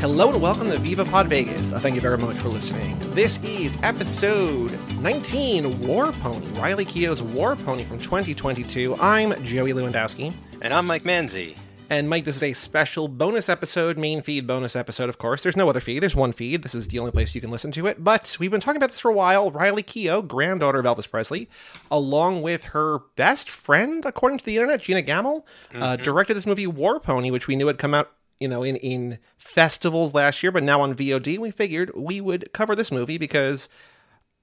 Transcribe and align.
Hello 0.00 0.30
and 0.32 0.40
welcome 0.40 0.70
to 0.70 0.78
Viva 0.78 1.04
Pod 1.04 1.26
Vegas. 1.28 1.72
Uh, 1.72 1.78
thank 1.80 1.94
you 1.94 2.00
very 2.00 2.18
much 2.18 2.36
for 2.36 2.48
listening. 2.48 2.96
This 3.14 3.38
is 3.42 3.76
episode 3.82 4.78
19, 5.00 5.80
War 5.86 6.12
Pony, 6.12 6.46
Riley 6.58 6.84
Keough's 6.84 7.22
War 7.22 7.56
Pony 7.56 7.82
from 7.84 7.98
2022. 7.98 8.96
I'm 9.00 9.32
Joey 9.44 9.72
Lewandowski. 9.72 10.34
And 10.62 10.72
I'm 10.72 10.86
Mike 10.86 11.02
Manzi. 11.04 11.56
And 11.90 12.08
Mike, 12.08 12.24
this 12.26 12.36
is 12.36 12.42
a 12.42 12.52
special 12.52 13.08
bonus 13.08 13.48
episode, 13.48 13.96
main 13.96 14.20
feed 14.20 14.46
bonus 14.46 14.76
episode, 14.76 15.08
of 15.08 15.16
course. 15.18 15.42
There's 15.42 15.56
no 15.56 15.68
other 15.70 15.80
feed, 15.80 16.00
there's 16.02 16.14
one 16.14 16.32
feed. 16.32 16.62
This 16.62 16.74
is 16.74 16.88
the 16.88 16.98
only 16.98 17.12
place 17.12 17.34
you 17.34 17.40
can 17.40 17.50
listen 17.50 17.72
to 17.72 17.86
it. 17.86 18.02
But 18.04 18.36
we've 18.38 18.50
been 18.50 18.60
talking 18.60 18.76
about 18.76 18.90
this 18.90 19.00
for 19.00 19.10
a 19.10 19.14
while. 19.14 19.50
Riley 19.50 19.82
Keough, 19.82 20.26
granddaughter 20.28 20.78
of 20.80 20.84
Elvis 20.84 21.10
Presley, 21.10 21.48
along 21.90 22.42
with 22.42 22.62
her 22.64 22.98
best 23.16 23.48
friend, 23.48 24.04
according 24.04 24.38
to 24.38 24.44
the 24.44 24.56
internet, 24.56 24.82
Gina 24.82 25.02
Gammell, 25.02 25.44
uh, 25.74 25.78
Mm-hmm. 25.96 26.02
directed 26.02 26.34
this 26.34 26.46
movie 26.46 26.66
War 26.66 27.00
Pony, 27.00 27.30
which 27.30 27.46
we 27.48 27.56
knew 27.56 27.66
had 27.68 27.78
come 27.78 27.94
out 27.94 28.10
you 28.40 28.48
know, 28.48 28.62
in 28.62 28.76
in 28.76 29.18
festivals 29.36 30.14
last 30.14 30.42
year, 30.42 30.52
but 30.52 30.62
now 30.62 30.80
on 30.80 30.94
VOD, 30.94 31.38
we 31.38 31.50
figured 31.50 31.90
we 31.94 32.20
would 32.20 32.52
cover 32.52 32.74
this 32.76 32.92
movie 32.92 33.18
because 33.18 33.68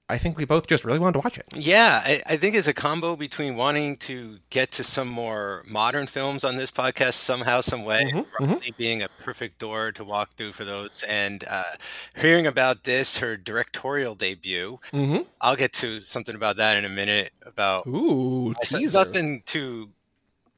I 0.08 0.20
think 0.20 0.38
we 0.38 0.46
both 0.46 0.68
just 0.68 0.86
really 0.86 1.00
wanted 1.00 1.14
to 1.14 1.20
watch 1.20 1.40
it. 1.40 1.48
Yeah, 1.56 2.00
I, 2.06 2.22
I 2.28 2.38
think 2.38 2.56
it's 2.56 2.68
a 2.68 2.76
combo 2.76 3.16
between 3.16 3.56
wanting 3.56 3.98
to 3.98 4.38
get 4.52 4.70
to 4.74 4.84
some 4.84 5.08
more 5.08 5.64
modern 5.68 6.06
films 6.06 6.44
on 6.44 6.58
this 6.58 6.70
podcast 6.70 7.14
somehow, 7.14 7.62
some 7.62 7.84
way, 7.84 8.12
Mm-hmm, 8.14 8.44
Riley 8.44 8.74
being 8.78 9.02
a 9.02 9.08
perfect 9.24 9.58
door 9.58 9.92
to 9.94 10.04
walk 10.04 10.34
through 10.36 10.52
for 10.52 10.64
those, 10.64 11.04
and 11.10 11.44
uh, 11.50 11.64
hearing 12.18 12.46
about 12.46 12.84
this, 12.84 13.18
her 13.18 13.36
directorial 13.36 14.14
debut. 14.14 14.80
Mm-hmm. 14.94 15.24
I'll 15.42 15.56
get 15.56 15.74
to 15.74 16.02
something 16.02 16.36
about 16.36 16.58
that 16.58 16.78
in 16.78 16.86
a 16.86 16.90
minute. 16.90 17.32
About 17.44 17.88
Ooh, 17.88 18.54
teaser. 18.62 18.96
nothing 18.98 19.42
too 19.48 19.90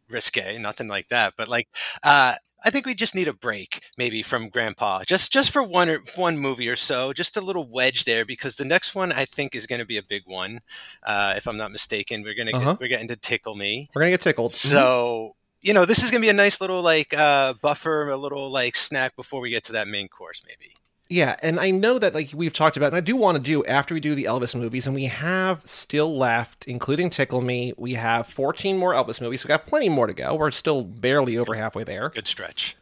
risque, 0.10 0.58
nothing 0.58 0.90
like 0.90 1.08
that. 1.08 1.36
But 1.38 1.48
like, 1.48 1.70
uh, 2.04 2.36
I 2.68 2.70
think 2.70 2.86
we 2.86 2.94
just 2.94 3.16
need 3.16 3.30
a 3.30 3.34
break, 3.34 3.82
maybe 3.98 4.22
from 4.22 4.50
Grandpa, 4.50 5.04
just 5.08 5.32
just 5.32 5.52
for 5.52 5.64
one 5.64 5.90
or 5.90 6.00
one 6.18 6.38
movie 6.38 6.68
or 6.68 6.76
so, 6.76 7.14
just 7.14 7.38
a 7.38 7.42
little 7.42 7.66
wedge 7.70 8.04
there, 8.04 8.26
because 8.26 8.58
the 8.58 8.66
next 8.66 8.94
one 8.94 9.12
I 9.14 9.24
think 9.26 9.56
is 9.56 9.66
going 9.66 9.80
to 9.80 9.86
be 9.86 9.98
a 9.98 10.04
big 10.04 10.24
one, 10.26 10.60
uh, 11.04 11.34
if 11.38 11.48
I'm 11.48 11.56
not 11.58 11.72
mistaken. 11.72 12.24
We're 12.24 12.36
gonna 12.36 12.52
Uh-huh. 12.58 12.72
get, 12.74 12.80
we're 12.82 12.90
getting 12.90 13.08
to 13.08 13.16
tickle 13.16 13.56
me, 13.56 13.90
We're 13.96 14.02
gonna 14.02 14.12
get 14.12 14.22
tickled. 14.22 14.52
so. 14.52 15.34
You 15.62 15.74
know, 15.74 15.86
this 15.86 16.04
is 16.04 16.12
going 16.12 16.22
to 16.22 16.26
be 16.26 16.30
a 16.30 16.34
nice 16.34 16.62
little 16.62 16.84
like 16.84 17.16
uh, 17.18 17.56
buffer, 17.64 18.08
a 18.12 18.16
little 18.16 18.48
like 18.52 18.76
snack 18.76 19.16
before 19.16 19.42
we 19.42 19.50
get 19.50 19.64
to 19.66 19.72
that 19.72 19.88
main 19.88 20.08
course, 20.08 20.44
maybe. 20.46 20.76
Yeah, 21.10 21.36
and 21.42 21.60
I 21.60 21.72
know 21.72 22.00
that 22.00 22.14
like 22.14 22.32
we've 22.36 22.52
talked 22.52 22.76
about, 22.76 22.88
and 22.88 22.98
I 22.98 23.02
do 23.02 23.16
want 23.16 23.38
to 23.38 23.42
do 23.44 23.64
after 23.66 23.94
we 23.94 24.00
do 24.02 24.14
the 24.14 24.26
Elvis 24.26 24.54
movies, 24.56 24.88
and 24.88 24.96
we 24.96 25.06
have 25.06 25.66
still 25.66 26.18
left, 26.18 26.66
including 26.66 27.10
Tickle 27.10 27.42
Me, 27.42 27.74
we 27.78 27.94
have 27.94 28.28
14 28.28 28.78
more 28.78 28.94
Elvis 28.94 29.22
movies. 29.22 29.44
We 29.44 29.48
got 29.48 29.66
plenty 29.68 29.88
more 29.90 30.08
to 30.08 30.14
go. 30.14 30.36
We're 30.36 30.52
still 30.52 30.84
barely 30.84 31.38
over 31.38 31.54
halfway 31.56 31.84
there. 31.86 32.10
Good 32.10 32.28
stretch. 32.28 32.76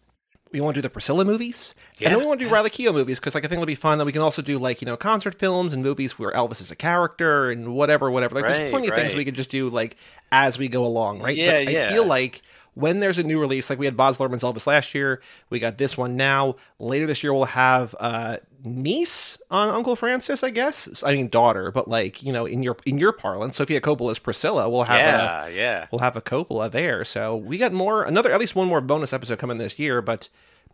We 0.52 0.62
want 0.62 0.76
to 0.76 0.78
do 0.80 0.84
the 0.84 0.90
Priscilla 0.90 1.26
movies, 1.26 1.76
Yeah. 2.00 2.08
and 2.08 2.14
then 2.16 2.20
we 2.22 2.28
want 2.28 2.40
to 2.40 2.48
do 2.48 2.52
Riley 2.54 2.70
Keough 2.70 2.94
movies 2.94 3.20
because 3.20 3.36
like 3.36 3.44
I 3.44 3.48
think 3.48 3.58
it'll 3.58 3.66
be 3.66 3.76
fun 3.76 3.98
that 3.98 4.06
we 4.06 4.12
can 4.14 4.22
also 4.22 4.42
do 4.42 4.58
like 4.58 4.82
you 4.82 4.86
know 4.86 4.96
concert 4.96 5.36
films 5.38 5.74
and 5.74 5.84
movies 5.84 6.18
where 6.18 6.32
Elvis 6.32 6.62
is 6.62 6.72
a 6.72 6.76
character 6.76 7.50
and 7.52 7.76
whatever, 7.76 8.10
whatever. 8.10 8.36
Like 8.36 8.46
there's 8.46 8.60
Right, 8.60 8.72
plenty 8.72 8.88
of 8.88 8.96
things 8.96 9.14
we 9.16 9.26
could 9.26 9.36
just 9.36 9.50
do 9.50 9.70
like 9.70 9.98
as 10.32 10.58
we 10.58 10.68
go 10.70 10.86
along, 10.86 11.22
right? 11.22 11.36
Yeah, 11.36 11.64
but 11.66 11.74
yeah. 11.74 11.90
I 11.90 11.92
feel 11.92 12.06
like 12.06 12.42
when 12.76 13.00
there's 13.00 13.18
a 13.18 13.24
new 13.24 13.40
release, 13.40 13.70
like 13.70 13.80
we 13.80 13.86
had 13.86 13.98
Baz 13.98 14.18
Luhrmann's 14.18 14.44
Elvis 14.44 14.68
last 14.68 14.94
year, 14.94 15.22
we 15.50 15.60
got 15.60 15.78
this 15.78 15.98
one 15.98 16.16
now. 16.16 16.56
Later 16.80 17.08
this 17.08 17.24
year, 17.24 17.34
we'll 17.34 17.46
have 17.46 17.96
uh, 18.00 18.38
niece 18.64 19.38
on 19.50 19.70
Uncle 19.70 19.96
Francis, 19.96 20.44
I 20.44 20.50
guess. 20.52 21.04
I 21.06 21.14
mean 21.14 21.30
daughter, 21.30 21.72
but 21.72 21.88
like 21.88 22.22
you 22.22 22.32
know 22.34 22.46
in 22.46 22.62
your 22.64 22.78
in 22.86 22.98
your 22.98 23.12
parlance, 23.14 23.58
Sofia 23.58 23.82
Coppola's 23.82 24.20
Priscilla. 24.20 24.70
We'll 24.70 24.84
have 24.84 25.00
a, 25.00 25.02
Yeah, 25.02 25.48
yeah. 25.56 25.88
we'll 25.92 26.00
have 26.00 26.16
a 26.16 26.22
Coppola 26.22 26.70
there. 26.72 27.04
So 27.06 27.36
we 27.36 27.58
got 27.58 27.74
more, 27.74 28.04
another, 28.04 28.32
at 28.32 28.40
least 28.40 28.56
one 28.56 28.68
more 28.68 28.82
bonus 28.82 29.14
episode 29.14 29.40
coming 29.40 29.58
this 29.58 29.80
year, 29.80 30.02
but 30.02 30.30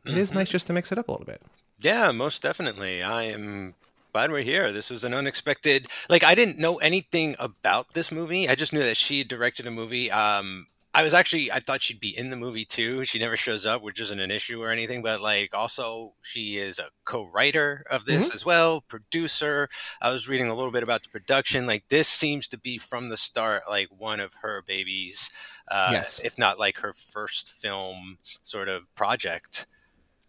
it 0.06 0.18
is 0.18 0.34
nice 0.34 0.50
just 0.50 0.68
to 0.68 0.74
mix 0.74 0.92
it 0.92 0.98
up 0.98 1.08
a 1.08 1.12
little 1.12 1.26
bit. 1.28 1.42
Yeah, 1.80 2.12
most 2.12 2.42
definitely. 2.42 3.04
I 3.04 3.24
am 3.24 3.76
glad 4.14 4.32
we're 4.32 4.42
here. 4.42 4.72
This 4.72 4.90
was 4.90 5.04
an 5.04 5.14
unexpected. 5.14 5.88
Like 6.10 6.24
I 6.24 6.34
didn't 6.36 6.58
know 6.58 6.78
anything 6.78 7.36
about 7.40 7.94
this 7.94 8.12
movie. 8.12 8.50
I 8.50 8.56
just 8.56 8.74
knew 8.74 8.80
that 8.84 8.98
she 8.98 9.24
directed 9.24 9.68
a 9.68 9.72
movie. 9.72 10.10
Um, 10.12 10.68
I 10.94 11.04
was 11.04 11.14
actually 11.14 11.50
I 11.52 11.62
thought 11.62 11.82
she'd 11.82 12.02
be 12.02 12.18
in 12.18 12.30
the 12.32 12.36
movie 12.36 12.66
too. 12.66 13.06
She 13.06 13.18
never 13.18 13.38
shows 13.38 13.66
up, 13.66 13.82
which 13.82 14.02
isn't 14.02 14.20
an 14.20 14.30
issue 14.30 14.62
or 14.62 14.70
anything. 14.70 15.02
But 15.02 15.22
like 15.22 15.54
also 15.56 16.14
she 16.22 16.58
is 16.58 16.80
a 16.80 16.90
co-writer 17.06 17.86
of 17.90 18.04
this 18.06 18.34
as 18.36 18.46
well, 18.46 18.82
producer. 18.82 19.70
I 20.02 20.12
was 20.12 20.28
reading 20.28 20.50
a 20.50 20.56
little 20.56 20.72
bit 20.72 20.84
about 20.84 21.04
the 21.04 21.10
production. 21.10 21.66
Like 21.66 21.88
this 21.88 22.10
seems 22.10 22.48
to 22.50 22.60
be 22.60 22.78
from 22.78 23.08
the 23.08 23.16
start 23.18 23.64
like 23.70 23.88
one 23.98 24.20
of 24.20 24.34
her 24.42 24.64
babies, 24.68 25.30
uh, 25.70 25.90
Yes. 25.94 26.20
if 26.24 26.38
not 26.38 26.60
like 26.60 26.80
her 26.80 26.92
first 26.92 27.50
film 27.52 28.18
sort 28.42 28.68
of 28.68 28.94
project 28.94 29.68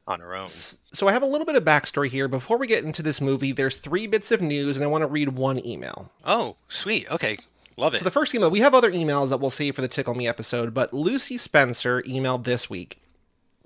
on 0.06 0.20
her 0.20 0.34
own. 0.34 0.48
So 0.48 1.06
I 1.08 1.12
have 1.12 1.22
a 1.22 1.26
little 1.26 1.44
bit 1.44 1.54
of 1.56 1.64
backstory 1.64 2.08
here. 2.08 2.28
Before 2.28 2.56
we 2.58 2.66
get 2.66 2.84
into 2.84 3.02
this 3.02 3.20
movie, 3.20 3.52
there's 3.52 3.78
three 3.78 4.06
bits 4.06 4.30
of 4.32 4.40
news, 4.40 4.76
and 4.76 4.84
I 4.84 4.88
want 4.88 5.02
to 5.02 5.06
read 5.06 5.28
one 5.30 5.64
email. 5.64 6.10
Oh, 6.24 6.56
sweet. 6.68 7.08
Okay. 7.10 7.38
Love 7.76 7.94
it. 7.94 7.98
So 7.98 8.04
the 8.04 8.10
first 8.10 8.34
email, 8.34 8.50
we 8.50 8.60
have 8.60 8.74
other 8.74 8.90
emails 8.92 9.30
that 9.30 9.38
we'll 9.40 9.50
save 9.50 9.74
for 9.74 9.80
the 9.82 9.88
Tickle 9.88 10.14
Me 10.14 10.28
episode, 10.28 10.74
but 10.74 10.92
Lucy 10.92 11.36
Spencer 11.38 12.02
emailed 12.02 12.44
this 12.44 12.68
week. 12.68 12.98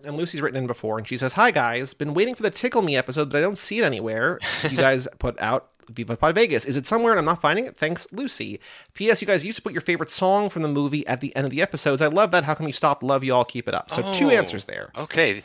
And 0.05 0.17
Lucy's 0.17 0.41
written 0.43 0.59
in 0.59 0.67
before, 0.67 0.99
and 0.99 1.09
she 1.09 1.17
says, 1.17 1.33
Hi 1.33 1.51
guys, 1.51 1.95
been 1.95 2.15
waiting 2.15 2.35
for 2.35 2.43
the 2.43 2.51
Tickle 2.51 2.83
Me 2.83 2.97
episode, 2.97 3.31
but 3.31 3.39
I 3.39 3.41
don't 3.41 3.59
see 3.59 3.79
it 3.79 3.85
anywhere. 3.85 4.39
You 4.71 4.77
guys 4.77 5.09
put 5.19 5.41
out 5.41 5.71
Viva 5.89 6.17
Pod 6.17 6.35
Vegas. 6.35 6.65
Is 6.65 6.77
it 6.77 6.87
somewhere 6.87 7.13
and 7.13 7.19
I'm 7.19 7.25
not 7.25 7.41
finding 7.41 7.65
it? 7.65 7.77
Thanks, 7.77 8.07
Lucy. 8.13 8.61
P.S. 8.95 9.21
You 9.21 9.27
guys 9.27 9.45
used 9.45 9.57
to 9.57 9.63
put 9.63 9.73
your 9.73 9.81
favorite 9.81 10.11
song 10.11 10.49
from 10.51 10.63
the 10.63 10.69
movie 10.69 11.07
at 11.07 11.21
the 11.21 11.35
end 11.35 11.45
of 11.47 11.51
the 11.51 11.63
episodes. 11.63 12.03
I 12.03 12.07
love 12.09 12.31
that. 12.33 12.45
How 12.45 12.55
come 12.55 12.67
you 12.67 12.73
stopped? 12.73 13.03
Love 13.03 13.25
you 13.25 13.33
all. 13.35 13.45
Keep 13.45 13.69
it 13.69 13.75
up. 13.75 13.91
So 13.91 14.13
two 14.13 14.27
Oh. 14.29 14.31
answers 14.31 14.67
there. 14.67 14.91
okay. 14.97 15.43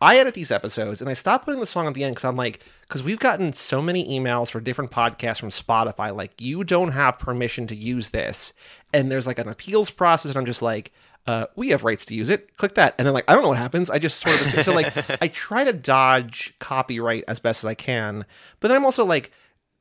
I 0.00 0.16
edit 0.16 0.34
these 0.34 0.50
episodes 0.50 1.00
and 1.00 1.10
I 1.10 1.14
stopped 1.14 1.44
putting 1.44 1.60
the 1.60 1.66
song 1.66 1.86
at 1.86 1.94
the 1.94 2.04
end 2.04 2.14
because 2.14 2.24
I'm 2.24 2.36
like, 2.36 2.60
because 2.82 3.02
we've 3.02 3.18
gotten 3.18 3.52
so 3.52 3.82
many 3.82 4.18
emails 4.18 4.50
for 4.50 4.60
different 4.60 4.90
podcasts 4.90 5.40
from 5.40 5.50
Spotify, 5.50 6.14
like, 6.14 6.40
you 6.40 6.64
don't 6.64 6.92
have 6.92 7.18
permission 7.18 7.66
to 7.66 7.74
use 7.74 8.10
this. 8.10 8.54
And 8.92 9.12
there's 9.12 9.26
like 9.26 9.38
an 9.38 9.48
appeals 9.48 9.90
process, 9.90 10.30
and 10.30 10.38
I'm 10.38 10.46
just 10.46 10.62
like, 10.62 10.92
uh, 11.26 11.46
we 11.54 11.68
have 11.68 11.84
rights 11.84 12.06
to 12.06 12.14
use 12.14 12.30
it. 12.30 12.56
Click 12.56 12.74
that. 12.74 12.94
And 12.98 13.06
then, 13.06 13.12
like, 13.12 13.28
I 13.28 13.34
don't 13.34 13.42
know 13.42 13.50
what 13.50 13.58
happens. 13.58 13.90
I 13.90 13.98
just 13.98 14.20
sort 14.20 14.40
of, 14.40 14.64
so 14.64 14.72
like, 14.72 14.92
I 15.22 15.28
try 15.28 15.64
to 15.64 15.72
dodge 15.72 16.54
copyright 16.58 17.24
as 17.28 17.38
best 17.38 17.62
as 17.62 17.68
I 17.68 17.74
can. 17.74 18.24
But 18.60 18.68
then 18.68 18.78
I'm 18.78 18.84
also 18.86 19.04
like, 19.04 19.30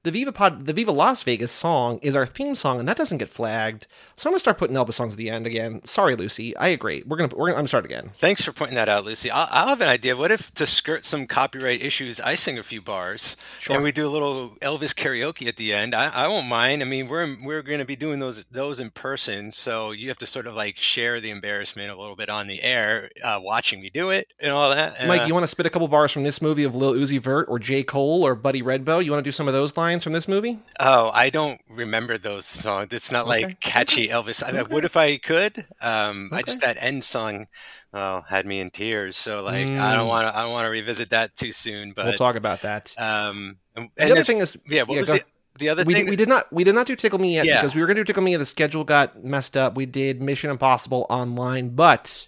the 0.03 0.11
Viva 0.11 0.31
Pod, 0.31 0.65
the 0.65 0.71
Viva 0.71 0.91
Las 0.93 1.23
Vegas 1.23 1.51
song 1.51 1.99
is 2.01 2.15
our 2.15 2.25
theme 2.25 2.55
song, 2.55 2.79
and 2.79 2.87
that 2.87 2.95
doesn't 2.95 3.17
get 3.17 3.27
flagged. 3.27 3.85
So 4.15 4.29
I'm 4.29 4.31
gonna 4.31 4.39
start 4.39 4.57
putting 4.57 4.77
Elvis 4.77 4.93
songs 4.93 5.13
at 5.15 5.17
the 5.17 5.29
end 5.29 5.45
again. 5.45 5.81
Sorry, 5.83 6.15
Lucy. 6.15 6.55
I 6.55 6.69
agree. 6.69 7.03
We're 7.05 7.17
gonna, 7.17 7.35
we're 7.35 7.47
gonna, 7.47 7.55
I'm 7.55 7.59
gonna 7.59 7.67
start 7.67 7.83
again. 7.83 8.11
Thanks 8.13 8.41
for 8.41 8.53
pointing 8.53 8.75
that 8.75 8.87
out, 8.87 9.03
Lucy. 9.03 9.29
I'll, 9.29 9.47
I'll 9.51 9.67
have 9.67 9.81
an 9.81 9.89
idea. 9.89 10.15
What 10.15 10.31
if, 10.31 10.53
to 10.53 10.65
skirt 10.65 11.03
some 11.03 11.27
copyright 11.27 11.81
issues, 11.81 12.21
I 12.21 12.35
sing 12.35 12.57
a 12.57 12.63
few 12.63 12.81
bars 12.81 13.35
and 13.69 13.83
we 13.83 13.91
do 13.91 14.07
a 14.07 14.09
little 14.09 14.51
Elvis 14.61 14.93
karaoke 14.95 15.47
at 15.49 15.57
the 15.57 15.73
end? 15.73 15.93
I, 15.93 16.09
I 16.13 16.27
won't 16.29 16.47
mind. 16.47 16.81
I 16.81 16.85
mean, 16.85 17.09
we're 17.09 17.35
we're 17.43 17.61
going 17.61 17.79
to 17.79 17.85
be 17.85 17.97
doing 17.97 18.19
those 18.19 18.45
those 18.45 18.79
in 18.79 18.91
person, 18.91 19.51
so 19.51 19.91
you 19.91 20.07
have 20.07 20.17
to 20.19 20.25
sort 20.25 20.47
of 20.47 20.53
like 20.53 20.77
share 20.77 21.19
the 21.19 21.29
embarrassment 21.29 21.91
a 21.91 21.99
little 21.99 22.15
bit 22.15 22.29
on 22.29 22.47
the 22.47 22.63
air, 22.63 23.09
uh, 23.21 23.39
watching 23.41 23.81
me 23.81 23.89
do 23.89 24.11
it 24.11 24.27
and 24.39 24.53
all 24.53 24.69
that. 24.69 25.05
Mike, 25.07 25.23
Uh, 25.23 25.25
you 25.25 25.33
want 25.33 25.43
to 25.43 25.47
spit 25.49 25.65
a 25.65 25.69
couple 25.69 25.89
bars 25.89 26.13
from 26.13 26.23
this 26.23 26.41
movie 26.41 26.63
of 26.63 26.73
Lil 26.73 26.93
Uzi 26.93 27.19
Vert 27.19 27.47
or 27.49 27.59
J. 27.59 27.83
Cole 27.83 28.25
or 28.25 28.33
Buddy 28.33 28.61
Red 28.61 28.85
Bow? 28.85 28.99
You 28.99 29.11
want 29.11 29.25
to 29.25 29.27
do 29.27 29.33
some 29.33 29.49
of 29.49 29.53
those 29.53 29.75
lines 29.75 29.88
from 29.97 30.13
this 30.13 30.27
movie? 30.27 30.59
Oh, 30.79 31.09
I 31.11 31.31
don't 31.31 31.59
remember 31.67 32.19
those 32.19 32.45
songs. 32.45 32.93
It's 32.93 33.11
not 33.11 33.25
Okay. 33.27 33.45
like 33.45 33.59
catchy 33.59 34.09
Elvis. 34.09 34.43
I 34.43 34.61
would 34.61 34.85
if 34.85 34.95
I 34.95 35.17
could. 35.17 35.65
Um, 35.81 36.29
I 36.31 36.43
just 36.43 36.61
that 36.61 36.77
end 36.79 37.03
song, 37.03 37.47
oh, 37.91 38.21
had 38.29 38.45
me 38.45 38.59
in 38.59 38.69
tears. 38.69 39.17
So 39.17 39.41
like, 39.43 39.67
I 39.69 39.95
don't 39.95 40.05
Mm. 40.05 40.07
want 40.07 40.27
to. 40.27 40.37
I 40.37 40.43
don't 40.43 40.51
want 40.51 40.65
to 40.65 40.69
revisit 40.69 41.09
that 41.09 41.35
too 41.35 41.51
soon. 41.51 41.93
But 41.93 42.05
we'll 42.05 42.13
talk 42.17 42.35
about 42.35 42.61
that. 42.61 42.93
Um, 42.97 43.57
and, 43.75 43.89
the 43.95 44.11
other 44.11 44.23
thing 44.23 44.37
is, 44.37 44.55
yeah. 44.67 44.83
What 44.83 44.93
yeah, 44.93 44.99
was 44.99 45.09
go- 45.09 45.15
the, 45.15 45.23
the 45.57 45.69
other 45.69 45.83
we, 45.85 45.93
thing? 45.95 46.05
did, 46.05 46.09
we 46.11 46.15
did 46.15 46.29
not 46.29 46.53
we 46.53 46.63
did 46.63 46.75
not 46.75 46.85
do 46.85 46.95
Tickle 46.95 47.19
Me 47.19 47.33
yet 47.33 47.45
Yeah. 47.45 47.61
because 47.61 47.73
we 47.73 47.81
were 47.81 47.87
going 47.87 47.97
to 47.97 48.03
do 48.03 48.05
Tickle 48.07 48.21
Me. 48.23 48.33
And 48.35 48.41
the 48.41 48.45
schedule 48.45 48.83
got 48.83 49.23
messed 49.23 49.57
up. 49.57 49.75
We 49.75 49.85
did 49.87 50.21
Mission 50.21 50.51
Impossible 50.51 51.07
online, 51.09 51.69
but 51.69 52.27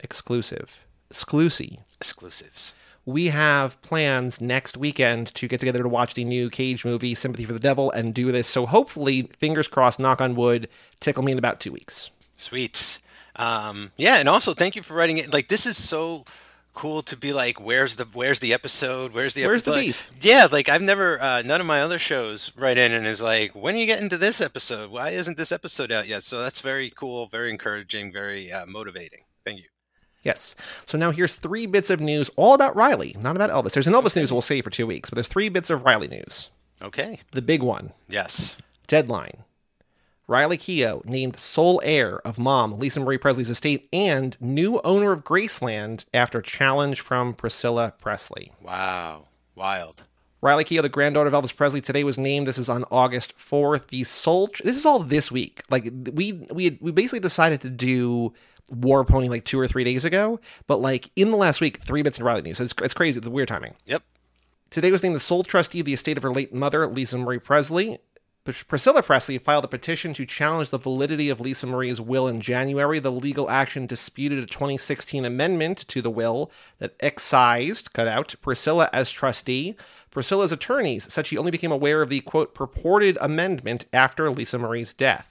exclusive, 0.00 0.80
exclusive. 1.10 1.76
exclusives. 2.00 2.72
We 3.06 3.26
have 3.26 3.80
plans 3.82 4.40
next 4.40 4.76
weekend 4.76 5.34
to 5.34 5.48
get 5.48 5.58
together 5.60 5.82
to 5.82 5.88
watch 5.88 6.14
the 6.14 6.24
new 6.24 6.50
Cage 6.50 6.84
movie, 6.84 7.14
Sympathy 7.14 7.44
for 7.44 7.52
the 7.52 7.58
Devil, 7.58 7.90
and 7.92 8.14
do 8.14 8.30
this. 8.30 8.46
So 8.46 8.66
hopefully, 8.66 9.22
fingers 9.38 9.68
crossed, 9.68 9.98
knock 9.98 10.20
on 10.20 10.34
wood, 10.34 10.68
Tickle 11.00 11.22
Me 11.22 11.32
in 11.32 11.38
about 11.38 11.60
two 11.60 11.72
weeks. 11.72 12.10
Sweet. 12.34 12.98
Um, 13.36 13.92
yeah, 13.96 14.16
and 14.16 14.28
also 14.28 14.54
thank 14.54 14.76
you 14.76 14.82
for 14.82 14.94
writing 14.94 15.18
it. 15.18 15.32
Like 15.32 15.48
this 15.48 15.64
is 15.66 15.76
so 15.76 16.24
cool 16.74 17.02
to 17.02 17.16
be 17.16 17.32
like, 17.32 17.60
where's 17.60 17.96
the 17.96 18.04
where's 18.04 18.38
the 18.40 18.52
episode? 18.52 19.12
Where's 19.12 19.34
the 19.34 19.46
Where's 19.46 19.62
the 19.64 19.72
episode? 19.72 19.86
beef? 19.86 20.10
Yeah, 20.20 20.46
like 20.50 20.68
I've 20.68 20.82
never 20.82 21.20
uh, 21.20 21.42
none 21.42 21.60
of 21.60 21.66
my 21.66 21.82
other 21.82 21.98
shows 21.98 22.52
write 22.56 22.78
in 22.78 22.92
and 22.92 23.06
is 23.06 23.20
like, 23.22 23.54
when 23.54 23.74
are 23.74 23.78
you 23.78 23.86
getting 23.86 24.08
to 24.10 24.18
this 24.18 24.40
episode? 24.40 24.90
Why 24.90 25.10
isn't 25.10 25.36
this 25.36 25.52
episode 25.52 25.90
out 25.90 26.06
yet? 26.06 26.22
So 26.22 26.40
that's 26.40 26.60
very 26.60 26.90
cool, 26.90 27.26
very 27.26 27.50
encouraging, 27.50 28.12
very 28.12 28.52
uh, 28.52 28.66
motivating. 28.66 29.20
Thank 29.44 29.60
you. 29.60 29.64
Yes. 30.22 30.54
So 30.86 30.98
now 30.98 31.10
here's 31.10 31.36
three 31.36 31.66
bits 31.66 31.88
of 31.90 32.00
news 32.00 32.30
all 32.36 32.54
about 32.54 32.76
Riley, 32.76 33.16
not 33.20 33.36
about 33.36 33.50
Elvis. 33.50 33.72
There's 33.72 33.86
an 33.86 33.94
Elvis 33.94 34.16
news 34.16 34.32
we'll 34.32 34.42
save 34.42 34.64
for 34.64 34.70
two 34.70 34.86
weeks, 34.86 35.08
but 35.10 35.14
there's 35.16 35.28
three 35.28 35.48
bits 35.48 35.70
of 35.70 35.84
Riley 35.84 36.08
news. 36.08 36.50
Okay. 36.82 37.20
The 37.32 37.42
big 37.42 37.62
one 37.62 37.92
Yes. 38.08 38.56
deadline. 38.86 39.44
Riley 40.26 40.58
Keough 40.58 41.04
named 41.06 41.36
sole 41.36 41.80
heir 41.84 42.18
of 42.24 42.38
mom 42.38 42.78
Lisa 42.78 43.00
Marie 43.00 43.18
Presley's 43.18 43.50
estate 43.50 43.88
and 43.92 44.36
new 44.40 44.80
owner 44.84 45.10
of 45.10 45.24
Graceland 45.24 46.04
after 46.14 46.40
challenge 46.40 47.00
from 47.00 47.34
Priscilla 47.34 47.92
Presley. 47.98 48.52
Wow. 48.62 49.24
Wild. 49.56 50.02
Riley 50.42 50.64
Keough, 50.64 50.82
the 50.82 50.88
granddaughter 50.88 51.28
of 51.28 51.34
Elvis 51.34 51.54
Presley, 51.54 51.80
today 51.80 52.04
was 52.04 52.16
named. 52.16 52.46
This 52.46 52.56
is 52.58 52.68
on 52.70 52.84
August 52.90 53.36
4th. 53.36 53.88
The 53.88 54.04
sole. 54.04 54.48
This 54.64 54.76
is 54.76 54.86
all 54.86 55.00
this 55.00 55.30
week. 55.32 55.62
Like 55.68 55.90
we 56.12 56.32
we 56.50 56.64
had, 56.64 56.78
we 56.80 56.92
basically 56.92 57.20
decided 57.20 57.60
to 57.62 57.68
do 57.68 58.32
War 58.70 59.04
Pony 59.04 59.28
like 59.28 59.44
two 59.44 59.58
or 59.58 59.68
three 59.68 59.84
days 59.84 60.04
ago, 60.04 60.40
but 60.66 60.76
like 60.76 61.10
in 61.16 61.30
the 61.30 61.36
last 61.36 61.60
week, 61.60 61.80
three 61.82 62.02
bits 62.02 62.18
in 62.18 62.24
Riley 62.24 62.42
news. 62.42 62.60
It's, 62.60 62.74
it's 62.82 62.94
crazy. 62.94 63.18
It's 63.18 63.28
weird 63.28 63.48
timing. 63.48 63.74
Yep. 63.86 64.02
Today 64.70 64.92
was 64.92 65.02
named 65.02 65.16
the 65.16 65.20
sole 65.20 65.42
trustee 65.42 65.80
of 65.80 65.86
the 65.86 65.94
estate 65.94 66.16
of 66.16 66.22
her 66.22 66.30
late 66.30 66.54
mother, 66.54 66.86
Lisa 66.86 67.18
Marie 67.18 67.38
Presley. 67.38 67.98
Priscilla 68.44 69.02
Presley 69.02 69.36
filed 69.36 69.64
a 69.64 69.68
petition 69.68 70.14
to 70.14 70.24
challenge 70.24 70.70
the 70.70 70.78
validity 70.78 71.28
of 71.28 71.40
Lisa 71.40 71.66
Marie's 71.66 72.00
will 72.00 72.26
in 72.26 72.40
January. 72.40 72.98
The 72.98 73.12
legal 73.12 73.50
action 73.50 73.86
disputed 73.86 74.38
a 74.38 74.46
2016 74.46 75.24
amendment 75.24 75.86
to 75.88 76.00
the 76.00 76.10
will 76.10 76.50
that 76.78 76.96
excised, 77.00 77.92
cut 77.92 78.08
out, 78.08 78.34
Priscilla 78.40 78.88
as 78.92 79.10
trustee. 79.10 79.76
Priscilla's 80.10 80.52
attorneys 80.52 81.12
said 81.12 81.26
she 81.26 81.36
only 81.36 81.50
became 81.50 81.70
aware 81.70 82.00
of 82.00 82.08
the 82.08 82.20
quote 82.20 82.54
purported 82.54 83.18
amendment 83.20 83.84
after 83.92 84.30
Lisa 84.30 84.58
Marie's 84.58 84.94
death. 84.94 85.29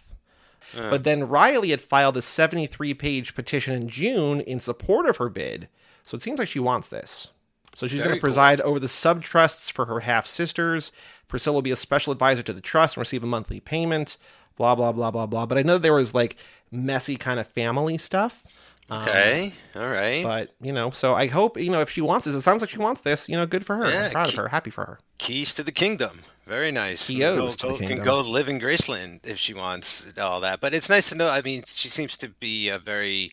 Uh. 0.78 0.90
But 0.90 1.04
then 1.04 1.28
Riley 1.28 1.70
had 1.70 1.82
filed 1.82 2.18
a 2.18 2.22
73 2.22 2.94
page 2.94 3.36
petition 3.36 3.74
in 3.74 3.90
June 3.90 4.42
in 4.42 4.60
support 4.60 5.08
of 5.08 5.18
her 5.18 5.30
bid. 5.30 5.70
So 6.04 6.16
it 6.16 6.22
seems 6.22 6.40
like 6.40 6.48
she 6.48 6.60
wants 6.60 6.90
this. 6.90 7.28
So 7.76 7.88
she's 7.88 8.02
going 8.02 8.16
to 8.16 8.22
preside 8.22 8.60
cool. 8.60 8.72
over 8.72 8.80
the 8.80 8.88
sub 8.88 9.22
trusts 9.22 9.70
for 9.70 9.86
her 9.86 10.02
half 10.02 10.28
sisters. 10.28 10.92
Priscilla 11.28 11.54
will 11.54 11.62
be 11.62 11.72
a 11.72 11.78
special 11.78 12.12
advisor 12.12 12.44
to 12.44 12.54
the 12.54 12.62
trust 12.62 12.98
and 12.98 13.02
receive 13.02 13.24
a 13.24 13.28
monthly 13.28 13.60
payment. 13.60 14.18
Blah 14.58 14.76
blah 14.76 14.92
blah 14.92 15.12
blah 15.12 15.26
blah. 15.26 15.46
But 15.46 15.58
I 15.58 15.62
know 15.62 15.78
there 15.78 15.94
was 15.94 16.14
like 16.14 16.36
messy 16.72 17.16
kind 17.16 17.40
of 17.40 17.48
family 17.48 17.98
stuff. 17.98 18.44
Okay, 18.92 19.54
um, 19.76 19.82
all 19.82 19.90
right. 19.90 20.24
But 20.24 20.52
you 20.60 20.74
know, 20.74 20.90
so 20.90 21.14
I 21.14 21.28
hope 21.28 21.58
you 21.58 21.70
know 21.70 21.82
if 21.82 21.90
she 21.90 22.02
wants 22.02 22.26
this, 22.26 22.36
it 22.36 22.42
sounds 22.42 22.62
like 22.62 22.72
she 22.72 22.80
wants 22.80 23.02
this. 23.02 23.30
You 23.30 23.38
know, 23.38 23.46
good 23.46 23.66
for 23.66 23.76
her. 23.76 23.90
Yeah, 23.90 24.06
I'm 24.06 24.12
proud 24.12 24.28
key, 24.28 24.34
of 24.34 24.38
her. 24.40 24.48
Happy 24.50 24.72
for 24.72 24.86
her. 24.86 25.00
Keys 25.20 25.54
to 25.54 25.64
the 25.64 25.72
kingdom. 25.72 26.24
Very 26.50 26.72
nice. 26.72 27.06
Keys 27.06 27.20
go, 27.20 27.48
go, 27.48 27.78
Can 27.78 28.02
go 28.02 28.22
live 28.22 28.50
in 28.50 28.60
Graceland 28.60 29.20
if 29.24 29.38
she 29.38 29.54
wants 29.54 30.08
all 30.18 30.40
that. 30.42 30.60
But 30.60 30.74
it's 30.74 30.90
nice 30.90 31.10
to 31.10 31.16
know. 31.16 31.30
I 31.30 31.44
mean, 31.44 31.62
she 31.68 31.90
seems 31.90 32.18
to 32.18 32.30
be 32.30 32.70
a 32.70 32.80
very 32.80 33.32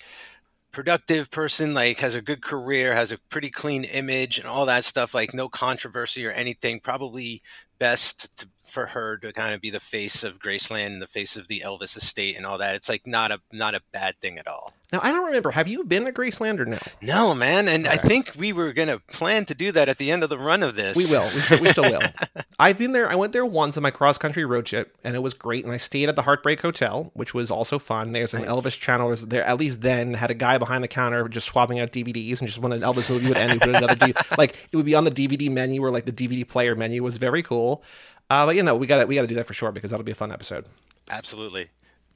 productive 0.70 1.30
person, 1.30 1.72
like 1.72 2.00
has 2.00 2.14
a 2.14 2.20
good 2.20 2.42
career, 2.42 2.94
has 2.94 3.12
a 3.12 3.18
pretty 3.30 3.48
clean 3.48 3.84
image 3.84 4.38
and 4.38 4.46
all 4.46 4.66
that 4.66 4.84
stuff, 4.84 5.14
like 5.14 5.32
no 5.32 5.48
controversy 5.48 6.26
or 6.26 6.30
anything. 6.30 6.78
Probably 6.78 7.40
best 7.78 8.36
to 8.36 8.48
for 8.76 8.84
her 8.88 9.16
to 9.16 9.32
kind 9.32 9.54
of 9.54 9.62
be 9.62 9.70
the 9.70 9.80
face 9.80 10.22
of 10.22 10.38
Graceland 10.38 10.88
and 10.88 11.00
the 11.00 11.06
face 11.06 11.38
of 11.38 11.48
the 11.48 11.62
Elvis 11.64 11.96
estate 11.96 12.36
and 12.36 12.44
all 12.44 12.58
that. 12.58 12.74
It's 12.74 12.90
like 12.90 13.06
not 13.06 13.32
a 13.32 13.40
not 13.50 13.74
a 13.74 13.80
bad 13.90 14.16
thing 14.20 14.36
at 14.36 14.46
all. 14.46 14.74
Now 14.92 15.00
I 15.02 15.12
don't 15.12 15.24
remember. 15.24 15.50
Have 15.52 15.66
you 15.66 15.82
been 15.82 16.04
to 16.04 16.12
Graceland 16.12 16.60
or 16.60 16.66
no? 16.66 16.76
No, 17.00 17.34
man. 17.34 17.68
And 17.68 17.86
I 17.86 17.96
think 17.96 18.32
we 18.36 18.52
were 18.52 18.74
gonna 18.74 18.98
plan 18.98 19.46
to 19.46 19.54
do 19.54 19.72
that 19.72 19.88
at 19.88 19.96
the 19.96 20.10
end 20.10 20.22
of 20.22 20.28
the 20.28 20.38
run 20.38 20.62
of 20.62 20.76
this. 20.76 20.94
We 20.94 21.06
will. 21.06 21.24
We 21.32 21.40
still, 21.40 21.60
we 21.62 21.68
still 21.70 21.84
will. 21.84 22.02
I've 22.58 22.76
been 22.76 22.92
there. 22.92 23.10
I 23.10 23.14
went 23.14 23.32
there 23.32 23.46
once 23.46 23.78
on 23.78 23.82
my 23.82 23.90
cross 23.90 24.18
country 24.18 24.44
road 24.44 24.66
trip, 24.66 24.94
and 25.02 25.16
it 25.16 25.20
was 25.20 25.32
great. 25.32 25.64
And 25.64 25.72
I 25.72 25.78
stayed 25.78 26.10
at 26.10 26.16
the 26.16 26.22
Heartbreak 26.22 26.60
Hotel, 26.60 27.10
which 27.14 27.32
was 27.32 27.50
also 27.50 27.78
fun. 27.78 28.12
There's 28.12 28.34
an 28.34 28.42
nice. 28.42 28.50
Elvis 28.50 28.78
channel. 28.78 29.16
There 29.16 29.42
at 29.42 29.58
least 29.58 29.80
then 29.80 30.12
had 30.12 30.30
a 30.30 30.34
guy 30.34 30.58
behind 30.58 30.84
the 30.84 30.88
counter 30.88 31.26
just 31.30 31.46
swapping 31.46 31.80
out 31.80 31.92
DVDs, 31.92 32.40
and 32.40 32.46
just 32.46 32.58
when 32.58 32.72
an 32.72 32.82
Elvis 32.82 33.08
movie 33.08 33.28
would 33.28 33.38
end, 33.38 33.52
he 33.54 33.58
put 33.58 33.70
another 33.70 33.94
D- 33.94 34.12
like 34.36 34.68
it 34.70 34.76
would 34.76 34.86
be 34.86 34.94
on 34.94 35.04
the 35.04 35.10
DVD 35.10 35.50
menu 35.50 35.82
or 35.82 35.90
like 35.90 36.04
the 36.04 36.12
DVD 36.12 36.46
player 36.46 36.76
menu. 36.76 37.00
It 37.00 37.04
was 37.04 37.16
very 37.16 37.42
cool. 37.42 37.82
Uh, 38.30 38.46
but 38.46 38.56
you 38.56 38.62
know, 38.62 38.76
we 38.76 38.86
got 38.86 39.00
to 39.00 39.06
we 39.06 39.14
got 39.14 39.22
to 39.22 39.26
do 39.26 39.34
that 39.36 39.46
for 39.46 39.54
sure 39.54 39.72
because 39.72 39.90
that'll 39.90 40.04
be 40.04 40.12
a 40.12 40.16
fun 40.16 40.32
episode. 40.32 40.64
Absolutely. 41.10 41.68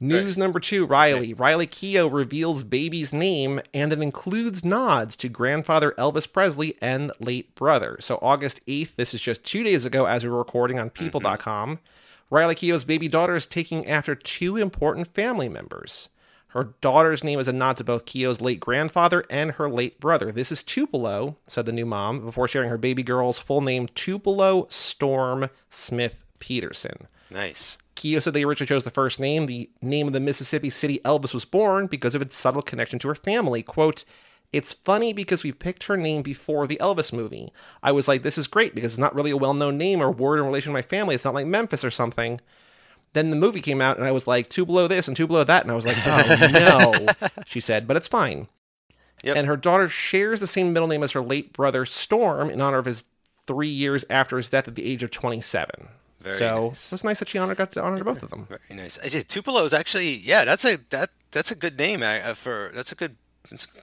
News 0.03 0.35
number 0.35 0.59
two 0.59 0.87
Riley. 0.87 1.35
Riley 1.35 1.67
Keough 1.67 2.11
reveals 2.11 2.63
baby's 2.63 3.13
name 3.13 3.61
and 3.71 3.93
it 3.93 4.01
includes 4.01 4.65
nods 4.65 5.15
to 5.17 5.29
grandfather 5.29 5.93
Elvis 5.95 6.31
Presley 6.31 6.75
and 6.81 7.11
late 7.19 7.53
brother. 7.53 7.97
So, 7.99 8.17
August 8.19 8.65
8th, 8.65 8.95
this 8.95 9.13
is 9.13 9.21
just 9.21 9.45
two 9.45 9.63
days 9.63 9.85
ago 9.85 10.05
as 10.05 10.23
we 10.23 10.31
were 10.31 10.39
recording 10.39 10.79
on 10.79 10.89
people.com. 10.89 11.75
Mm-hmm. 11.75 12.35
Riley 12.35 12.55
Keough's 12.55 12.83
baby 12.83 13.09
daughter 13.09 13.35
is 13.35 13.45
taking 13.45 13.85
after 13.87 14.15
two 14.15 14.57
important 14.57 15.05
family 15.13 15.49
members. 15.49 16.09
Her 16.51 16.73
daughter's 16.81 17.23
name 17.23 17.39
is 17.39 17.47
a 17.47 17.53
nod 17.53 17.77
to 17.77 17.83
both 17.85 18.05
Keough's 18.05 18.41
late 18.41 18.59
grandfather 18.59 19.23
and 19.29 19.51
her 19.53 19.69
late 19.69 20.01
brother. 20.01 20.33
This 20.33 20.51
is 20.51 20.63
Tupelo, 20.63 21.37
said 21.47 21.65
the 21.65 21.71
new 21.71 21.85
mom, 21.85 22.25
before 22.25 22.47
sharing 22.47 22.69
her 22.69 22.77
baby 22.77 23.03
girl's 23.03 23.39
full 23.39 23.61
name, 23.61 23.87
Tupelo 23.95 24.67
Storm 24.69 25.49
Smith 25.69 26.25
Peterson. 26.39 27.07
Nice. 27.29 27.77
Keough 27.95 28.21
said 28.21 28.33
they 28.33 28.43
originally 28.43 28.67
chose 28.67 28.83
the 28.83 28.91
first 28.91 29.17
name, 29.17 29.45
the 29.45 29.69
name 29.81 30.07
of 30.07 30.13
the 30.13 30.19
Mississippi 30.19 30.69
city 30.69 30.99
Elvis 31.05 31.33
was 31.33 31.45
born, 31.45 31.87
because 31.87 32.15
of 32.15 32.21
its 32.21 32.35
subtle 32.35 32.61
connection 32.61 32.99
to 32.99 33.07
her 33.07 33.15
family. 33.15 33.63
Quote, 33.63 34.03
it's 34.51 34.73
funny 34.73 35.13
because 35.13 35.43
we 35.43 35.53
picked 35.53 35.85
her 35.85 35.95
name 35.95 36.21
before 36.21 36.67
the 36.67 36.77
Elvis 36.81 37.13
movie. 37.13 37.53
I 37.81 37.93
was 37.93 38.09
like, 38.09 38.23
this 38.23 38.37
is 38.37 38.47
great 38.47 38.75
because 38.75 38.91
it's 38.93 38.99
not 38.99 39.15
really 39.15 39.31
a 39.31 39.37
well 39.37 39.53
known 39.53 39.77
name 39.77 40.01
or 40.01 40.11
word 40.11 40.39
in 40.39 40.45
relation 40.45 40.71
to 40.71 40.73
my 40.73 40.81
family. 40.81 41.15
It's 41.15 41.23
not 41.23 41.33
like 41.33 41.47
Memphis 41.47 41.85
or 41.85 41.91
something. 41.91 42.41
Then 43.13 43.29
the 43.29 43.35
movie 43.35 43.61
came 43.61 43.81
out, 43.81 43.97
and 43.97 44.05
I 44.05 44.11
was 44.11 44.25
like, 44.25 44.49
two 44.49 44.65
below 44.65 44.87
this 44.87 45.07
and 45.07 45.17
two 45.17 45.27
below 45.27 45.43
that. 45.43 45.63
And 45.63 45.71
I 45.71 45.75
was 45.75 45.85
like, 45.85 45.97
oh, 46.05 46.93
no, 47.21 47.27
she 47.45 47.59
said, 47.59 47.87
but 47.87 47.97
it's 47.97 48.07
fine. 48.07 48.47
Yep. 49.23 49.35
And 49.35 49.47
her 49.47 49.57
daughter 49.57 49.89
shares 49.89 50.39
the 50.39 50.47
same 50.47 50.73
middle 50.73 50.87
name 50.87 51.03
as 51.03 51.11
her 51.11 51.21
late 51.21 51.53
brother, 51.53 51.85
Storm, 51.85 52.49
in 52.49 52.61
honor 52.61 52.77
of 52.77 52.85
his 52.85 53.03
three 53.47 53.67
years 53.67 54.05
after 54.09 54.37
his 54.37 54.49
death 54.49 54.67
at 54.67 54.75
the 54.75 54.85
age 54.85 55.03
of 55.03 55.11
27. 55.11 55.89
Very 56.19 56.37
so 56.37 56.67
nice. 56.67 56.87
it 56.87 56.91
was 56.91 57.03
nice 57.03 57.19
that 57.19 57.29
she 57.29 57.37
honored, 57.37 57.57
got 57.57 57.71
to 57.71 57.83
honor 57.83 58.03
both 58.03 58.21
of 58.23 58.29
them. 58.29 58.47
Very 58.47 58.79
nice. 58.79 58.99
I 59.03 59.09
did 59.09 59.27
Tupelo 59.27 59.65
is 59.65 59.73
actually 59.73 60.11
yeah, 60.11 60.45
that's 60.45 60.63
a 60.65 60.77
that 60.91 61.09
that's 61.31 61.51
a 61.51 61.55
good 61.55 61.79
name 61.79 62.03
uh, 62.03 62.35
for 62.35 62.71
that's 62.75 62.91
a 62.91 62.95
good 62.95 63.17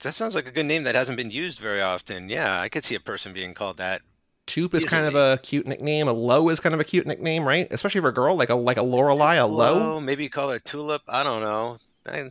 that 0.01 0.15
sounds 0.15 0.35
like 0.35 0.47
a 0.47 0.53
good 0.53 0.67
name 0.67 0.85
that 0.85 0.95
hasn't 0.95 1.17
been 1.17 1.33
used 1.33 1.59
very 1.59 1.81
often. 1.81 2.29
Yeah, 2.29 2.61
I 2.61 2.69
could 2.69 2.85
see 2.85 2.95
a 2.95 3.01
person 3.01 3.33
being 3.33 3.55
called 3.55 3.77
that 3.79 4.03
Toop 4.49 4.75
is 4.75 4.85
kind 4.85 5.07
of 5.07 5.15
a 5.15 5.39
cute 5.43 5.67
nickname. 5.67 6.09
A 6.09 6.13
Low 6.13 6.49
is 6.49 6.59
kind 6.59 6.75
of 6.75 6.81
a 6.81 6.85
cute 6.85 7.07
nickname, 7.07 7.47
right? 7.47 7.69
Especially 7.71 8.01
for 8.01 8.09
a 8.09 8.15
girl, 8.15 8.35
like 8.37 8.49
a 8.49 8.55
like 8.55 8.79
a 8.79 8.83
Lorelei, 8.83 9.35
a 9.35 9.47
Low. 9.47 10.01
Maybe 10.01 10.25
you 10.25 10.31
call 10.31 10.51
her 10.51 10.59
Tulip. 10.59 11.03
I 11.09 11.23
don't 11.23 11.43
know. 11.43 11.79
I, 12.07 12.19
I 12.21 12.31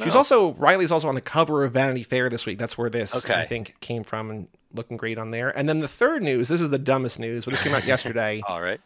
She's 0.00 0.14
also 0.14 0.52
Riley's 0.52 0.92
also 0.92 1.08
on 1.08 1.14
the 1.14 1.20
cover 1.20 1.64
of 1.64 1.72
Vanity 1.72 2.04
Fair 2.04 2.28
this 2.30 2.46
week. 2.46 2.58
That's 2.58 2.78
where 2.78 2.88
this 2.88 3.14
okay. 3.16 3.34
I 3.34 3.44
think 3.44 3.78
came 3.80 4.04
from 4.04 4.30
and 4.30 4.48
looking 4.72 4.96
great 4.96 5.18
on 5.18 5.30
there. 5.30 5.56
And 5.56 5.68
then 5.68 5.80
the 5.80 5.88
third 5.88 6.22
news. 6.22 6.48
This 6.48 6.60
is 6.60 6.70
the 6.70 6.78
dumbest 6.78 7.18
news, 7.18 7.44
but 7.44 7.52
this 7.52 7.62
came 7.62 7.74
out 7.74 7.84
yesterday. 7.86 8.40
All 8.46 8.62
right. 8.62 8.80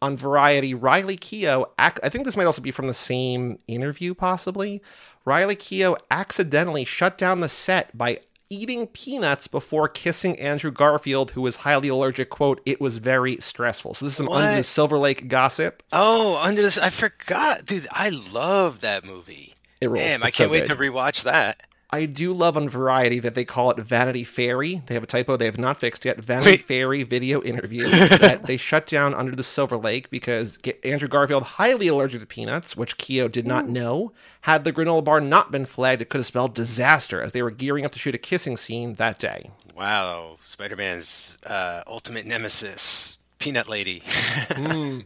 On 0.00 0.16
Variety, 0.16 0.74
Riley 0.74 1.16
Keough. 1.16 1.68
I 1.78 2.08
think 2.08 2.24
this 2.24 2.36
might 2.36 2.46
also 2.46 2.60
be 2.62 2.72
from 2.72 2.88
the 2.88 2.94
same 2.94 3.58
interview, 3.68 4.14
possibly. 4.14 4.82
Riley 5.24 5.54
Keough 5.54 5.96
accidentally 6.10 6.84
shut 6.84 7.16
down 7.18 7.40
the 7.40 7.48
set 7.48 7.96
by 7.96 8.18
eating 8.52 8.86
peanuts 8.88 9.46
before 9.46 9.88
kissing 9.88 10.38
Andrew 10.38 10.70
Garfield, 10.70 11.30
who 11.30 11.40
was 11.40 11.56
highly 11.56 11.88
allergic. 11.88 12.30
Quote, 12.30 12.60
it 12.66 12.80
was 12.80 12.98
very 12.98 13.36
stressful. 13.38 13.94
So 13.94 14.04
this 14.04 14.12
is 14.12 14.16
some 14.18 14.26
what? 14.26 14.44
Under 14.44 14.56
the 14.56 14.62
Silver 14.62 14.98
Lake 14.98 15.28
gossip. 15.28 15.82
Oh, 15.92 16.40
Under 16.42 16.62
this, 16.62 16.78
I 16.78 16.90
forgot. 16.90 17.64
Dude, 17.64 17.86
I 17.90 18.10
love 18.32 18.80
that 18.82 19.04
movie. 19.04 19.54
It 19.80 19.88
rolls. 19.88 20.04
Damn, 20.04 20.22
I 20.22 20.26
can't 20.26 20.48
so 20.48 20.50
wait 20.50 20.66
good. 20.68 20.76
to 20.76 20.82
rewatch 20.82 21.24
that. 21.24 21.62
I 21.94 22.06
do 22.06 22.32
love 22.32 22.56
on 22.56 22.70
Variety 22.70 23.18
that 23.18 23.34
they 23.34 23.44
call 23.44 23.70
it 23.70 23.76
Vanity 23.78 24.24
Fairy. 24.24 24.82
They 24.86 24.94
have 24.94 25.02
a 25.02 25.06
typo 25.06 25.36
they 25.36 25.44
have 25.44 25.58
not 25.58 25.78
fixed 25.78 26.06
yet. 26.06 26.18
Vanity 26.18 26.52
Wait. 26.52 26.62
Fairy 26.62 27.02
video 27.02 27.42
interview 27.42 27.84
that 28.18 28.44
they 28.44 28.56
shut 28.56 28.86
down 28.86 29.14
under 29.14 29.36
the 29.36 29.42
Silver 29.42 29.76
Lake 29.76 30.08
because 30.08 30.58
Andrew 30.84 31.08
Garfield, 31.08 31.42
highly 31.42 31.88
allergic 31.88 32.22
to 32.22 32.26
peanuts, 32.26 32.74
which 32.76 32.96
Keough 32.96 33.30
did 33.30 33.46
not 33.46 33.66
hmm. 33.66 33.74
know. 33.74 34.12
Had 34.40 34.64
the 34.64 34.72
granola 34.72 35.04
bar 35.04 35.20
not 35.20 35.52
been 35.52 35.66
flagged, 35.66 36.00
it 36.00 36.08
could 36.08 36.18
have 36.18 36.26
spelled 36.26 36.54
disaster 36.54 37.20
as 37.20 37.32
they 37.32 37.42
were 37.42 37.50
gearing 37.50 37.84
up 37.84 37.92
to 37.92 37.98
shoot 37.98 38.14
a 38.14 38.18
kissing 38.18 38.56
scene 38.56 38.94
that 38.94 39.18
day. 39.18 39.50
Wow, 39.76 40.36
Spider 40.46 40.76
Man's 40.76 41.36
uh, 41.46 41.82
ultimate 41.86 42.24
nemesis, 42.24 43.18
Peanut 43.38 43.68
Lady. 43.68 44.00
mm. 44.06 45.04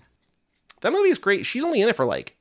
That 0.82 0.92
movie 0.92 1.08
is 1.08 1.18
great. 1.18 1.46
She's 1.46 1.64
only 1.64 1.82
in 1.82 1.88
it 1.88 1.96
for 1.96 2.04
like 2.04 2.36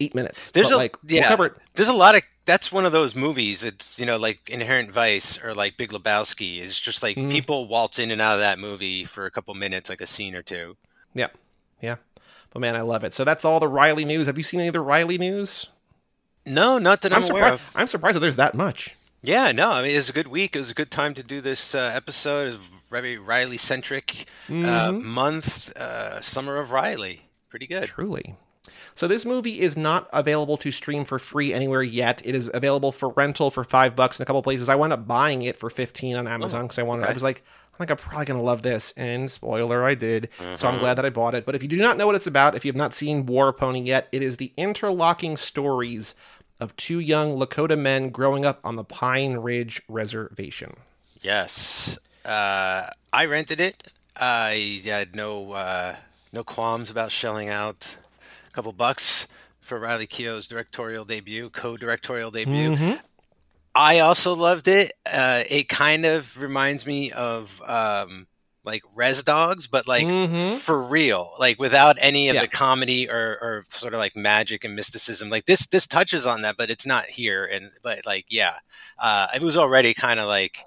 eight 0.00 0.14
minutes. 0.14 0.50
There's 0.50 0.72
a 0.72 0.76
like 0.76 0.96
yeah. 1.04 1.34
We'll 1.34 1.50
there's 1.74 1.88
a 1.88 1.92
lot 1.92 2.16
of 2.16 2.22
that's 2.46 2.72
one 2.72 2.86
of 2.86 2.92
those 2.92 3.14
movies. 3.14 3.62
It's 3.62 3.98
you 3.98 4.06
know 4.06 4.16
like 4.16 4.48
Inherent 4.48 4.90
Vice 4.90 5.42
or 5.42 5.52
like 5.54 5.76
Big 5.76 5.90
Lebowski. 5.90 6.62
It's 6.62 6.80
just 6.80 7.02
like 7.02 7.16
mm-hmm. 7.16 7.28
people 7.28 7.68
waltz 7.68 7.98
in 7.98 8.10
and 8.10 8.20
out 8.20 8.34
of 8.34 8.40
that 8.40 8.58
movie 8.58 9.04
for 9.04 9.26
a 9.26 9.30
couple 9.30 9.52
minutes, 9.54 9.90
like 9.90 10.00
a 10.00 10.06
scene 10.06 10.34
or 10.34 10.42
two. 10.42 10.76
Yeah, 11.14 11.28
yeah. 11.82 11.96
But 12.50 12.60
man, 12.60 12.76
I 12.76 12.80
love 12.80 13.04
it. 13.04 13.12
So 13.12 13.24
that's 13.24 13.44
all 13.44 13.60
the 13.60 13.68
Riley 13.68 14.04
news. 14.04 14.28
Have 14.28 14.38
you 14.38 14.44
seen 14.44 14.60
any 14.60 14.68
of 14.68 14.72
the 14.72 14.80
Riley 14.80 15.18
news? 15.18 15.66
No, 16.46 16.78
not 16.78 17.02
that 17.02 17.12
I'm, 17.12 17.18
I'm 17.18 17.24
surprised. 17.24 17.54
Of. 17.54 17.72
I'm 17.74 17.86
surprised 17.86 18.16
that 18.16 18.20
there's 18.20 18.36
that 18.36 18.54
much. 18.54 18.96
Yeah, 19.22 19.50
no. 19.50 19.72
I 19.72 19.82
mean, 19.82 19.90
it 19.90 19.96
was 19.96 20.08
a 20.08 20.12
good 20.12 20.28
week. 20.28 20.54
It 20.54 20.60
was 20.60 20.70
a 20.70 20.74
good 20.74 20.90
time 20.90 21.12
to 21.14 21.22
do 21.22 21.40
this 21.40 21.74
uh, 21.74 21.90
episode. 21.92 22.42
It 22.42 22.50
was 22.50 22.56
very 22.88 23.18
Riley 23.18 23.56
centric 23.56 24.26
uh, 24.48 24.52
mm-hmm. 24.52 24.64
uh, 24.66 24.92
month. 24.92 25.76
Uh, 25.76 26.20
Summer 26.20 26.56
of 26.56 26.70
Riley. 26.70 27.22
Pretty 27.50 27.66
good. 27.66 27.84
Truly. 27.88 28.36
So 28.96 29.06
this 29.06 29.24
movie 29.24 29.60
is 29.60 29.76
not 29.76 30.08
available 30.12 30.56
to 30.56 30.72
stream 30.72 31.04
for 31.04 31.18
free 31.18 31.52
anywhere 31.52 31.82
yet. 31.82 32.22
It 32.24 32.34
is 32.34 32.50
available 32.52 32.92
for 32.92 33.10
rental 33.10 33.50
for 33.50 33.62
five 33.62 33.94
bucks 33.94 34.18
in 34.18 34.22
a 34.22 34.26
couple 34.26 34.42
places. 34.42 34.70
I 34.70 34.74
wound 34.74 34.92
up 34.92 35.06
buying 35.06 35.42
it 35.42 35.56
for 35.58 35.70
fifteen 35.70 36.16
on 36.16 36.26
Amazon 36.26 36.62
because 36.62 36.78
I 36.78 36.82
wanted. 36.82 37.06
I 37.06 37.12
was 37.12 37.22
like, 37.22 37.44
I 37.74 37.76
think 37.78 37.90
I'm 37.90 37.98
probably 37.98 38.24
gonna 38.24 38.42
love 38.42 38.62
this. 38.62 38.94
And 38.96 39.30
spoiler, 39.30 39.84
I 39.84 39.94
did. 39.94 40.30
So 40.54 40.66
I'm 40.66 40.78
glad 40.78 40.94
that 40.94 41.04
I 41.04 41.10
bought 41.10 41.34
it. 41.34 41.44
But 41.44 41.54
if 41.54 41.62
you 41.62 41.68
do 41.68 41.76
not 41.76 41.98
know 41.98 42.06
what 42.06 42.16
it's 42.16 42.26
about, 42.26 42.54
if 42.54 42.64
you 42.64 42.70
have 42.70 42.76
not 42.76 42.94
seen 42.94 43.26
War 43.26 43.52
Pony 43.52 43.82
yet, 43.82 44.08
it 44.12 44.22
is 44.22 44.38
the 44.38 44.50
interlocking 44.56 45.36
stories 45.36 46.14
of 46.58 46.74
two 46.76 46.98
young 46.98 47.38
Lakota 47.38 47.78
men 47.78 48.08
growing 48.08 48.46
up 48.46 48.60
on 48.64 48.76
the 48.76 48.84
Pine 48.84 49.34
Ridge 49.34 49.82
Reservation. 49.88 50.74
Yes. 51.20 51.98
Uh, 52.24 52.88
I 53.12 53.26
rented 53.26 53.60
it. 53.60 53.92
I 54.16 54.80
had 54.86 55.14
no 55.14 55.52
uh, 55.52 55.96
no 56.32 56.42
qualms 56.42 56.90
about 56.90 57.10
shelling 57.10 57.50
out 57.50 57.98
couple 58.56 58.72
bucks 58.72 59.28
for 59.60 59.78
Riley 59.78 60.06
Keough's 60.06 60.48
directorial 60.48 61.04
debut, 61.04 61.50
co-directorial 61.50 62.30
debut. 62.30 62.96
I 63.74 63.98
also 63.98 64.34
loved 64.34 64.66
it. 64.66 64.92
Uh, 65.04 65.42
it 65.50 65.68
kind 65.68 66.06
of 66.06 66.40
reminds 66.40 66.86
me 66.86 67.12
of 67.12 67.60
um, 67.66 68.26
like 68.64 68.82
Res 68.96 69.22
Dogs, 69.22 69.66
but 69.66 69.86
like 69.86 70.06
Mhm. 70.06 70.56
for 70.56 70.80
real, 70.82 71.32
like 71.38 71.58
without 71.60 71.96
any 72.00 72.30
of 72.30 72.36
Yeah. 72.36 72.40
the 72.42 72.48
comedy 72.48 73.10
or, 73.10 73.36
or 73.42 73.64
sort 73.68 73.92
of 73.92 73.98
like 73.98 74.16
magic 74.16 74.64
and 74.64 74.74
mysticism. 74.74 75.28
Like 75.28 75.44
this, 75.44 75.66
this 75.66 75.86
touches 75.86 76.26
on 76.26 76.40
that, 76.40 76.56
but 76.56 76.70
it's 76.70 76.86
not 76.86 77.04
here. 77.04 77.44
And 77.44 77.72
but 77.82 78.06
like, 78.06 78.24
yeah, 78.30 78.54
uh, 78.98 79.26
it 79.34 79.42
was 79.42 79.58
already 79.58 79.92
kind 79.92 80.18
of 80.18 80.26
like 80.28 80.64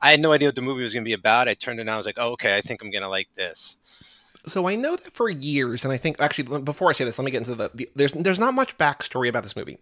I 0.00 0.12
had 0.12 0.20
no 0.20 0.32
idea 0.32 0.48
what 0.48 0.54
the 0.56 0.62
movie 0.62 0.82
was 0.82 0.94
going 0.94 1.04
to 1.04 1.08
be 1.08 1.12
about. 1.12 1.48
I 1.48 1.54
turned 1.54 1.80
it 1.80 1.88
on. 1.88 1.92
I 1.94 1.96
was 1.98 2.06
like, 2.06 2.18
oh, 2.18 2.32
okay, 2.32 2.56
I 2.56 2.62
think 2.62 2.82
I'm 2.82 2.90
going 2.90 3.02
to 3.02 3.08
like 3.10 3.28
this. 3.34 3.76
So 4.46 4.66
I 4.68 4.76
know 4.76 4.94
that 4.94 5.12
for 5.12 5.28
years, 5.28 5.84
and 5.84 5.92
I 5.92 5.96
think 5.96 6.20
actually 6.20 6.60
before 6.60 6.88
I 6.88 6.92
say 6.92 7.04
this, 7.04 7.18
let 7.18 7.24
me 7.24 7.30
get 7.30 7.38
into 7.38 7.54
the, 7.54 7.70
the 7.74 7.90
there's 7.94 8.12
there's 8.12 8.38
not 8.38 8.54
much 8.54 8.78
backstory 8.78 9.28
about 9.28 9.42
this 9.42 9.56
movie. 9.56 9.78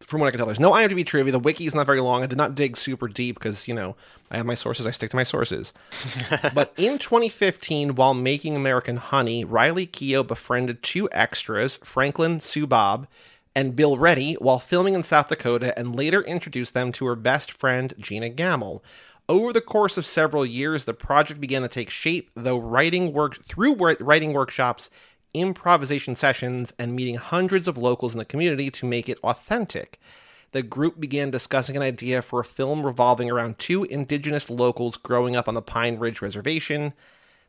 From 0.00 0.20
what 0.20 0.26
I 0.26 0.30
can 0.30 0.38
tell, 0.38 0.46
there's 0.46 0.58
no 0.58 0.72
IMDb 0.72 1.06
trivia. 1.06 1.30
The 1.30 1.38
wiki 1.38 1.64
is 1.64 1.76
not 1.76 1.86
very 1.86 2.00
long. 2.00 2.24
I 2.24 2.26
did 2.26 2.38
not 2.38 2.56
dig 2.56 2.76
super 2.76 3.06
deep 3.06 3.36
because 3.36 3.68
you 3.68 3.74
know 3.74 3.94
I 4.30 4.38
have 4.38 4.46
my 4.46 4.54
sources. 4.54 4.86
I 4.86 4.90
stick 4.90 5.10
to 5.10 5.16
my 5.16 5.22
sources. 5.22 5.72
but 6.54 6.72
in 6.76 6.98
2015, 6.98 7.94
while 7.94 8.14
making 8.14 8.56
American 8.56 8.96
Honey, 8.96 9.44
Riley 9.44 9.86
Keough 9.86 10.26
befriended 10.26 10.82
two 10.82 11.08
extras, 11.12 11.78
Franklin 11.84 12.40
Sioux 12.40 12.66
Bob 12.66 13.06
and 13.54 13.76
Bill 13.76 13.98
Reddy, 13.98 14.34
while 14.34 14.58
filming 14.58 14.94
in 14.94 15.02
South 15.02 15.28
Dakota, 15.28 15.78
and 15.78 15.94
later 15.94 16.22
introduced 16.22 16.74
them 16.74 16.90
to 16.92 17.06
her 17.06 17.16
best 17.16 17.52
friend 17.52 17.92
Gina 17.98 18.30
Gammell. 18.30 18.80
Over 19.28 19.52
the 19.52 19.60
course 19.60 19.96
of 19.96 20.04
several 20.04 20.44
years, 20.44 20.84
the 20.84 20.94
project 20.94 21.40
began 21.40 21.62
to 21.62 21.68
take 21.68 21.90
shape, 21.90 22.30
though 22.34 22.58
writing 22.58 23.12
work 23.12 23.42
through 23.44 23.74
writing 23.74 24.32
workshops, 24.32 24.90
improvisation 25.32 26.14
sessions, 26.14 26.72
and 26.78 26.94
meeting 26.94 27.14
hundreds 27.14 27.68
of 27.68 27.78
locals 27.78 28.14
in 28.14 28.18
the 28.18 28.24
community 28.24 28.70
to 28.70 28.86
make 28.86 29.08
it 29.08 29.18
authentic. 29.22 30.00
The 30.50 30.62
group 30.62 31.00
began 31.00 31.30
discussing 31.30 31.76
an 31.76 31.82
idea 31.82 32.20
for 32.20 32.40
a 32.40 32.44
film 32.44 32.84
revolving 32.84 33.30
around 33.30 33.58
two 33.58 33.84
indigenous 33.84 34.50
locals 34.50 34.96
growing 34.96 35.34
up 35.34 35.48
on 35.48 35.54
the 35.54 35.62
Pine 35.62 35.98
Ridge 35.98 36.20
Reservation. 36.20 36.92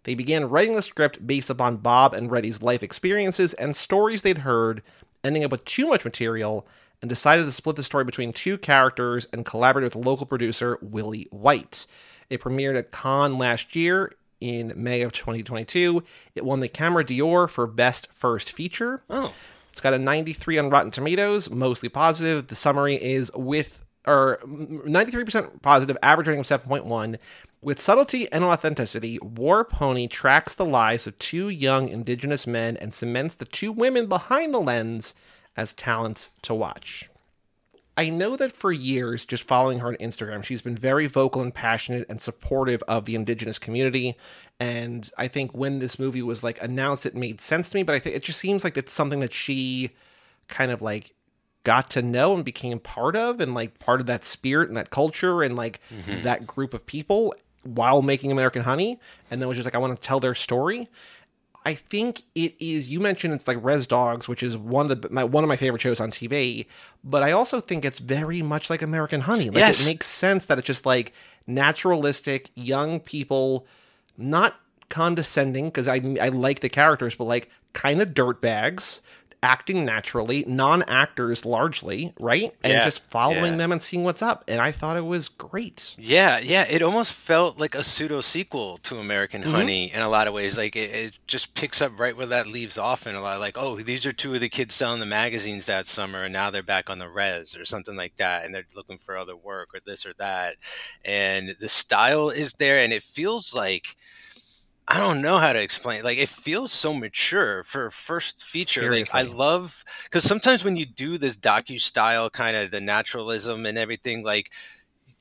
They 0.04 0.16
began 0.16 0.50
writing 0.50 0.76
the 0.76 0.82
script 0.82 1.26
based 1.26 1.50
upon 1.50 1.78
Bob 1.78 2.14
and 2.14 2.32
Reddy's 2.32 2.62
life 2.62 2.84
experiences 2.84 3.54
and 3.56 3.76
stories 3.76 4.22
they'd 4.22 4.38
heard, 4.38 4.84
ending 5.24 5.44
up 5.44 5.52
with 5.52 5.66
too 5.66 5.88
much 5.88 6.06
material, 6.06 6.66
and 7.04 7.10
decided 7.10 7.44
to 7.44 7.52
split 7.52 7.76
the 7.76 7.84
story 7.84 8.06
between 8.06 8.32
two 8.32 8.58
characters 8.58 9.28
and 9.34 9.46
collaborate 9.46 9.84
with 9.84 10.06
local 10.06 10.26
producer 10.26 10.80
Willie 10.82 11.28
White. 11.32 11.86
It 12.30 12.40
premiered 12.40 12.78
at 12.78 12.94
Cannes 12.94 13.38
last 13.38 13.76
year 13.76 14.14
in 14.40 14.72
May 14.78 15.02
of 15.02 15.12
2022. 15.12 16.02
It 16.34 16.46
won 16.46 16.62
the 16.62 16.70
Camera 16.70 17.04
d'Or 17.04 17.50
for 17.50 17.68
Best 17.68 18.08
First 18.14 18.54
Feature. 18.54 19.04
Oh, 19.10 19.34
It's 19.70 19.82
got 19.82 19.94
a 19.94 20.00
93 20.00 20.58
on 20.60 20.70
Rotten 20.70 20.92
Tomatoes, 20.92 21.50
mostly 21.50 21.90
positive. 21.90 22.48
The 22.48 22.56
summary 22.56 22.96
is 22.96 23.30
with 23.36 23.84
or 24.08 24.40
93% 24.46 25.62
positive, 25.62 25.98
average 26.02 26.30
rating 26.30 26.40
of 26.40 26.46
7.1. 26.46 27.18
With 27.62 27.82
subtlety 27.82 28.32
and 28.32 28.46
authenticity, 28.46 29.20
War 29.20 29.66
Pony 29.66 30.08
tracks 30.08 30.56
the 30.56 30.66
lives 30.66 31.06
of 31.06 31.20
two 31.20 31.50
young 31.50 31.90
indigenous 31.90 32.48
men 32.48 32.78
and 32.78 32.94
cements 32.94 33.36
the 33.36 33.46
two 33.46 33.74
women 33.74 34.08
behind 34.08 34.54
the 34.54 34.60
lens 34.60 35.14
as 35.56 35.74
talents 35.74 36.30
to 36.44 36.54
watch. 36.54 37.10
I 37.96 38.10
know 38.10 38.36
that 38.38 38.52
for 38.52 38.72
years, 38.72 39.24
just 39.24 39.44
following 39.44 39.80
her 39.80 39.88
on 39.88 39.96
Instagram, 39.98 40.44
she's 40.44 40.64
been 40.64 40.76
very 40.76 41.06
vocal 41.06 41.42
and 41.42 41.54
passionate 41.54 42.08
and 42.10 42.20
supportive 42.20 42.82
of 42.88 43.06
the 43.06 43.14
indigenous 43.14 43.60
community. 43.60 44.18
And 44.60 45.10
I 45.18 45.28
think 45.28 45.52
when 45.52 45.78
this 45.78 46.00
movie 46.00 46.24
was 46.24 46.44
like 46.44 46.62
announced, 46.62 47.06
it 47.06 47.16
made 47.16 47.40
sense 47.40 47.70
to 47.70 47.78
me. 47.78 47.84
But 47.84 47.94
I 47.94 48.00
think 48.00 48.16
it 48.16 48.24
just 48.24 48.40
seems 48.40 48.64
like 48.64 48.78
it's 48.78 48.94
something 48.94 49.20
that 49.20 49.34
she 49.34 49.92
kind 50.48 50.72
of 50.72 50.82
like 50.82 51.14
got 51.64 51.92
to 51.92 52.02
know 52.02 52.34
and 52.34 52.44
became 52.44 52.80
part 52.80 53.16
of, 53.16 53.40
and 53.40 53.54
like 53.54 53.78
part 53.78 54.00
of 54.00 54.08
that 54.08 54.24
spirit 54.24 54.70
and 54.70 54.78
that 54.78 54.90
culture 54.90 55.44
and 55.44 55.56
like 55.56 55.80
mm-hmm. 55.94 56.24
that 56.24 56.48
group 56.48 56.74
of 56.74 56.86
people 56.88 57.36
while 57.62 58.02
making 58.02 58.32
American 58.32 58.64
Honey. 58.64 59.00
And 59.30 59.40
then 59.40 59.48
was 59.48 59.58
just 59.58 59.66
like, 59.66 59.76
I 59.76 59.78
want 59.78 59.96
to 59.96 60.02
tell 60.02 60.20
their 60.20 60.36
story. 60.36 60.90
I 61.66 61.76
think 61.76 62.22
it 62.36 62.56
is. 62.60 62.90
You 62.90 63.00
mentioned 63.00 63.34
it's 63.34 63.48
like 63.48 63.58
Res 63.64 63.88
Dogs, 63.88 64.28
which 64.28 64.44
is 64.44 64.58
one 64.58 64.92
of 64.92 65.02
the 65.02 65.10
my, 65.10 65.24
one 65.24 65.44
of 65.44 65.48
my 65.48 65.56
favorite 65.56 65.82
shows 65.82 66.00
on 66.02 66.12
TV. 66.12 66.66
But 67.04 67.24
I 67.24 67.32
also 67.32 67.62
think 67.62 67.86
it's 67.86 68.00
very 68.00 68.42
much 68.42 68.70
like 68.70 68.82
American 68.82 69.22
Honey. 69.22 69.50
Like 69.50 69.60
Yes. 69.60 69.86
it 69.86 69.90
makes 69.90 70.08
sense 70.08 70.48
that 70.48 70.58
it's 70.58 70.68
just 70.68 70.86
like 70.86 71.14
naturalistic 71.48 72.50
young 72.56 73.00
people, 73.00 73.66
not 74.18 74.56
condescending 74.90 75.66
because 75.66 75.88
I 75.88 76.02
I 76.22 76.28
like 76.30 76.60
the 76.60 76.70
characters, 76.70 77.16
but 77.16 77.26
like 77.26 77.50
kind 77.74 78.02
of 78.02 78.10
dirtbags 78.10 79.00
acting 79.44 79.84
naturally, 79.84 80.46
non-actors 80.48 81.46
largely, 81.46 82.14
right? 82.20 82.56
And 82.64 82.74
Yeah, 82.74 82.84
just 82.86 83.04
following 83.04 83.54
yeah. 83.54 83.58
them 83.58 83.72
and 83.74 83.84
seeing 83.84 84.06
what's 84.06 84.22
up. 84.22 84.46
And 84.48 84.62
I 84.62 84.72
thought 84.72 84.96
it 84.96 85.06
was 85.06 85.28
great. 85.28 85.94
Yeah, 85.98 86.40
yeah. 86.40 86.66
It 86.70 86.82
almost 86.82 87.14
felt 87.14 87.60
like 87.60 87.76
a 87.76 87.84
pseudo 87.84 88.22
sequel 88.22 88.78
to 88.78 88.98
American 88.98 89.42
mm-hmm. 89.42 89.52
Honey 89.52 89.92
in 89.92 90.02
a 90.02 90.10
lot 90.10 90.28
of 90.28 90.34
ways. 90.34 90.58
Like 90.58 90.76
it, 90.76 90.96
it 90.96 91.20
just 91.28 91.54
picks 91.54 91.82
up 91.82 92.00
right 92.00 92.16
where 92.16 92.26
that 92.28 92.48
leaves 92.48 92.78
off 92.78 93.06
in 93.06 93.16
a 93.16 93.22
lot. 93.22 93.36
Of 93.36 93.42
Like, 93.42 93.58
oh, 93.58 93.76
these 93.82 94.06
are 94.06 94.14
two 94.14 94.34
of 94.34 94.40
the 94.40 94.50
kids 94.50 94.74
selling 94.74 95.02
the 95.02 95.06
magazines 95.06 95.66
that 95.66 95.86
summer, 95.86 96.24
and 96.24 96.34
now 96.34 96.50
they're 96.50 96.64
back 96.64 96.90
on 96.90 97.00
the 97.00 97.10
res 97.10 97.56
or 97.56 97.66
something 97.66 97.98
like 97.98 98.16
that, 98.16 98.46
and 98.46 98.56
they're 98.56 98.64
looking 98.76 98.98
for 98.98 99.18
other 99.18 99.36
work 99.36 99.76
or 99.76 99.80
this 99.86 100.06
or 100.06 100.14
that. 100.14 100.56
And 101.04 101.56
the 101.60 101.70
style 101.70 102.30
is 102.30 102.54
there, 102.54 102.78
and 102.78 102.94
it 102.94 103.04
feels 103.04 103.54
like. 103.54 103.98
I 104.88 105.00
don't 105.00 105.22
know 105.22 105.38
how 105.38 105.54
to 105.54 105.62
explain. 105.62 106.04
Like 106.04 106.18
it 106.18 106.28
feels 106.30 106.72
so 106.72 106.94
mature 106.94 107.64
for 107.64 107.86
a 107.86 107.92
first 107.92 108.44
feature. 108.44 108.92
Like 108.92 109.08
I 109.14 109.22
love 109.24 109.84
because 110.04 110.24
sometimes 110.26 110.64
when 110.64 110.76
you 110.76 110.86
do 110.86 111.18
this 111.18 111.38
docu 111.38 111.80
style 111.80 112.30
kind 112.30 112.58
of 112.58 112.72
the 112.72 112.82
naturalism 112.82 113.66
and 113.66 113.78
everything, 113.78 114.24
like 114.24 114.52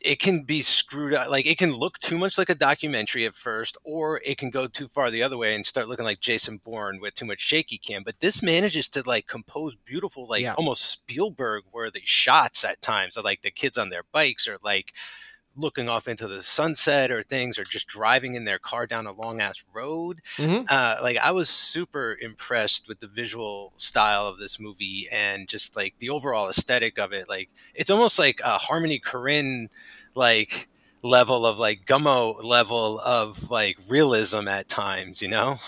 it 0.04 0.18
can 0.20 0.44
be 0.44 0.62
screwed 0.62 1.14
up. 1.14 1.30
Like 1.30 1.46
it 1.46 1.58
can 1.58 1.72
look 1.74 1.98
too 2.00 2.18
much 2.18 2.38
like 2.38 2.50
a 2.50 2.54
documentary 2.56 3.26
at 3.26 3.34
first, 3.34 3.78
or 3.84 4.20
it 4.26 4.38
can 4.38 4.50
go 4.50 4.66
too 4.68 4.88
far 4.88 5.10
the 5.10 5.22
other 5.22 5.38
way 5.38 5.54
and 5.54 5.66
start 5.66 5.88
looking 5.88 6.06
like 6.06 6.20
Jason 6.20 6.58
Bourne 6.58 7.00
with 7.00 7.14
too 7.14 7.26
much 7.26 7.40
shaky 7.40 7.78
cam. 7.78 8.02
But 8.04 8.20
this 8.20 8.42
manages 8.42 8.88
to 8.90 9.02
like 9.06 9.26
compose 9.28 9.76
beautiful, 9.76 10.26
like 10.28 10.42
Yeah. 10.42 10.54
almost 10.54 10.84
Spielberg 10.86 11.64
worthy 11.72 12.02
shots 12.04 12.64
at 12.64 12.82
times 12.82 13.16
of 13.16 13.24
like 13.24 13.42
the 13.42 13.50
kids 13.52 13.78
on 13.78 13.90
their 13.90 14.04
bikes 14.12 14.48
or 14.48 14.58
like 14.62 14.92
looking 15.56 15.88
off 15.88 16.08
into 16.08 16.26
the 16.26 16.42
sunset 16.42 17.10
or 17.10 17.22
things 17.22 17.58
or 17.58 17.64
just 17.64 17.86
driving 17.86 18.34
in 18.34 18.44
their 18.44 18.58
car 18.58 18.86
down 18.86 19.06
a 19.06 19.12
long 19.12 19.40
ass 19.40 19.64
road 19.72 20.18
Mhm. 20.38 20.66
uh, 20.70 20.96
like 21.02 21.18
I 21.18 21.30
was 21.32 21.50
super 21.50 22.16
impressed 22.20 22.88
with 22.88 23.00
the 23.00 23.06
visual 23.06 23.72
style 23.76 24.26
of 24.26 24.38
this 24.38 24.58
movie 24.58 25.08
and 25.12 25.46
just 25.48 25.76
like 25.76 25.94
the 25.98 26.08
overall 26.10 26.48
aesthetic 26.48 26.98
of 26.98 27.12
it. 27.12 27.28
Like 27.28 27.50
it's 27.74 27.90
almost 27.90 28.18
like 28.18 28.40
a 28.44 28.56
Harmony 28.58 28.98
Korine 28.98 29.68
like 30.14 30.68
level 31.02 31.44
of 31.44 31.58
like 31.58 31.84
gummo 31.84 32.42
level 32.42 33.00
of 33.00 33.50
like 33.50 33.76
realism 33.88 34.48
at 34.48 34.68
times, 34.68 35.20
you 35.20 35.28
know? 35.28 35.58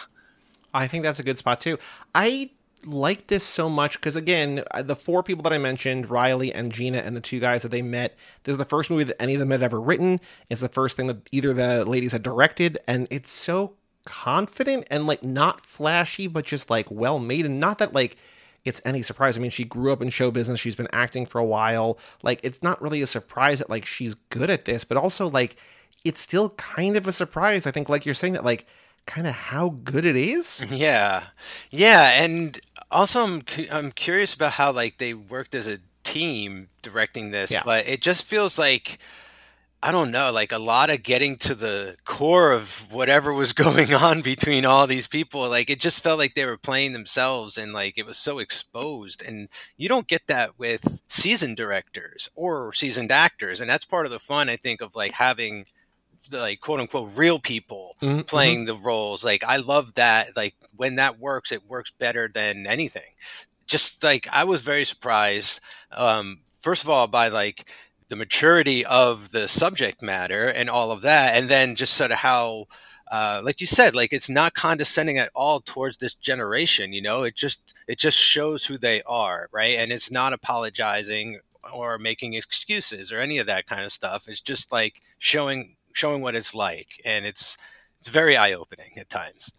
I 0.73 0.88
think 0.88 1.05
that's 1.05 1.19
a 1.21 1.23
good 1.25 1.38
spot 1.38 1.61
too. 1.61 1.79
I 2.14 2.50
like 2.87 3.26
this 3.29 3.45
so 3.45 3.69
much 3.69 3.99
because 3.99 4.17
again, 4.17 4.64
the 4.83 4.97
four 4.97 5.23
people 5.23 5.43
that 5.43 5.53
I 5.53 5.59
mentioned, 5.59 6.11
Riley 6.11 6.53
and 6.53 6.73
Gina 6.73 6.99
and 6.99 7.17
the 7.17 7.21
two 7.21 7.41
guys 7.41 7.62
that 7.62 7.71
they 7.71 7.83
met, 7.83 8.17
this 8.45 8.53
is 8.53 8.59
the 8.59 8.64
first 8.64 8.91
movie 8.91 9.05
that 9.05 9.21
any 9.21 9.35
of 9.35 9.41
them 9.41 9.50
had 9.50 9.62
ever 9.62 9.81
written. 9.81 10.21
It's 10.50 10.61
the 10.61 10.69
first 10.69 10.97
thing 10.97 11.07
that 11.09 11.29
either 11.33 11.53
the 11.53 11.85
ladies 11.85 12.12
had 12.12 12.23
directed, 12.23 12.79
and 12.87 13.09
it's 13.11 13.31
so 13.31 13.75
confident 14.05 14.87
and 14.91 15.07
like 15.07 15.23
not 15.23 15.64
flashy, 15.64 16.26
but 16.26 16.45
just 16.45 16.71
like 16.71 16.91
well 16.91 17.19
made, 17.19 17.47
and 17.47 17.61
not 17.61 17.79
that 17.79 17.95
like 17.95 18.17
it's 18.64 18.81
any 18.85 19.03
surprise. 19.03 19.37
I 19.37 19.41
mean, 19.41 19.50
she 19.50 19.64
grew 19.64 19.93
up 19.93 20.03
in 20.03 20.11
show 20.11 20.31
business. 20.31 20.61
She's 20.61 20.76
been 20.76 20.88
acting 20.93 21.26
for 21.26 21.38
a 21.38 21.45
while. 21.45 21.99
Like, 22.23 22.41
it's 22.43 22.62
not 22.62 22.81
really 22.81 23.03
a 23.03 23.07
surprise 23.07 23.59
that 23.59 23.71
like 23.71 23.85
she's 23.85 24.14
good 24.31 24.50
at 24.50 24.64
this, 24.64 24.85
but 24.85 24.97
also 24.97 25.29
like 25.29 25.57
it's 26.05 26.21
still 26.21 26.50
kind 26.50 26.97
of 26.97 27.07
a 27.07 27.12
surprise. 27.12 27.67
I 27.67 27.71
think, 27.71 27.88
like 27.88 28.07
you're 28.07 28.14
saying 28.14 28.35
that, 28.35 28.45
like 28.45 28.67
kind 29.07 29.26
of 29.26 29.35
how 29.35 29.71
good 29.85 30.05
it 30.05 30.17
is. 30.17 30.64
Yeah. 30.71 31.25
Yeah, 31.71 32.23
and 32.23 32.59
also 32.94 33.24
I'm 33.24 33.42
cu- 33.42 33.66
I'm 33.70 33.92
curious 33.92 34.34
about 34.34 34.52
how 34.52 34.72
like 34.72 34.98
they 34.98 35.14
worked 35.14 35.54
as 35.54 35.66
a 35.66 35.78
team 36.04 36.68
directing 36.82 37.30
this, 37.30 37.50
Yeah. 37.50 37.62
but 37.64 37.86
it 37.88 38.00
just 38.00 38.24
feels 38.24 38.58
like 38.58 38.98
I 39.82 39.92
don't 39.92 40.12
know, 40.12 40.32
like 40.32 40.50
a 40.50 40.58
lot 40.58 40.88
of 40.88 41.02
getting 41.02 41.36
to 41.40 41.54
the 41.54 41.96
core 42.06 42.52
of 42.52 42.90
whatever 42.90 43.34
was 43.34 43.52
going 43.64 43.92
on 43.92 44.22
between 44.22 44.64
all 44.64 44.86
these 44.86 45.06
people. 45.06 45.46
Like 45.50 45.68
it 45.68 45.78
just 45.78 46.02
felt 46.02 46.18
like 46.18 46.34
they 46.34 46.46
were 46.46 46.56
playing 46.56 46.94
themselves 46.94 47.58
and 47.58 47.74
like 47.74 47.98
it 47.98 48.06
was 48.06 48.16
so 48.16 48.38
exposed. 48.38 49.22
And 49.22 49.50
you 49.76 49.88
don't 49.90 50.08
get 50.08 50.26
that 50.28 50.58
with 50.58 51.02
seasoned 51.06 51.58
directors 51.58 52.30
or 52.34 52.72
seasoned 52.72 53.12
actors. 53.12 53.60
And 53.60 53.68
that's 53.68 53.84
part 53.84 54.06
of 54.06 54.12
the 54.12 54.18
fun, 54.18 54.48
I 54.48 54.56
think, 54.56 54.80
of 54.80 54.94
like 54.96 55.12
having 55.12 55.66
like 56.33 56.61
quote 56.61 56.80
unquote 56.80 57.16
real 57.16 57.38
people 57.38 57.97
Mhm, 58.02 58.26
playing 58.26 58.64
the 58.64 58.75
roles. 58.75 59.25
Like 59.25 59.44
I 59.44 59.56
love 59.59 59.94
that. 59.94 60.37
Like 60.37 60.54
when 60.76 60.97
that 60.97 61.18
works, 61.18 61.52
it 61.52 61.66
works 61.68 61.90
better 61.90 62.28
than 62.33 62.66
anything. 62.66 63.12
Just 63.66 64.02
like 64.02 64.28
I 64.33 64.44
was 64.44 64.62
very 64.62 64.85
surprised. 64.85 65.61
Um, 65.92 66.40
first 66.61 66.83
of 66.85 66.90
all, 66.90 67.06
by 67.06 67.28
like 67.28 67.68
the 68.09 68.16
maturity 68.16 68.85
of 68.85 69.30
the 69.33 69.49
subject 69.49 70.02
matter 70.02 70.49
and 70.49 70.68
all 70.68 70.90
of 70.90 71.02
that, 71.02 71.35
and 71.37 71.49
then 71.49 71.75
just 71.75 71.94
sort 71.94 72.11
of 72.11 72.18
how. 72.18 72.66
Uh, 73.11 73.40
like 73.44 73.61
you 73.61 73.66
said, 73.66 73.94
like 73.94 74.12
it's 74.12 74.30
not 74.30 74.54
condescending 74.54 75.18
at 75.18 75.30
all 75.35 75.61
towards 75.61 75.99
this 75.99 76.14
generation. 76.14 76.92
You 76.92 77.02
know, 77.02 77.23
it 77.23 77.37
just 77.37 77.75
it 77.87 77.99
just 77.99 78.18
shows 78.18 78.64
who 78.64 78.78
they 78.78 79.02
are, 79.02 79.49
right? 79.52 79.78
And 79.78 79.92
it's 79.92 80.11
not 80.11 80.33
apologizing 80.33 81.38
or 81.73 81.99
making 81.99 82.35
excuses 82.35 83.12
or 83.12 83.21
any 83.21 83.38
of 83.38 83.47
that 83.47 83.66
kind 83.66 83.83
of 83.85 83.92
stuff. 83.92 84.26
It's 84.26 84.40
just 84.40 84.73
like 84.73 85.00
showing 85.18 85.76
showing 85.94 86.20
what 86.20 86.34
it's 86.34 86.54
like, 86.54 87.00
and 87.06 87.24
it's 87.24 87.56
it's 87.98 88.08
very 88.08 88.36
eye 88.36 88.52
opening 88.52 88.92
at 88.98 89.08
times. 89.08 89.54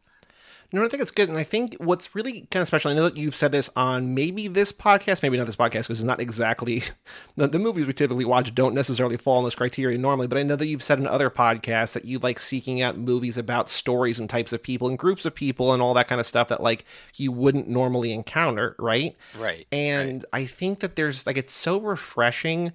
No, 0.71 0.83
I 0.83 0.89
think 0.89 1.01
it's 1.01 1.11
good. 1.11 1.29
And 1.29 1.37
I 1.37 1.43
think 1.43 1.75
what's 1.79 2.15
really 2.15 2.41
kind 2.51 2.61
of 2.61 2.67
special, 2.67 2.91
I 2.91 2.95
know 2.95 3.03
that 3.03 3.15
you've 3.15 3.35
said 3.35 3.51
this 3.51 3.69
on 3.75 4.13
maybe 4.13 4.47
this 4.47 4.71
podcast, 4.71 5.23
maybe 5.23 5.37
not 5.37 5.45
this 5.45 5.55
podcast, 5.55 5.83
because 5.83 5.99
it's 5.99 6.03
not 6.03 6.19
exactly 6.19 6.83
the, 7.37 7.47
the 7.47 7.59
movies 7.59 7.87
we 7.87 7.93
typically 7.93 8.25
watch 8.25 8.53
don't 8.53 8.75
necessarily 8.75 9.15
fall 9.15 9.39
in 9.39 9.45
this 9.45 9.55
criteria 9.55 9.97
normally. 9.97 10.27
But 10.27 10.37
I 10.37 10.43
know 10.43 10.55
that 10.55 10.67
you've 10.67 10.83
said 10.83 10.99
in 10.99 11.07
other 11.07 11.29
podcasts 11.29 11.93
that 11.93 12.05
you 12.05 12.19
like 12.19 12.39
seeking 12.39 12.81
out 12.81 12.97
movies 12.97 13.37
about 13.37 13.69
stories 13.69 14.19
and 14.19 14.29
types 14.29 14.51
of 14.53 14.61
people 14.61 14.89
and 14.89 14.99
groups 14.99 15.25
of 15.25 15.33
people 15.33 15.71
and 15.71 15.81
all 15.81 15.93
that 15.93 16.07
kind 16.07 16.19
of 16.19 16.27
stuff 16.27 16.49
that 16.49 16.61
like 16.61 16.83
you 17.15 17.31
wouldn't 17.31 17.69
normally 17.69 18.11
encounter, 18.11 18.75
right? 18.77 19.15
Right. 19.39 19.67
And 19.71 20.25
I 20.33 20.45
think 20.45 20.81
that 20.81 20.95
there's 20.95 21.25
like 21.25 21.37
it's 21.37 21.53
so 21.53 21.79
refreshing 21.79 22.73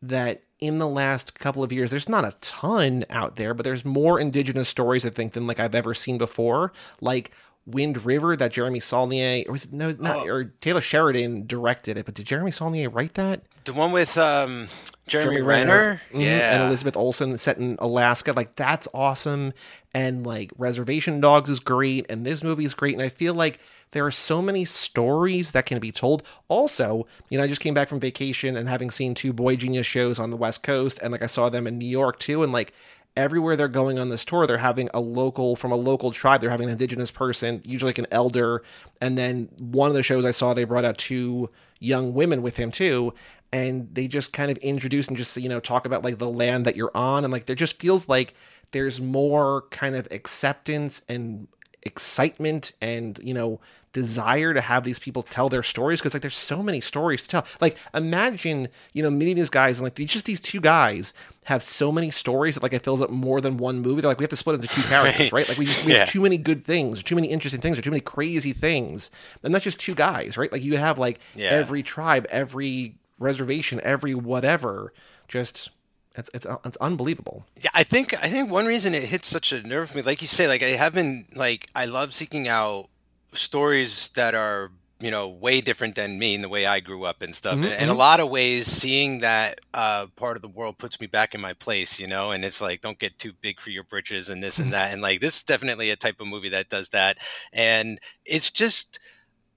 that 0.00 0.42
in 0.62 0.78
the 0.78 0.88
last 0.88 1.34
couple 1.34 1.64
of 1.64 1.72
years 1.72 1.90
there's 1.90 2.08
not 2.08 2.24
a 2.24 2.36
ton 2.40 3.04
out 3.10 3.34
there, 3.34 3.52
but 3.52 3.64
there's 3.64 3.84
more 3.84 4.20
indigenous 4.20 4.68
stories 4.68 5.04
I 5.04 5.10
think 5.10 5.32
than 5.32 5.46
like 5.46 5.58
I've 5.58 5.74
ever 5.74 5.92
seen 5.92 6.18
before. 6.18 6.72
Like 7.00 7.32
Wind 7.64 8.04
River 8.04 8.34
that 8.36 8.50
Jeremy 8.52 8.80
Saulnier 8.80 9.44
or 9.48 9.52
was 9.52 9.64
it 9.66 9.72
no 9.72 9.92
not 9.98 10.28
Oh. 10.28 10.32
or 10.32 10.44
Taylor 10.60 10.80
Sheridan 10.80 11.46
directed 11.46 11.96
it, 11.96 12.06
but 12.06 12.14
did 12.14 12.26
Jeremy 12.26 12.50
Saulnier 12.50 12.90
write 12.90 13.14
that? 13.14 13.42
The 13.64 13.72
one 13.72 13.92
with 13.92 14.18
um, 14.18 14.68
Jeremy, 15.06 15.40
Renner. 15.42 16.02
Mhm, 16.12 16.22
Yeah. 16.22 16.54
and 16.56 16.64
Elizabeth 16.64 16.96
Olsen 16.96 17.38
set 17.38 17.58
in 17.58 17.76
Alaska. 17.78 18.32
Like 18.32 18.56
that's 18.56 18.88
awesome. 18.92 19.52
And 19.94 20.26
like 20.26 20.50
Reservation 20.58 21.20
Dogs 21.20 21.48
is 21.50 21.60
great, 21.60 22.06
and 22.10 22.26
this 22.26 22.42
movie 22.42 22.64
is 22.64 22.74
great. 22.74 22.94
And 22.94 23.02
I 23.02 23.08
feel 23.10 23.34
like 23.34 23.60
there 23.92 24.04
are 24.06 24.10
so 24.10 24.42
many 24.42 24.64
stories 24.64 25.52
that 25.52 25.66
can 25.66 25.78
be 25.78 25.92
told. 25.92 26.22
Also, 26.48 27.06
you 27.28 27.38
know, 27.38 27.44
I 27.44 27.48
just 27.48 27.60
came 27.60 27.74
back 27.74 27.88
from 27.88 28.00
vacation 28.00 28.56
and 28.56 28.68
having 28.68 28.90
seen 28.90 29.14
two 29.14 29.32
Boy 29.32 29.54
Genius 29.54 29.86
shows 29.86 30.18
on 30.18 30.30
the 30.30 30.36
West 30.36 30.62
Coast, 30.64 30.98
and 31.02 31.12
like 31.12 31.22
I 31.22 31.26
saw 31.26 31.48
them 31.48 31.66
in 31.68 31.78
New 31.78 31.86
York 31.88 32.18
too, 32.18 32.42
and 32.42 32.52
like 32.52 32.72
everywhere 33.16 33.56
they're 33.56 33.68
going 33.68 33.98
on 33.98 34.08
this 34.08 34.24
tour, 34.24 34.46
they're 34.46 34.58
having 34.58 34.88
a 34.94 35.00
local 35.00 35.56
from 35.56 35.72
a 35.72 35.76
local 35.76 36.10
tribe. 36.10 36.40
They're 36.40 36.50
having 36.50 36.66
an 36.66 36.72
indigenous 36.72 37.10
person, 37.10 37.60
usually 37.64 37.90
like 37.90 37.98
an 37.98 38.06
elder, 38.10 38.62
and 39.00 39.16
then 39.18 39.48
one 39.58 39.90
of 39.90 39.94
the 39.94 40.02
shows 40.02 40.24
I 40.24 40.30
saw, 40.30 40.54
they 40.54 40.64
brought 40.64 40.84
out 40.84 40.98
two 40.98 41.50
young 41.80 42.14
women 42.14 42.42
with 42.42 42.56
him 42.56 42.70
too, 42.70 43.12
and 43.52 43.92
they 43.94 44.08
just 44.08 44.32
kind 44.32 44.50
of 44.50 44.56
introduce 44.58 45.08
and 45.08 45.16
just 45.16 45.36
you 45.36 45.48
know 45.48 45.60
talk 45.60 45.86
about 45.86 46.04
like 46.04 46.18
the 46.18 46.30
land 46.30 46.64
that 46.66 46.76
you're 46.76 46.92
on, 46.94 47.24
and 47.24 47.32
like 47.32 47.46
there 47.46 47.56
just 47.56 47.78
feels 47.78 48.08
like 48.08 48.34
there's 48.70 49.00
more 49.00 49.62
kind 49.70 49.94
of 49.94 50.08
acceptance 50.10 51.02
and 51.08 51.48
excitement 51.84 52.72
and 52.80 53.18
you 53.22 53.34
know 53.34 53.60
desire 53.92 54.54
to 54.54 54.60
have 54.60 54.84
these 54.84 54.98
people 54.98 55.22
tell 55.22 55.48
their 55.48 55.62
stories 55.62 56.00
because 56.00 56.14
like 56.14 56.22
there's 56.22 56.36
so 56.36 56.62
many 56.62 56.80
stories 56.80 57.22
to 57.22 57.28
tell. 57.28 57.46
Like 57.60 57.76
imagine 57.94 58.68
you 58.92 59.02
know 59.02 59.10
meeting 59.10 59.36
these 59.36 59.50
guys 59.50 59.78
and 59.78 59.84
like 59.84 59.94
just 60.08 60.24
these 60.24 60.40
two 60.40 60.60
guys 60.60 61.12
have 61.44 61.62
so 61.62 61.90
many 61.90 62.10
stories 62.10 62.54
that 62.54 62.62
like 62.62 62.72
it 62.72 62.84
fills 62.84 63.02
up 63.02 63.10
more 63.10 63.40
than 63.40 63.56
one 63.56 63.80
movie. 63.80 64.00
They're 64.00 64.10
like 64.10 64.18
we 64.18 64.22
have 64.24 64.30
to 64.30 64.36
split 64.36 64.54
into 64.56 64.68
two 64.68 64.82
characters 64.82 65.32
right, 65.32 65.48
like 65.48 65.58
we 65.58 65.66
just 65.66 65.84
we 65.84 65.92
Yeah. 65.92 65.98
have 66.00 66.08
too 66.08 66.20
many 66.20 66.36
good 66.38 66.64
things 66.64 67.00
or 67.00 67.02
too 67.02 67.16
many 67.16 67.28
interesting 67.28 67.60
things 67.60 67.78
or 67.78 67.82
too 67.82 67.90
many 67.90 68.00
crazy 68.00 68.52
things. 68.52 69.10
And 69.42 69.54
that's 69.54 69.64
just 69.64 69.80
two 69.80 69.94
guys 69.94 70.36
right? 70.38 70.50
Like 70.52 70.62
you 70.62 70.76
have 70.76 70.98
like 70.98 71.20
Yeah. 71.34 71.50
every 71.50 71.82
tribe 71.82 72.26
every 72.30 72.94
reservation 73.18 73.80
every 73.82 74.14
whatever. 74.14 74.92
Just 75.28 75.70
it's 76.14 76.30
it's 76.34 76.46
it's 76.64 76.76
unbelievable. 76.76 77.44
Yeah, 77.62 77.70
I 77.74 77.82
think 77.84 78.12
I 78.22 78.28
think 78.28 78.50
one 78.50 78.66
reason 78.66 78.94
it 78.94 79.04
hits 79.04 79.28
such 79.28 79.52
a 79.52 79.62
nerve 79.62 79.94
with 79.94 80.04
me, 80.04 80.10
like 80.10 80.20
you 80.22 80.28
say, 80.28 80.46
like 80.46 80.62
I 80.62 80.68
have 80.70 80.92
been 80.94 81.24
like 81.34 81.66
I 81.74 81.86
love 81.86 82.12
seeking 82.12 82.48
out 82.48 82.88
stories 83.34 84.10
that 84.10 84.34
are 84.34 84.70
you 85.00 85.10
know 85.10 85.28
way 85.28 85.60
different 85.60 85.96
than 85.96 86.18
me 86.18 86.34
and 86.34 86.44
the 86.44 86.48
way 86.48 86.66
I 86.66 86.80
grew 86.80 87.04
up 87.04 87.22
and 87.22 87.34
stuff. 87.34 87.60
Mhm, 87.60 87.74
and 87.76 87.88
in 87.88 87.88
a 87.90 87.94
lot 87.94 88.20
of 88.20 88.30
ways, 88.30 88.66
seeing 88.66 89.20
that 89.20 89.60
uh, 89.74 90.06
part 90.16 90.36
of 90.36 90.42
the 90.42 90.48
world 90.48 90.78
puts 90.78 91.00
me 91.00 91.06
back 91.06 91.34
in 91.34 91.40
my 91.40 91.52
place, 91.54 91.98
you 91.98 92.06
know. 92.06 92.30
And 92.30 92.44
it's 92.44 92.60
like 92.60 92.80
don't 92.80 92.98
get 92.98 93.18
too 93.18 93.32
big 93.40 93.60
for 93.60 93.70
your 93.70 93.84
britches 93.84 94.28
and 94.30 94.42
this 94.42 94.60
and 94.60 94.72
that. 94.74 94.92
And 94.92 95.02
like 95.02 95.20
this 95.20 95.36
is 95.38 95.42
definitely 95.44 95.90
a 95.90 95.96
type 95.96 96.20
of 96.20 96.26
movie 96.28 96.50
that 96.50 96.68
does 96.68 96.90
that. 96.90 97.18
And 97.52 97.98
it's 98.24 98.50
just 98.50 98.98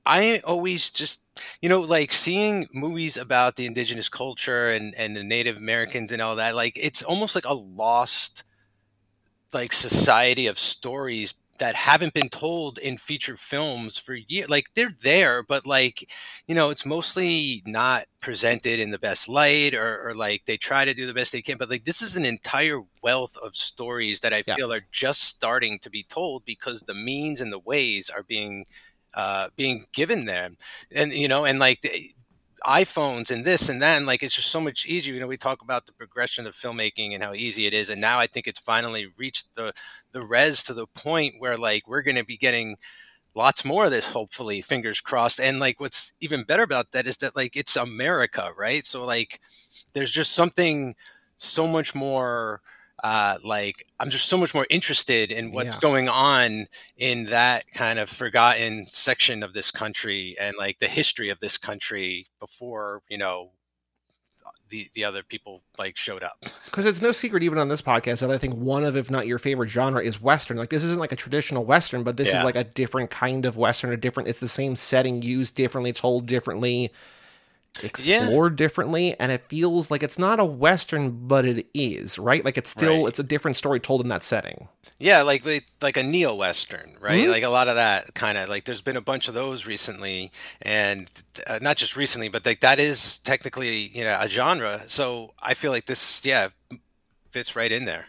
I 0.05 0.39
always 0.45 0.89
just 0.89 1.21
you 1.61 1.69
know 1.69 1.81
like 1.81 2.11
seeing 2.11 2.67
movies 2.73 3.17
about 3.17 3.55
the 3.55 3.65
indigenous 3.65 4.09
culture 4.09 4.69
and 4.71 4.93
and 4.95 5.15
the 5.15 5.23
native 5.23 5.57
americans 5.57 6.11
and 6.11 6.21
all 6.21 6.35
that 6.38 6.55
like 6.55 6.73
it's 6.75 7.03
almost 7.03 7.35
like 7.35 7.45
a 7.45 7.53
lost 7.53 8.43
like 9.53 9.71
society 9.73 10.47
of 10.47 10.57
stories 10.59 11.33
that 11.59 11.75
haven't 11.75 12.13
been 12.13 12.29
told 12.29 12.77
in 12.79 12.97
feature 12.97 13.37
films 13.37 13.97
for 13.97 14.13
years 14.15 14.49
like 14.49 14.65
they're 14.75 14.91
there 15.03 15.41
but 15.43 15.65
like 15.65 16.09
you 16.47 16.55
know 16.55 16.69
it's 16.69 16.85
mostly 16.85 17.61
not 17.65 18.05
presented 18.19 18.79
in 18.79 18.91
the 18.91 18.99
best 18.99 19.29
light 19.29 19.73
or, 19.73 20.07
or 20.09 20.13
like 20.13 20.43
they 20.45 20.57
try 20.57 20.83
to 20.85 20.93
do 20.93 21.05
the 21.05 21.13
best 21.13 21.31
they 21.31 21.41
can 21.41 21.57
but 21.57 21.69
like 21.69 21.85
this 21.85 22.01
is 22.01 22.17
an 22.17 22.25
entire 22.25 22.81
wealth 23.01 23.37
of 23.43 23.55
stories 23.55 24.19
that 24.19 24.33
i 24.33 24.41
Yeah. 24.45 24.57
feel 24.57 24.71
are 24.73 24.81
just 24.91 25.23
starting 25.23 25.79
to 25.79 25.89
be 25.89 26.03
told 26.03 26.43
because 26.45 26.81
the 26.81 26.93
means 26.93 27.39
and 27.41 27.51
the 27.51 27.59
ways 27.59 28.09
are 28.09 28.23
being 28.23 28.65
uh, 29.13 29.49
being 29.55 29.85
given 29.93 30.25
them, 30.25 30.57
and 30.91 31.13
you 31.13 31.27
know, 31.27 31.45
and 31.45 31.57
like 31.59 31.79
iPhones 32.65 33.31
and 33.31 33.45
this 33.45 33.69
and 33.69 33.81
that, 33.81 33.97
and 33.97 34.05
like 34.05 34.23
it's 34.23 34.35
just 34.35 34.51
so 34.51 34.61
much 34.61 34.85
easier. 34.85 35.13
You 35.13 35.19
know, 35.19 35.27
we 35.27 35.37
talk 35.37 35.61
about 35.61 35.85
the 35.85 35.93
progression 35.93 36.47
of 36.47 36.55
filmmaking 36.55 37.13
and 37.13 37.23
how 37.23 37.33
easy 37.33 37.65
it 37.65 37.73
is, 37.73 37.89
and 37.89 38.01
now 38.01 38.19
I 38.19 38.27
think 38.27 38.47
it's 38.47 38.59
finally 38.59 39.07
reached 39.17 39.53
the 39.55 39.73
the 40.11 40.23
res 40.23 40.63
to 40.63 40.73
the 40.73 40.87
point 40.87 41.35
where 41.39 41.57
like 41.57 41.87
we're 41.87 42.01
going 42.01 42.15
to 42.17 42.25
be 42.25 42.37
getting 42.37 42.77
lots 43.35 43.65
more 43.65 43.85
of 43.85 43.91
this 43.91 44.11
hopefully 44.13 44.61
fingers 44.61 45.01
crossed 45.01 45.39
and 45.39 45.59
like 45.59 45.79
what's 45.79 46.13
even 46.21 46.43
better 46.43 46.63
about 46.63 46.91
that 46.91 47.05
is 47.07 47.17
that 47.17 47.35
like 47.35 47.55
it's 47.55 47.75
america 47.75 48.51
right 48.57 48.85
so 48.85 49.03
like 49.03 49.39
there's 49.93 50.11
just 50.11 50.31
something 50.33 50.95
so 51.37 51.67
much 51.67 51.93
more 51.95 52.61
uh 53.05 53.37
like 53.43 53.85
i'm 53.99 54.09
just 54.09 54.27
so 54.27 54.35
much 54.37 54.53
more 54.55 54.65
interested 54.71 55.31
in 55.31 55.51
what's 55.51 55.75
Yeah. 55.75 55.79
going 55.79 56.09
on 56.09 56.65
in 56.97 57.25
that 57.25 57.69
kind 57.71 57.99
of 57.99 58.09
forgotten 58.09 58.87
section 58.87 59.43
of 59.43 59.53
this 59.53 59.69
country 59.69 60.35
and 60.39 60.55
like 60.57 60.79
the 60.79 60.87
history 60.87 61.29
of 61.29 61.39
this 61.39 61.57
country 61.59 62.25
before 62.39 63.03
you 63.07 63.17
know 63.19 63.51
the 64.69 64.89
the 64.95 65.03
other 65.05 65.21
people 65.21 65.61
like 65.77 65.95
showed 65.95 66.23
up 66.23 66.37
because 66.65 66.87
it's 66.87 66.99
no 67.01 67.11
secret 67.11 67.43
even 67.43 67.59
on 67.59 67.67
this 67.69 67.81
podcast 67.83 68.21
that 68.21 68.31
I 68.31 68.39
think 68.39 68.55
one 68.55 68.83
of, 68.83 68.95
if 68.95 69.11
not 69.11 69.27
your 69.27 69.37
favorite 69.37 69.69
genre, 69.69 70.01
is 70.01 70.19
Western. 70.19 70.57
Like 70.57 70.69
this 70.69 70.83
isn't 70.83 70.99
like 70.99 71.11
a 71.11 71.15
traditional 71.15 71.63
Western, 71.63 72.01
but 72.03 72.17
this 72.17 72.33
is 72.33 72.43
like 72.43 72.55
a 72.55 72.63
different 72.63 73.11
kind 73.11 73.45
of 73.45 73.55
Western, 73.57 73.91
a 73.93 73.97
different. 73.97 74.27
It's 74.27 74.39
the 74.39 74.47
same 74.47 74.75
setting 74.75 75.21
used 75.21 75.53
differently, 75.55 75.93
told 75.93 76.25
differently, 76.25 76.91
explored 77.83 78.55
differently, 78.55 79.19
and 79.19 79.31
it 79.31 79.43
feels 79.49 79.91
like 79.91 80.03
it's 80.03 80.17
not 80.19 80.39
a 80.39 80.45
Western, 80.45 81.27
but 81.27 81.45
it 81.45 81.67
is 81.73 82.17
right. 82.17 82.43
Like 82.45 82.57
it's 82.57 82.69
still 82.69 83.01
Right. 83.03 83.07
it's 83.09 83.19
a 83.19 83.23
different 83.23 83.57
story 83.57 83.79
told 83.79 84.01
in 84.01 84.07
that 84.09 84.23
setting. 84.23 84.67
Yeah, 84.99 85.23
like 85.23 85.45
like 85.81 85.97
a 85.97 86.03
neo 86.03 86.33
western, 86.35 86.95
right? 87.01 87.25
Mhm. 87.25 87.31
Like 87.31 87.43
a 87.43 87.49
lot 87.49 87.67
of 87.67 87.75
that 87.75 88.13
kind 88.13 88.38
of 88.38 88.47
like. 88.49 88.63
There's 88.65 88.81
been 88.81 88.95
a 88.95 89.01
bunch 89.01 89.27
of 89.27 89.33
those 89.33 89.65
recently, 89.65 90.31
and 90.61 91.09
uh, 91.47 91.59
not 91.61 91.75
just 91.77 91.97
recently, 91.97 92.29
but 92.29 92.45
like 92.45 92.61
that 92.61 92.79
is 92.79 93.17
technically 93.19 93.88
you 93.89 94.03
know 94.05 94.17
a 94.21 94.29
genre. 94.29 94.81
So 94.88 95.33
I 95.41 95.53
feel 95.53 95.71
like 95.71 95.85
this, 95.85 96.21
yeah, 96.23 96.47
fits 97.29 97.55
right 97.55 97.71
in 97.71 97.85
there. 97.85 98.07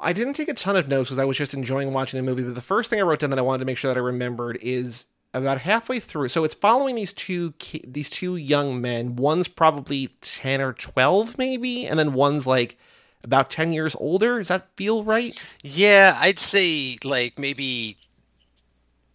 I 0.00 0.12
didn't 0.12 0.34
take 0.34 0.48
a 0.48 0.54
ton 0.54 0.76
of 0.76 0.88
notes 0.88 1.08
because 1.10 1.18
I 1.18 1.24
was 1.24 1.36
just 1.36 1.54
enjoying 1.54 1.92
watching 1.92 2.18
the 2.18 2.28
movie. 2.28 2.42
But 2.42 2.54
the 2.54 2.60
first 2.60 2.90
thing 2.90 2.98
I 2.98 3.02
wrote 3.02 3.20
down 3.20 3.30
that 3.30 3.38
I 3.38 3.42
wanted 3.42 3.60
to 3.60 3.64
make 3.66 3.78
sure 3.78 3.92
that 3.92 3.98
I 3.98 4.02
remembered 4.02 4.58
is 4.60 5.04
about 5.32 5.60
halfway 5.60 6.00
through. 6.00 6.28
So 6.28 6.44
it's 6.44 6.54
following 6.54 6.94
these 6.96 7.12
two 7.12 7.52
ki- 7.58 7.84
these 7.86 8.10
two 8.10 8.36
young 8.36 8.80
men. 8.80 9.16
One's 9.16 9.48
probably 9.48 10.08
ten 10.20 10.60
or 10.60 10.72
twelve, 10.72 11.38
maybe, 11.38 11.86
and 11.86 11.98
then 11.98 12.12
one's 12.12 12.46
like 12.46 12.78
about 13.22 13.50
ten 13.50 13.72
years 13.72 13.94
older. 13.98 14.38
Does 14.38 14.48
that 14.48 14.68
feel 14.76 15.04
right? 15.04 15.40
Yeah, 15.62 16.16
I'd 16.20 16.38
say 16.38 16.98
like 17.04 17.38
maybe. 17.38 17.96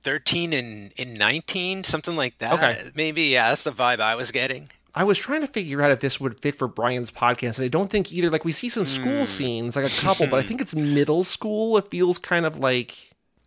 13 0.03 0.53
and, 0.53 0.93
and 0.99 1.17
19 1.17 1.83
something 1.83 2.15
like 2.15 2.37
that 2.37 2.53
Okay. 2.53 2.77
maybe 2.93 3.23
yeah 3.23 3.49
that's 3.49 3.63
the 3.63 3.71
vibe 3.71 3.99
i 3.99 4.13
was 4.13 4.29
getting 4.29 4.69
I 4.93 5.03
was 5.03 5.17
trying 5.17 5.41
to 5.41 5.47
figure 5.47 5.81
out 5.81 5.89
if 5.89 5.99
this 5.99 6.21
would 6.21 6.39
fit 6.39 6.55
for 6.57 6.69
Brian's 6.69 7.11
podcast, 7.11 7.57
and 7.57 7.65
I 7.65 7.67
don't 7.67 7.91
think 7.91 8.13
either. 8.13 8.29
Like 8.29 8.45
we 8.45 8.53
see 8.53 8.69
some 8.69 8.85
school 8.85 9.19
Hmm. 9.19 9.25
scenes, 9.25 9.75
like 9.75 9.83
a 9.85 9.89
couple, 10.01 10.25
but 10.27 10.37
I 10.37 10.43
think 10.47 10.61
it's 10.61 10.73
middle 10.73 11.25
school. 11.25 11.75
It 11.77 11.89
feels 11.89 12.17
kind 12.17 12.45
of 12.45 12.59
like. 12.59 12.95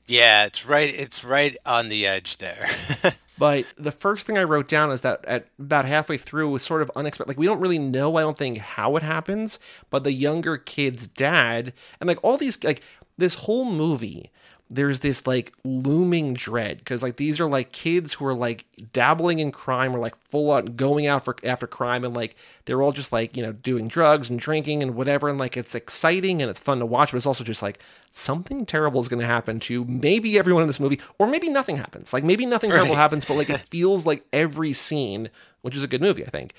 Yeah, 0.08 0.46
it's 0.46 0.66
right. 0.66 0.92
It's 0.92 1.22
right 1.22 1.56
on 1.64 1.88
the 1.88 2.06
edge 2.06 2.38
there. 2.38 2.66
But 3.38 3.66
the 3.76 3.92
first 3.92 4.26
thing 4.26 4.36
I 4.36 4.42
wrote 4.42 4.66
down 4.66 4.90
is 4.90 5.02
that 5.02 5.24
at 5.24 5.46
about 5.60 5.86
halfway 5.86 6.18
through 6.18 6.50
was 6.50 6.64
sort 6.64 6.82
of 6.82 6.90
unexpected. 6.96 7.30
Like 7.30 7.38
we 7.38 7.46
don't 7.46 7.60
really 7.60 7.78
know, 7.78 8.16
I 8.16 8.22
don't 8.22 8.36
think, 8.36 8.58
how 8.58 8.96
it 8.96 9.02
happens, 9.04 9.60
but 9.90 10.02
the 10.02 10.12
younger 10.12 10.56
kid's 10.56 11.06
dad 11.06 11.72
and 12.00 12.08
like 12.08 12.18
all 12.24 12.36
these 12.36 12.62
like 12.64 12.82
this 13.16 13.34
whole 13.34 13.64
movie, 13.64 14.32
there's 14.70 15.00
this 15.00 15.26
like 15.26 15.52
looming 15.64 16.34
dread 16.34 16.78
because 16.78 17.02
like 17.02 17.16
these 17.16 17.40
are 17.40 17.46
like 17.46 17.72
kids 17.72 18.12
who 18.12 18.26
are 18.26 18.34
like 18.34 18.66
dabbling 18.92 19.38
in 19.38 19.50
crime 19.50 19.94
or 19.96 19.98
like 19.98 20.14
full 20.28 20.50
on 20.50 20.66
going 20.76 21.06
out 21.06 21.24
for 21.24 21.34
after 21.42 21.66
crime 21.66 22.04
and 22.04 22.14
like 22.14 22.36
they're 22.66 22.82
all 22.82 22.92
just 22.92 23.10
like 23.10 23.36
you 23.36 23.42
know 23.42 23.52
doing 23.52 23.88
drugs 23.88 24.28
and 24.28 24.38
drinking 24.38 24.82
and 24.82 24.94
whatever 24.94 25.28
and 25.28 25.38
like 25.38 25.56
it's 25.56 25.74
exciting 25.74 26.42
and 26.42 26.50
it's 26.50 26.60
fun 26.60 26.78
to 26.80 26.86
watch 26.86 27.12
but 27.12 27.16
it's 27.16 27.24
also 27.26 27.42
just 27.44 27.62
like 27.62 27.80
something 28.10 28.66
terrible 28.66 29.00
is 29.00 29.08
going 29.08 29.20
to 29.20 29.26
happen 29.26 29.58
to 29.58 29.84
maybe 29.86 30.38
everyone 30.38 30.62
in 30.62 30.66
this 30.66 30.80
movie 30.80 31.00
or 31.18 31.26
maybe 31.26 31.48
nothing 31.48 31.78
happens 31.78 32.12
like 32.12 32.24
maybe 32.24 32.44
nothing 32.44 32.70
terrible 32.70 32.90
Right. 32.94 32.98
happens 33.00 33.24
but 33.24 33.36
like 33.38 33.48
it 33.50 33.60
feels 33.70 34.04
like 34.04 34.24
every 34.34 34.74
scene 34.74 35.30
which 35.62 35.76
is 35.76 35.82
a 35.82 35.88
good 35.88 36.02
movie 36.02 36.26
i 36.26 36.30
think 36.30 36.52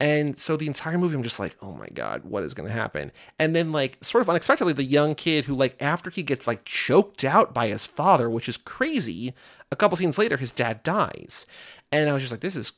and 0.00 0.36
so 0.36 0.56
the 0.56 0.68
entire 0.68 0.96
movie, 0.96 1.16
I'm 1.16 1.24
just 1.24 1.40
like, 1.40 1.56
oh 1.60 1.72
my 1.72 1.88
God, 1.88 2.24
what 2.24 2.44
is 2.44 2.54
going 2.54 2.68
to 2.68 2.74
happen? 2.74 3.10
And 3.38 3.54
then, 3.54 3.72
like, 3.72 3.98
sort 4.02 4.22
of 4.22 4.30
unexpectedly, 4.30 4.72
the 4.72 4.84
young 4.84 5.16
kid 5.16 5.44
who, 5.44 5.54
like, 5.54 5.80
after 5.82 6.08
he 6.08 6.22
gets, 6.22 6.46
like, 6.46 6.64
choked 6.64 7.24
out 7.24 7.52
by 7.52 7.66
his 7.66 7.84
father, 7.84 8.30
which 8.30 8.48
is 8.48 8.56
crazy, 8.56 9.34
a 9.72 9.76
couple 9.76 9.96
scenes 9.96 10.16
later, 10.16 10.36
his 10.36 10.52
dad 10.52 10.84
dies. 10.84 11.46
And 11.90 12.08
I 12.08 12.12
was 12.12 12.22
just 12.22 12.32
like, 12.32 12.42
this 12.42 12.54
is 12.54 12.72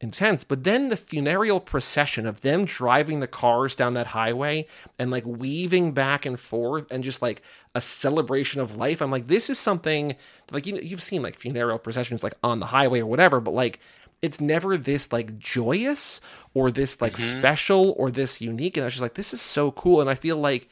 intense. 0.00 0.44
But 0.44 0.64
then 0.64 0.90
the 0.90 0.96
funereal 0.96 1.58
procession 1.58 2.26
of 2.26 2.42
them 2.42 2.66
driving 2.66 3.20
the 3.20 3.26
cars 3.26 3.74
down 3.74 3.94
that 3.94 4.08
highway 4.08 4.66
and, 4.98 5.10
like, 5.10 5.24
weaving 5.24 5.92
back 5.92 6.26
and 6.26 6.38
forth 6.38 6.92
and 6.92 7.02
just, 7.02 7.22
like, 7.22 7.40
a 7.74 7.80
celebration 7.80 8.60
of 8.60 8.76
life. 8.76 9.00
I'm 9.00 9.10
like, 9.10 9.26
this 9.26 9.48
is 9.48 9.58
something, 9.58 10.14
like, 10.50 10.66
you 10.66 10.74
know, 10.74 10.80
you've 10.80 11.02
seen, 11.02 11.22
like, 11.22 11.36
funereal 11.36 11.78
processions, 11.78 12.22
like, 12.22 12.34
on 12.42 12.60
the 12.60 12.66
highway 12.66 13.00
or 13.00 13.06
whatever, 13.06 13.40
but, 13.40 13.54
like, 13.54 13.80
it's 14.22 14.40
never 14.40 14.76
this 14.76 15.12
like 15.12 15.38
joyous 15.38 16.20
or 16.54 16.70
this 16.70 17.00
like 17.00 17.14
mm-hmm. 17.14 17.38
special 17.38 17.94
or 17.96 18.10
this 18.10 18.40
unique 18.40 18.76
and 18.76 18.84
i 18.84 18.86
was 18.86 18.94
just 18.94 19.02
like 19.02 19.14
this 19.14 19.32
is 19.32 19.40
so 19.40 19.70
cool 19.72 20.00
and 20.00 20.10
i 20.10 20.14
feel 20.14 20.36
like 20.36 20.68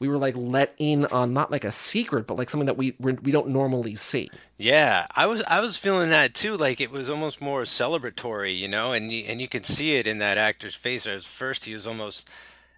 we 0.00 0.08
were 0.08 0.18
like 0.18 0.34
let 0.36 0.74
in 0.78 1.06
on 1.06 1.32
not 1.32 1.50
like 1.50 1.64
a 1.64 1.72
secret 1.72 2.26
but 2.26 2.36
like 2.36 2.48
something 2.48 2.66
that 2.66 2.76
we 2.76 2.94
we're, 3.00 3.14
we 3.22 3.32
don't 3.32 3.48
normally 3.48 3.94
see 3.94 4.28
Yeah, 4.60 5.06
I 5.14 5.26
was 5.26 5.44
I 5.46 5.60
was 5.60 5.78
feeling 5.78 6.10
that 6.10 6.34
too. 6.34 6.56
Like 6.56 6.80
it 6.80 6.90
was 6.90 7.08
almost 7.08 7.40
more 7.40 7.62
celebratory, 7.62 8.58
you 8.58 8.66
know, 8.66 8.92
and 8.92 9.12
you, 9.12 9.24
and 9.28 9.40
you 9.40 9.48
could 9.48 9.64
see 9.64 9.94
it 9.94 10.06
in 10.06 10.18
that 10.18 10.36
actor's 10.36 10.74
face. 10.74 11.06
At 11.06 11.22
first, 11.22 11.64
he 11.64 11.72
was 11.72 11.86
almost 11.86 12.28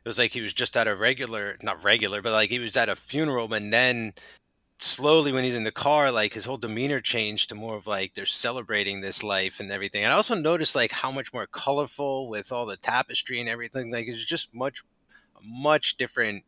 it 0.04 0.08
was 0.08 0.18
like 0.18 0.32
he 0.32 0.42
was 0.42 0.52
just 0.52 0.76
at 0.76 0.86
a 0.86 0.94
regular, 0.94 1.56
not 1.62 1.82
regular, 1.82 2.20
but 2.20 2.32
like 2.32 2.50
he 2.50 2.58
was 2.58 2.76
at 2.76 2.90
a 2.90 2.96
funeral, 2.96 3.52
and 3.54 3.72
then 3.72 4.12
slowly 4.80 5.32
when 5.32 5.44
he's 5.44 5.54
in 5.54 5.64
the 5.64 5.72
car, 5.72 6.10
like 6.10 6.34
his 6.34 6.44
whole 6.46 6.56
demeanor 6.56 7.00
changed 7.00 7.48
to 7.50 7.54
more 7.54 7.76
of 7.76 7.86
like 7.86 8.14
they're 8.14 8.26
celebrating 8.26 9.00
this 9.00 9.22
life 9.22 9.60
and 9.60 9.70
everything. 9.70 10.04
And 10.04 10.12
I 10.12 10.16
also 10.16 10.34
noticed 10.34 10.74
like 10.74 10.92
how 10.92 11.10
much 11.12 11.32
more 11.32 11.46
colorful 11.46 12.28
with 12.28 12.52
all 12.52 12.66
the 12.66 12.76
tapestry 12.76 13.40
and 13.40 13.48
everything. 13.48 13.92
Like 13.92 14.08
it's 14.08 14.24
just 14.24 14.54
much 14.54 14.82
much 15.42 15.96
different 15.98 16.44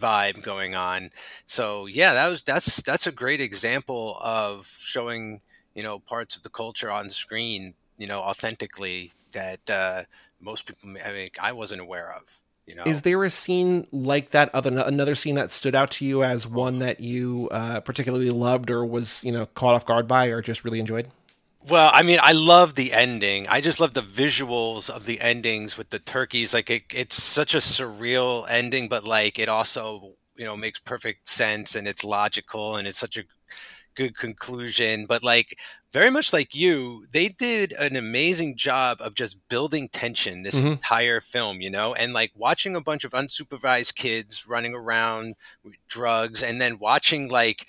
vibe 0.00 0.42
going 0.42 0.74
on. 0.76 1.10
So 1.46 1.86
yeah, 1.86 2.14
that 2.14 2.28
was 2.28 2.42
that's 2.42 2.82
that's 2.82 3.08
a 3.08 3.12
great 3.12 3.40
example 3.40 4.18
of 4.22 4.66
showing 4.78 5.42
you 5.74 5.82
know 5.82 6.00
parts 6.00 6.36
of 6.36 6.42
the 6.44 6.50
culture 6.50 6.90
on 6.90 7.10
screen, 7.10 7.74
you 7.98 8.08
know, 8.08 8.20
authentically 8.20 9.12
that 9.32 9.60
uh, 9.70 10.04
most 10.40 10.66
people, 10.66 10.90
I 11.04 11.12
mean, 11.12 11.30
I 11.40 11.52
wasn't 11.52 11.82
aware 11.82 12.12
of. 12.14 12.41
You 12.66 12.76
know, 12.76 12.84
is 12.86 13.02
there 13.02 13.22
a 13.24 13.30
scene 13.30 13.86
like 13.90 14.30
that 14.30 14.54
other 14.54 14.70
another 14.78 15.14
scene 15.16 15.34
that 15.34 15.50
stood 15.50 15.74
out 15.74 15.90
to 15.92 16.04
you 16.04 16.22
as 16.22 16.46
one 16.46 16.78
that 16.78 17.00
you 17.00 17.48
uh, 17.50 17.80
particularly 17.80 18.30
loved 18.30 18.70
or 18.70 18.84
was 18.86 19.22
you 19.24 19.32
know 19.32 19.46
caught 19.46 19.74
off 19.74 19.84
guard 19.84 20.06
by 20.06 20.26
or 20.26 20.40
just 20.40 20.64
really 20.64 20.78
enjoyed 20.80 21.10
Well, 21.68 21.90
I 21.92 22.02
mean, 22.02 22.18
I 22.22 22.32
love 22.32 22.74
the 22.74 22.92
ending. 22.92 23.46
I 23.48 23.60
just 23.60 23.80
love 23.80 23.94
the 23.94 24.02
visuals 24.02 24.90
of 24.90 25.06
the 25.06 25.20
endings 25.20 25.78
with 25.78 25.90
the 25.90 25.98
turkeys. 26.00 26.52
Like 26.54 26.70
it, 26.70 26.84
it's 26.92 27.22
such 27.22 27.54
a 27.54 27.58
surreal 27.58 28.46
ending, 28.48 28.88
but 28.88 29.04
like 29.04 29.38
it 29.38 29.48
also, 29.48 30.14
you 30.36 30.44
know, 30.44 30.56
makes 30.56 30.80
perfect 30.80 31.28
sense 31.28 31.76
and 31.76 31.86
it's 31.86 32.04
logical 32.04 32.76
and 32.76 32.88
it's 32.88 32.98
such 32.98 33.16
a 33.16 33.22
good 33.94 34.16
conclusion. 34.16 35.06
But 35.06 35.22
like 35.22 35.58
very 35.92 36.10
much 36.10 36.32
like 36.32 36.54
you, 36.54 37.04
they 37.12 37.28
did 37.28 37.72
an 37.72 37.96
amazing 37.96 38.56
job 38.56 38.98
of 39.00 39.14
just 39.14 39.46
building 39.48 39.88
tension 39.88 40.42
this 40.42 40.54
Mhm. 40.56 40.72
entire 40.72 41.20
film, 41.20 41.60
you 41.60 41.70
know, 41.70 41.94
and 41.94 42.12
like 42.12 42.32
watching 42.34 42.74
a 42.74 42.80
bunch 42.80 43.04
of 43.04 43.12
unsupervised 43.12 43.94
kids 43.94 44.46
running 44.46 44.74
around 44.74 45.34
with 45.62 45.74
drugs 45.88 46.42
and 46.42 46.60
then 46.60 46.78
watching 46.78 47.28
like 47.28 47.66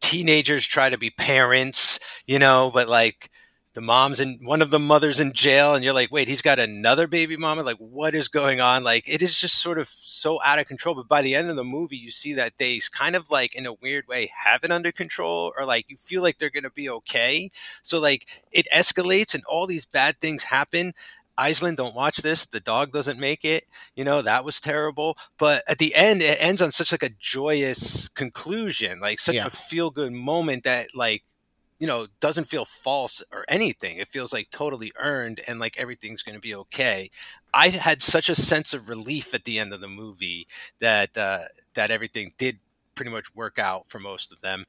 teenagers 0.00 0.66
try 0.66 0.90
to 0.90 0.98
be 0.98 1.10
parents, 1.10 1.98
you 2.26 2.38
know, 2.38 2.70
but 2.72 2.88
like 2.88 3.30
the 3.74 3.80
mom's 3.80 4.20
in 4.20 4.38
one 4.42 4.62
of 4.62 4.70
the 4.70 4.78
mothers 4.78 5.18
in 5.18 5.32
jail 5.32 5.74
and 5.74 5.84
you're 5.84 5.92
like, 5.92 6.12
wait, 6.12 6.28
he's 6.28 6.42
got 6.42 6.58
another 6.60 7.06
baby 7.08 7.36
mama. 7.36 7.62
Like, 7.62 7.76
what 7.78 8.14
is 8.14 8.28
going 8.28 8.60
on? 8.60 8.84
Like, 8.84 9.08
it 9.08 9.20
is 9.22 9.40
just 9.40 9.60
sort 9.60 9.78
of 9.78 9.88
so 9.88 10.40
out 10.44 10.60
of 10.60 10.66
control. 10.66 10.94
But 10.94 11.08
by 11.08 11.22
the 11.22 11.34
end 11.34 11.50
of 11.50 11.56
the 11.56 11.64
movie, 11.64 11.96
you 11.96 12.10
see 12.10 12.32
that 12.34 12.54
they 12.58 12.80
kind 12.92 13.16
of 13.16 13.30
like 13.30 13.54
in 13.56 13.66
a 13.66 13.72
weird 13.74 14.06
way 14.06 14.30
have 14.44 14.62
it 14.64 14.70
under 14.70 14.92
control 14.92 15.52
or 15.58 15.64
like 15.66 15.90
you 15.90 15.96
feel 15.96 16.22
like 16.22 16.38
they're 16.38 16.50
going 16.50 16.62
to 16.62 16.70
be 16.70 16.88
okay. 16.88 17.50
So 17.82 18.00
like 18.00 18.42
it 18.52 18.68
escalates 18.72 19.34
and 19.34 19.44
all 19.44 19.66
these 19.66 19.84
bad 19.86 20.20
things 20.20 20.44
happen. 20.44 20.94
Iceland, 21.36 21.78
don't 21.78 21.96
watch 21.96 22.18
this. 22.18 22.46
The 22.46 22.60
dog 22.60 22.92
doesn't 22.92 23.18
make 23.18 23.44
it. 23.44 23.64
You 23.96 24.04
know, 24.04 24.22
that 24.22 24.44
was 24.44 24.60
terrible. 24.60 25.18
But 25.36 25.64
at 25.66 25.78
the 25.78 25.92
end, 25.96 26.22
it 26.22 26.38
ends 26.40 26.62
on 26.62 26.70
such 26.70 26.92
like 26.92 27.02
a 27.02 27.08
joyous 27.18 28.06
conclusion, 28.08 29.00
like 29.00 29.18
such 29.18 29.34
Yeah. 29.36 29.46
a 29.46 29.50
feel 29.50 29.90
good 29.90 30.12
moment 30.12 30.62
that 30.62 30.94
like 30.94 31.24
you 31.78 31.86
know 31.86 32.06
doesn't 32.20 32.44
feel 32.44 32.64
false 32.64 33.22
or 33.32 33.44
anything. 33.48 33.98
It 33.98 34.08
feels 34.08 34.32
like 34.32 34.50
totally 34.50 34.92
earned 34.96 35.40
and 35.48 35.58
like 35.60 35.78
everything's 35.78 36.22
going 36.22 36.36
to 36.36 36.40
be 36.40 36.54
okay. 36.54 37.10
I 37.52 37.68
had 37.68 38.02
such 38.02 38.28
a 38.28 38.34
sense 38.34 38.74
of 38.74 38.88
relief 38.88 39.34
at 39.34 39.44
the 39.44 39.58
end 39.58 39.72
of 39.72 39.80
the 39.80 39.88
movie 39.88 40.46
that 40.80 41.16
uh, 41.16 41.44
that 41.74 41.90
everything 41.90 42.32
did 42.38 42.58
pretty 42.94 43.10
much 43.10 43.34
work 43.34 43.58
out 43.58 43.88
for 43.88 43.98
most 43.98 44.32
of 44.32 44.40
them 44.40 44.64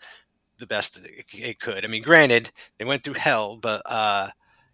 the 0.57 0.67
best 0.67 0.99
it, 1.33 1.59
could. 1.59 1.83
I 1.83 1.87
mean 1.87 2.01
granted 2.03 2.51
they 2.77 2.85
went 2.85 3.03
through 3.03 3.15
hell 3.15 3.57
but 3.57 3.81
uh 3.85 4.29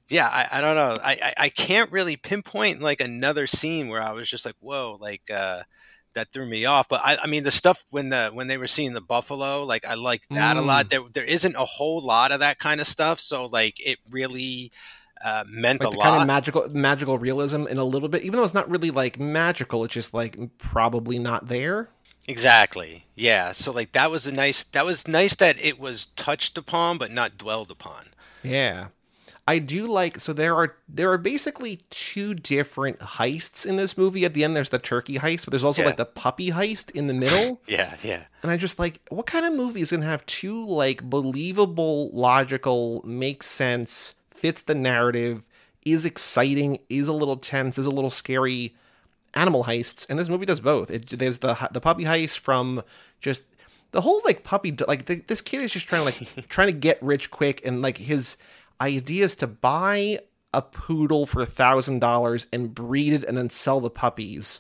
yeah 0.09 0.27
i, 0.27 0.47
I 0.59 0.61
don't 0.61 0.75
know. 0.75 0.97
I, 1.03 1.17
I 1.23 1.33
i 1.45 1.49
can't 1.49 1.91
really 1.91 2.17
pinpoint 2.17 2.81
like 2.81 3.01
another 3.01 3.47
scene 3.47 3.87
where 3.87 4.01
i 4.01 4.11
was 4.11 4.29
just 4.29 4.45
like 4.45 4.55
whoa 4.59 4.97
like 4.99 5.23
uh 5.33 5.63
that 6.13 6.32
threw 6.32 6.45
me 6.45 6.65
off. 6.65 6.88
But 6.89 7.02
I, 7.04 7.17
I 7.24 7.28
mean, 7.28 7.43
the 7.43 7.52
stuff 7.52 7.84
when 7.91 8.10
the 8.10 8.30
when 8.34 8.47
they 8.47 8.58
were 8.58 8.67
seeing 8.67 8.93
the 8.93 9.02
buffalo, 9.02 9.63
like 9.63 9.88
I 9.88 9.95
liked 9.95 10.30
that 10.30 10.58
a 10.58 10.62
lot. 10.62 10.89
There 10.89 11.02
there 11.13 11.24
isn't 11.24 11.56
a 11.56 11.65
whole 11.65 12.02
lot 12.02 12.32
of 12.32 12.39
that 12.39 12.60
kind 12.60 12.82
of 12.82 12.88
stuff, 12.88 13.19
so 13.19 13.45
like 13.45 13.86
it 13.86 14.00
really 14.10 14.71
uh, 15.24 15.43
meant 15.47 15.84
like 15.84 15.93
a 15.93 15.97
lot. 15.97 16.04
kind 16.04 16.21
of 16.21 16.28
magical 16.28 16.69
magical 16.69 17.17
realism 17.17 17.67
in 17.67 17.78
a 17.78 17.84
little 17.84 18.10
bit 18.10 18.24
even 18.24 18.38
though 18.38 18.43
it's 18.43 18.56
not 18.56 18.67
really 18.71 18.89
like 18.89 19.19
magical 19.19 19.84
it's 19.84 19.93
just 19.93 20.15
like 20.15 20.36
probably 20.58 21.19
not 21.19 21.47
there 21.47 21.89
exactly, 22.28 23.06
yeah. 23.15 23.52
So 23.52 23.71
like 23.71 23.91
that 23.93 24.12
was 24.12 24.28
a 24.28 24.32
nice. 24.32 24.63
That 24.63 24.86
was 24.86 25.08
nice 25.08 25.36
that 25.36 25.63
it 25.63 25.80
was 25.80 26.08
touched 26.08 26.58
upon, 26.58 26.97
but 26.97 27.12
not 27.12 27.38
dwelled 27.38 27.71
upon. 27.71 28.06
Yeah. 28.43 28.88
I 29.47 29.58
do 29.60 29.88
like 29.88 30.19
so 30.19 30.34
there 30.34 30.56
are 30.56 30.75
there 30.88 31.12
are 31.12 31.17
basically 31.17 31.82
two 31.89 32.34
different 32.36 32.99
heists 32.99 33.65
in 33.65 33.75
this 33.75 33.97
movie. 33.97 34.23
At 34.23 34.34
the 34.34 34.43
end 34.43 34.56
there's 34.56 34.69
the 34.69 34.80
turkey 34.80 35.17
heist, 35.17 35.45
but 35.45 35.51
there's 35.51 35.63
also 35.63 35.82
Yeah. 35.82 35.88
like 35.88 35.97
the 35.97 36.06
puppy 36.06 36.51
heist 36.51 36.91
in 36.91 37.08
the 37.08 37.13
middle. 37.13 37.60
Yeah, 37.67 37.95
yeah. 38.04 38.21
and 38.43 38.51
I 38.51 38.58
just 38.58 38.77
like 38.80 39.01
what 39.10 39.25
kind 39.25 39.45
of 39.45 39.54
movie 39.54 39.82
is 39.82 39.91
gonna 39.91 40.06
have 40.06 40.25
two 40.25 40.63
like 40.65 41.01
believable, 41.04 42.12
logical, 42.13 43.01
makes 43.06 43.47
sense, 43.47 44.15
fits 44.34 44.62
the 44.63 44.75
narrative, 44.75 45.45
is 45.86 46.06
exciting, 46.06 46.80
is 46.89 47.08
a 47.08 47.13
little 47.13 47.38
tense, 47.38 47.77
is 47.77 47.88
a 47.88 47.91
little 47.91 48.12
scary 48.12 48.75
animal 49.34 49.63
heists, 49.63 50.06
and 50.10 50.19
this 50.19 50.30
movie 50.30 50.45
does 50.45 50.60
both. 50.60 50.91
It, 50.91 51.08
there's 51.10 51.39
the 51.39 51.58
the 51.71 51.82
puppy 51.82 52.04
heist 52.04 52.38
from 52.39 52.84
just 53.21 53.47
the 53.91 54.01
whole 54.01 54.21
like 54.23 54.43
puppy 54.43 54.73
like 54.88 55.06
the, 55.06 55.15
this 55.27 55.41
kid 55.41 55.62
is 55.62 55.71
just 55.71 55.88
trying 55.88 56.01
to 56.01 56.06
like 56.06 56.47
trying 56.49 56.67
to 56.67 56.73
get 56.73 57.01
rich 57.01 57.32
quick, 57.32 57.62
and 57.65 57.82
like 57.82 57.97
his 57.97 58.38
idea 58.81 59.25
is 59.25 59.35
to 59.37 59.47
buy 59.47 60.19
a 60.53 60.61
poodle 60.61 61.25
for 61.25 61.41
a 61.41 61.45
thousand 61.45 61.99
dollars 61.99 62.47
and 62.51 62.75
breed 62.75 63.13
it 63.13 63.23
and 63.23 63.37
then 63.37 63.49
sell 63.49 63.79
the 63.79 63.89
puppies. 63.89 64.59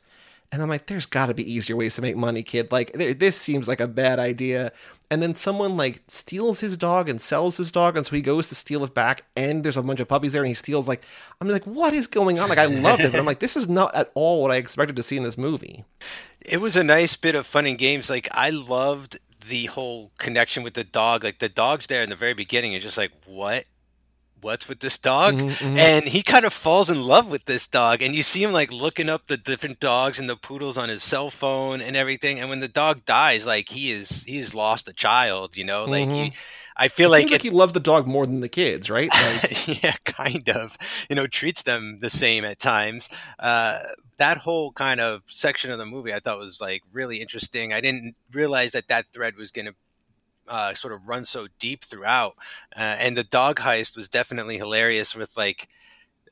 And 0.53 0.61
I'm 0.61 0.67
like, 0.67 0.87
there's 0.87 1.05
got 1.05 1.27
to 1.27 1.33
be 1.33 1.49
easier 1.49 1.77
ways 1.77 1.95
to 1.95 2.01
make 2.01 2.17
money, 2.17 2.43
kid. 2.43 2.73
Like, 2.73 2.91
th- 2.91 3.19
this 3.19 3.37
seems 3.37 3.69
like 3.69 3.79
a 3.79 3.87
bad 3.87 4.19
idea. 4.19 4.73
And 5.09 5.23
then 5.23 5.33
someone 5.33 5.77
like 5.77 6.03
steals 6.07 6.59
his 6.59 6.75
dog 6.75 7.07
and 7.07 7.21
sells 7.21 7.55
his 7.55 7.71
dog, 7.71 7.95
and 7.95 8.05
so 8.05 8.15
he 8.15 8.21
goes 8.21 8.49
to 8.49 8.55
steal 8.55 8.83
it 8.83 8.93
back, 8.93 9.23
and 9.37 9.63
there's 9.63 9.77
a 9.77 9.81
bunch 9.81 10.01
of 10.01 10.09
puppies 10.09 10.33
there, 10.33 10.41
and 10.41 10.49
he 10.49 10.53
steals 10.53 10.89
like, 10.89 11.05
I'm 11.39 11.47
like, 11.47 11.63
what 11.63 11.93
is 11.93 12.07
going 12.07 12.37
on? 12.37 12.49
Like, 12.49 12.57
I 12.57 12.65
loved 12.65 13.01
it, 13.01 13.11
but 13.11 13.19
I'm 13.19 13.25
like, 13.25 13.39
this 13.39 13.55
is 13.55 13.69
not 13.69 13.95
at 13.95 14.11
all 14.13 14.41
what 14.41 14.51
I 14.51 14.57
expected 14.57 14.97
to 14.97 15.03
see 15.03 15.15
in 15.15 15.23
this 15.23 15.37
movie. 15.37 15.85
It 16.45 16.59
was 16.59 16.75
a 16.75 16.83
nice 16.83 17.15
bit 17.15 17.35
of 17.35 17.45
fun 17.45 17.65
and 17.65 17.77
games. 17.77 18.09
Like 18.09 18.27
I 18.31 18.49
loved 18.49 19.19
the 19.47 19.65
whole 19.65 20.11
connection 20.17 20.63
with 20.63 20.73
the 20.73 20.83
dog. 20.83 21.23
Like 21.23 21.39
the 21.39 21.49
dog's 21.49 21.87
there 21.87 22.03
in 22.03 22.09
the 22.09 22.15
very 22.15 22.33
beginning. 22.33 22.73
It's 22.73 22.83
just 22.83 22.97
like 22.97 23.11
what 23.25 23.65
what's 24.41 24.67
with 24.67 24.79
this 24.79 24.97
dog 24.97 25.35
Mhm, 25.35 25.49
mhm. 25.49 25.77
and 25.77 26.05
he 26.09 26.23
kind 26.23 26.45
of 26.45 26.53
falls 26.53 26.89
in 26.89 27.01
love 27.01 27.29
with 27.29 27.45
this 27.45 27.67
dog 27.67 28.01
and 28.01 28.15
you 28.15 28.23
see 28.23 28.43
him 28.43 28.51
like 28.51 28.71
looking 28.71 29.09
up 29.09 29.27
the 29.27 29.37
different 29.37 29.79
dogs 29.79 30.19
and 30.19 30.29
the 30.29 30.35
poodles 30.35 30.77
on 30.77 30.89
his 30.89 31.03
cell 31.03 31.29
phone 31.29 31.81
and 31.81 31.95
everything 31.95 32.39
and 32.39 32.49
when 32.49 32.59
the 32.59 32.67
dog 32.67 33.05
dies 33.05 33.45
like 33.45 33.69
he 33.69 33.91
is 33.91 34.23
he's 34.23 34.53
lost 34.55 34.87
a 34.87 34.93
child 34.93 35.57
you 35.57 35.63
know 35.63 35.85
like 35.85 36.09
he 36.09 36.33
i 36.77 36.87
feel 36.87 37.09
It 37.09 37.11
like 37.17 37.25
it 37.27 37.31
like 37.33 37.41
he 37.43 37.49
loves 37.49 37.73
the 37.73 37.79
dog 37.79 38.07
more 38.07 38.25
than 38.25 38.39
the 38.41 38.49
kids, 38.49 38.89
right? 38.89 39.09
Like, 39.13 39.67
yeah, 39.83 39.95
kind 40.05 40.49
of. 40.49 40.77
You 41.09 41.15
know, 41.15 41.27
treats 41.27 41.61
them 41.63 41.99
the 41.99 42.09
same 42.09 42.45
at 42.45 42.57
times. 42.59 43.09
Uh, 43.37 43.79
that 44.17 44.37
whole 44.37 44.71
kind 44.71 44.99
of 45.01 45.21
section 45.27 45.69
of 45.71 45.77
the 45.77 45.85
movie 45.85 46.13
I 46.13 46.19
thought 46.19 46.39
was 46.39 46.61
like 46.61 46.81
really 46.93 47.17
interesting. 47.21 47.73
I 47.73 47.81
didn't 47.81 48.15
realize 48.31 48.71
that 48.71 48.87
that 48.87 49.07
thread 49.13 49.35
was 49.35 49.51
going 49.51 49.65
to 49.67 49.75
uh, 50.47 50.73
sort 50.73 50.93
of 50.93 51.07
run 51.07 51.23
so 51.23 51.47
deep 51.59 51.83
throughout. 51.83 52.35
Uh, 52.75 52.95
and 52.99 53.17
the 53.17 53.23
dog 53.23 53.59
heist 53.59 53.95
was 53.95 54.09
definitely 54.09 54.57
hilarious 54.57 55.15
with 55.15 55.35
like, 55.37 55.67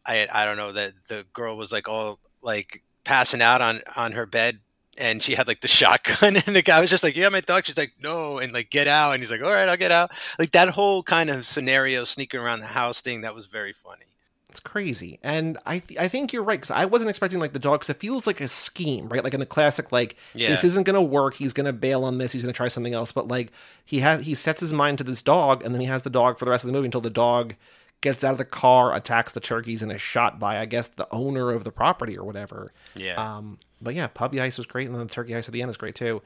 I, 0.06 0.28
I 0.32 0.45
don't 0.45 0.58
know 0.58 0.72
that 0.72 0.93
the 1.08 1.26
girl 1.34 1.58
was 1.58 1.72
like 1.72 1.88
all 1.88 2.19
like 2.41 2.84
passing 3.04 3.41
out 3.41 3.62
on, 3.62 3.82
on 3.95 4.13
her 4.13 4.26
bed 4.26 4.60
and 4.98 5.24
she 5.24 5.34
had 5.34 5.48
like 5.48 5.62
the 5.62 5.67
shotgun 5.80 6.36
and 6.36 6.56
the 6.56 6.62
guy 6.62 6.80
was 6.82 6.89
just 6.89 7.04
like, 7.04 7.15
yeah, 7.15 7.30
my 7.30 7.41
dog. 7.41 7.65
She's 7.65 7.78
like, 7.78 7.93
no. 8.02 8.38
And 8.38 8.54
like, 8.54 8.69
get 8.69 8.88
out. 8.88 9.13
And 9.13 9.22
he's 9.22 9.32
like, 9.32 9.41
all 9.41 9.52
right, 9.52 9.69
I'll 9.69 9.78
get 9.78 9.91
out. 9.91 10.12
Like 10.38 10.52
that 10.52 10.69
whole 10.69 11.02
kind 11.02 11.30
of 11.30 11.45
scenario 11.45 12.04
sneaking 12.04 12.39
around 12.39 12.60
the 12.60 12.67
house 12.67 13.02
thing. 13.02 13.22
That 13.22 13.34
was 13.34 13.48
very 13.48 13.74
funny. 13.74 14.06
It's 14.50 14.60
crazy, 14.60 15.20
and 15.22 15.60
I 15.68 15.78
th- 15.78 16.00
I 16.00 16.08
think 16.08 16.34
you're 16.34 16.44
right 16.44 16.60
because 16.60 16.72
I 16.72 16.86
wasn't 16.86 17.12
expecting 17.12 17.40
like 17.40 17.54
the 17.54 17.60
dog 17.60 17.82
because 17.82 17.92
it 17.92 18.00
feels 18.00 18.26
like 18.26 18.42
a 18.42 18.48
scheme, 18.48 19.08
right? 19.08 19.24
Like 19.24 19.36
in 19.36 19.40
the 19.40 19.46
classic, 19.46 19.92
like 19.92 20.16
Yeah. 20.34 20.50
this 20.50 20.64
isn't 20.64 20.86
gonna 20.88 21.04
work. 21.04 21.36
He's 21.36 21.54
gonna 21.54 21.72
bail 21.72 22.04
on 22.04 22.18
this. 22.18 22.32
He's 22.32 22.42
gonna 22.42 22.52
try 22.54 22.68
something 22.68 22.96
else. 22.96 23.12
But 23.12 23.28
like 23.28 23.52
he 23.86 24.00
has, 24.00 24.26
he 24.26 24.34
sets 24.34 24.60
his 24.60 24.74
mind 24.74 24.98
to 24.98 25.04
this 25.04 25.22
dog, 25.22 25.64
and 25.64 25.74
then 25.74 25.82
he 25.82 25.88
has 25.88 26.02
the 26.02 26.10
dog 26.10 26.40
for 26.40 26.46
the 26.46 26.52
rest 26.52 26.64
of 26.64 26.68
the 26.68 26.74
movie 26.74 26.86
until 26.86 27.00
the 27.02 27.12
dog 27.12 27.54
gets 28.02 28.24
out 28.24 28.32
of 28.32 28.38
the 28.38 28.46
car, 28.46 28.94
attacks 28.96 29.34
the 29.34 29.40
turkeys, 29.40 29.82
and 29.84 29.92
is 29.92 30.02
shot 30.02 30.40
by 30.40 30.60
I 30.60 30.66
guess 30.66 30.88
the 30.90 31.08
owner 31.12 31.52
of 31.52 31.64
the 31.64 31.72
property 31.72 32.18
or 32.18 32.24
whatever. 32.24 32.72
Yeah. 32.96 33.16
Um, 33.38 33.58
but 33.82 33.96
yeah, 33.96 34.08
puppy 34.08 34.42
ice 34.42 34.58
was 34.58 34.68
great, 34.68 34.88
and 34.88 34.96
then 34.96 35.08
the 35.08 35.14
turkey 35.14 35.36
ice 35.36 35.48
at 35.48 35.54
the 35.54 35.62
end 35.62 35.72
is 35.72 35.78
great 35.78 35.96
too. 35.96 36.22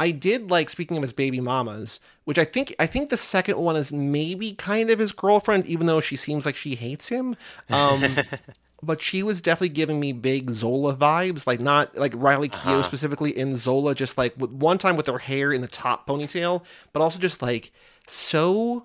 I 0.00 0.10
did 0.10 0.50
like 0.50 0.70
speaking 0.70 0.96
of 0.96 1.02
his 1.02 1.12
baby 1.12 1.40
mamas, 1.40 2.00
which 2.24 2.38
I 2.38 2.44
think 2.44 2.74
I 2.78 2.86
think 2.86 3.10
the 3.10 3.16
second 3.16 3.58
one 3.58 3.76
is 3.76 3.92
maybe 3.92 4.52
kind 4.54 4.90
of 4.90 4.98
his 4.98 5.12
girlfriend, 5.12 5.66
even 5.66 5.86
though 5.86 6.00
she 6.00 6.16
seems 6.16 6.46
like 6.46 6.56
she 6.56 6.74
hates 6.74 7.08
him. 7.08 7.36
Um, 7.70 8.02
but 8.82 9.00
she 9.02 9.22
was 9.22 9.40
definitely 9.40 9.70
giving 9.70 10.00
me 10.00 10.12
big 10.12 10.50
Zola 10.50 10.94
vibes, 10.96 11.46
like 11.46 11.60
not 11.60 11.96
like 11.96 12.12
Riley 12.16 12.48
Keough 12.48 12.80
Uh-huh. 12.80 12.82
specifically 12.82 13.36
in 13.36 13.54
Zola, 13.56 13.94
just 13.94 14.18
like 14.18 14.34
with 14.36 14.50
one 14.50 14.78
time 14.78 14.96
with 14.96 15.06
her 15.06 15.18
hair 15.18 15.52
in 15.52 15.60
the 15.60 15.68
top 15.68 16.06
ponytail, 16.06 16.64
but 16.92 17.00
also 17.00 17.18
just 17.18 17.40
like 17.40 17.70
so 18.06 18.84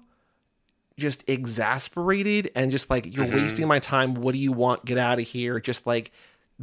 just 1.00 1.24
exasperated 1.28 2.52
and 2.56 2.72
just 2.72 2.90
like 2.90 3.16
you're 3.16 3.26
Mhm. 3.26 3.34
wasting 3.34 3.68
my 3.68 3.80
time. 3.80 4.14
What 4.14 4.34
do 4.34 4.38
you 4.38 4.52
want? 4.52 4.86
Get 4.86 4.98
out 5.00 5.20
of 5.20 5.26
here. 5.28 5.60
Just 5.60 5.88
like 5.88 6.12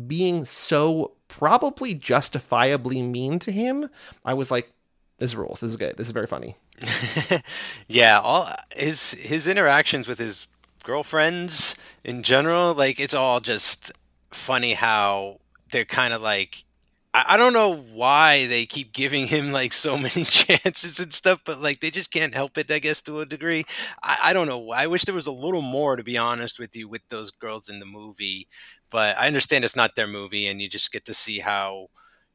being 0.06 0.44
so 0.44 1.12
probably 1.28 1.94
justifiably 1.94 3.02
mean 3.02 3.38
to 3.40 3.50
him. 3.50 3.88
I 4.24 4.34
was 4.34 4.50
like, 4.50 4.70
this 5.18 5.34
rules. 5.34 5.60
This 5.60 5.70
is 5.70 5.76
good. 5.76 5.96
This 5.96 6.06
is 6.08 6.12
very 6.12 6.26
funny. 6.26 6.56
yeah, 7.88 8.20
all 8.20 8.48
his 8.74 9.12
his 9.12 9.48
interactions 9.48 10.06
with 10.08 10.18
his 10.18 10.46
girlfriends 10.84 11.74
in 12.04 12.22
general, 12.22 12.74
like 12.74 13.00
it's 13.00 13.14
all 13.14 13.40
just 13.40 13.92
funny 14.30 14.74
how 14.74 15.40
they're 15.72 15.84
kind 15.86 16.12
of 16.12 16.20
like 16.20 16.64
I, 17.16 17.24
I 17.34 17.38
don't 17.38 17.54
know 17.54 17.74
why 17.76 18.46
they 18.46 18.66
keep 18.66 18.92
giving 18.92 19.26
him 19.26 19.52
like 19.52 19.72
so 19.72 19.96
many 19.98 20.24
chances 20.24 21.00
and 21.00 21.12
stuff, 21.12 21.40
but 21.44 21.60
like 21.60 21.80
they 21.80 21.90
just 21.90 22.12
can't 22.12 22.34
help 22.34 22.58
it, 22.58 22.70
I 22.70 22.80
guess, 22.80 23.02
to 23.02 23.20
a 23.20 23.26
degree. 23.26 23.66
I, 24.02 24.18
I 24.24 24.34
don't 24.34 24.48
know. 24.48 24.70
I 24.72 24.86
wish 24.88 25.04
there 25.04 25.14
was 25.14 25.26
a 25.28 25.32
little 25.32 25.62
more, 25.62 25.96
to 25.96 26.04
be 26.04 26.18
honest 26.18 26.58
with 26.60 26.76
you, 26.76 26.88
with 26.88 27.02
those 27.10 27.30
girls 27.32 27.68
in 27.70 27.80
the 27.80 27.86
movie. 27.86 28.48
But 28.90 29.18
I 29.18 29.28
understand 29.28 29.64
it's 29.64 29.76
not 29.76 29.96
their 29.96 30.08
movie, 30.08 30.46
and 30.48 30.62
you 30.62 30.68
just 30.68 30.92
get 30.92 31.06
to 31.06 31.14
see 31.14 31.40
how 31.40 31.88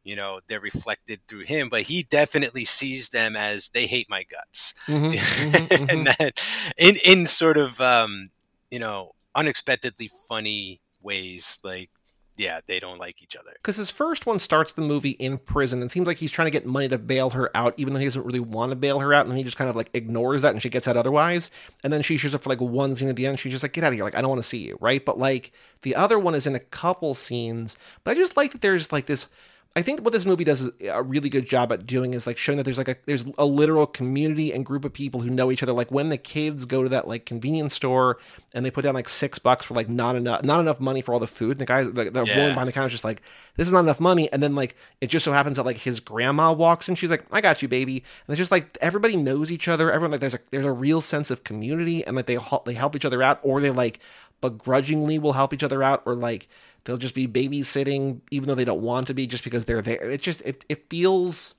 you 0.04 0.16
know 0.16 0.40
they're 0.48 0.60
reflected 0.62 1.22
through 1.28 1.46
him. 1.46 1.70
But 1.70 1.84
he 1.84 2.04
definitely 2.04 2.66
sees 2.66 3.10
them 3.10 3.36
as 3.38 3.70
they 3.70 3.88
hate 3.88 4.10
my 4.10 4.24
guts, 4.24 4.74
Mhm, 4.88 5.22
mhm, 5.38 5.68
mhm. 5.78 5.90
and 5.90 6.08
that 6.08 6.40
in 6.78 6.96
in 7.06 7.26
sort 7.28 7.58
of 7.58 7.80
um, 7.82 8.30
you 8.72 8.80
know 8.80 9.12
unexpectedly 9.36 10.10
funny 10.28 10.82
ways. 11.02 11.60
Like, 11.64 11.90
yeah, 12.38 12.62
they 12.66 12.80
don't 12.80 12.98
like 12.98 13.22
each 13.22 13.36
other. 13.36 13.52
Because 13.54 13.76
his 13.76 13.92
first 13.92 14.26
one 14.26 14.40
starts 14.40 14.74
the 14.74 14.82
movie 14.82 15.12
in 15.12 15.38
prison. 15.38 15.84
It 15.84 15.92
seems 15.92 16.08
like 16.08 16.18
he's 16.18 16.32
trying 16.32 16.48
to 16.48 16.52
get 16.52 16.66
money 16.66 16.88
to 16.90 16.98
bail 16.98 17.30
her 17.32 17.56
out, 17.56 17.74
even 17.78 17.94
though 17.94 18.00
he 18.00 18.06
doesn't 18.06 18.26
really 18.26 18.40
want 18.40 18.72
to 18.72 18.76
bail 18.76 19.00
her 19.00 19.14
out. 19.14 19.22
And 19.22 19.32
then 19.32 19.38
he 19.38 19.44
just 19.44 19.58
kind 19.58 19.70
of 19.70 19.76
like 19.76 19.90
ignores 19.94 20.42
that 20.42 20.54
and 20.54 20.62
she 20.62 20.70
gets 20.70 20.88
out 20.88 20.98
otherwise. 20.98 21.52
And 21.84 21.92
then 21.92 22.02
she 22.02 22.18
shows 22.18 22.34
up 22.34 22.44
for 22.44 22.50
like 22.50 22.62
one 22.62 22.96
scene 22.96 23.10
at 23.10 23.16
the 23.16 23.26
end. 23.26 23.40
She's 23.40 23.52
just 23.52 23.64
like, 23.64 23.74
get 23.74 23.84
out 23.84 23.90
of 23.90 23.94
here. 23.94 24.04
Like, 24.04 24.16
I 24.16 24.22
don't 24.22 24.30
want 24.30 24.42
to 24.42 24.48
see 24.48 24.60
you. 24.60 24.78
Right. 24.80 25.04
But 25.04 25.20
like 25.20 25.52
the 25.82 25.96
other 25.96 26.18
one 26.18 26.34
is 26.34 26.48
in 26.48 26.56
a 26.56 26.60
couple 26.60 27.14
scenes. 27.14 27.78
But 28.04 28.12
I 28.12 28.16
just 28.16 28.38
like 28.38 28.54
that 28.54 28.62
there's 28.62 28.92
like 28.92 29.06
this. 29.06 29.28
I 29.74 29.82
think 29.84 30.02
what 30.02 30.12
this 30.12 30.26
movie 30.26 30.44
does 30.44 30.70
a 30.82 31.02
really 31.02 31.30
good 31.30 31.46
job 31.46 31.72
at 31.72 31.86
doing 31.88 32.14
is 32.14 32.28
like 32.28 32.38
showing 32.38 32.58
that 32.58 32.64
there's 32.64 32.78
like 32.78 32.90
a 32.90 32.98
there's 33.06 33.26
a 33.38 33.46
literal 33.46 33.88
community 33.88 34.52
and 34.52 34.66
group 34.66 34.84
of 34.84 34.92
people 34.92 35.22
who 35.22 35.30
know 35.30 35.50
each 35.50 35.64
other. 35.64 35.72
Like 35.72 35.90
when 35.90 36.10
the 36.10 36.18
kids 36.18 36.66
go 36.66 36.84
to 36.84 36.90
that 36.90 37.08
like 37.08 37.26
convenience 37.26 37.74
store 37.74 38.18
and 38.54 38.66
they 38.66 38.72
put 38.72 38.84
down 38.84 38.96
like 38.96 39.08
six 39.08 39.40
bucks 39.40 39.64
for 39.64 39.74
like 39.74 39.88
not 39.88 40.18
enough 40.18 40.44
not 40.44 40.60
enough 40.60 40.82
money 40.82 41.02
for 41.02 41.14
all 41.14 41.22
the 41.22 41.28
food, 41.28 41.52
and 41.52 41.60
the 41.62 41.66
guys 41.66 41.90
the, 41.90 42.12
the 42.12 42.26
Yeah. 42.26 42.36
woman 42.38 42.52
behind 42.54 42.68
the 42.68 42.74
counter 42.74 42.88
is 42.88 42.94
just 42.94 43.06
like 43.06 43.22
this 43.56 43.66
is 43.66 43.72
not 43.72 43.80
enough 43.80 44.02
money, 44.02 44.30
and 44.34 44.44
then 44.44 44.56
like 44.56 44.76
it 45.00 45.08
just 45.08 45.24
so 45.24 45.32
happens 45.32 45.56
that 45.56 45.66
like 45.66 45.78
his 45.78 46.02
grandma 46.02 46.52
walks 46.52 46.90
and 46.90 46.98
she's 46.98 47.10
like 47.10 47.24
I 47.32 47.40
got 47.40 47.62
you 47.62 47.70
baby, 47.70 48.04
and 48.28 48.34
it's 48.34 48.40
just 48.40 48.52
like 48.52 48.78
everybody 48.82 49.16
knows 49.16 49.54
each 49.54 49.70
other. 49.70 49.90
Everyone 49.90 50.12
like 50.12 50.20
there's 50.20 50.34
a 50.36 50.40
there's 50.52 50.66
a 50.66 50.72
real 50.74 51.00
sense 51.00 51.32
of 51.32 51.46
community 51.46 52.06
and 52.06 52.18
like 52.18 52.26
they 52.26 52.38
they 52.66 52.74
help 52.74 52.96
each 52.98 53.06
other 53.06 53.24
out 53.24 53.40
or 53.42 53.62
they 53.62 53.72
like 53.72 54.00
begrudgingly 54.42 55.20
will 55.20 55.34
help 55.34 55.54
each 55.54 55.64
other 55.64 55.84
out 55.84 56.02
or 56.06 56.16
like 56.16 56.48
they'll 56.84 56.98
just 56.98 57.16
be 57.16 57.28
babysitting 57.28 58.22
even 58.32 58.48
though 58.48 58.56
they 58.56 58.66
don't 58.66 58.82
want 58.82 59.08
to 59.08 59.14
be 59.14 59.28
just 59.28 59.44
because 59.44 59.66
they're 59.66 59.82
there 59.82 60.10
it 60.10 60.22
just 60.22 60.42
it, 60.44 60.66
it 60.70 60.90
feels 60.90 61.56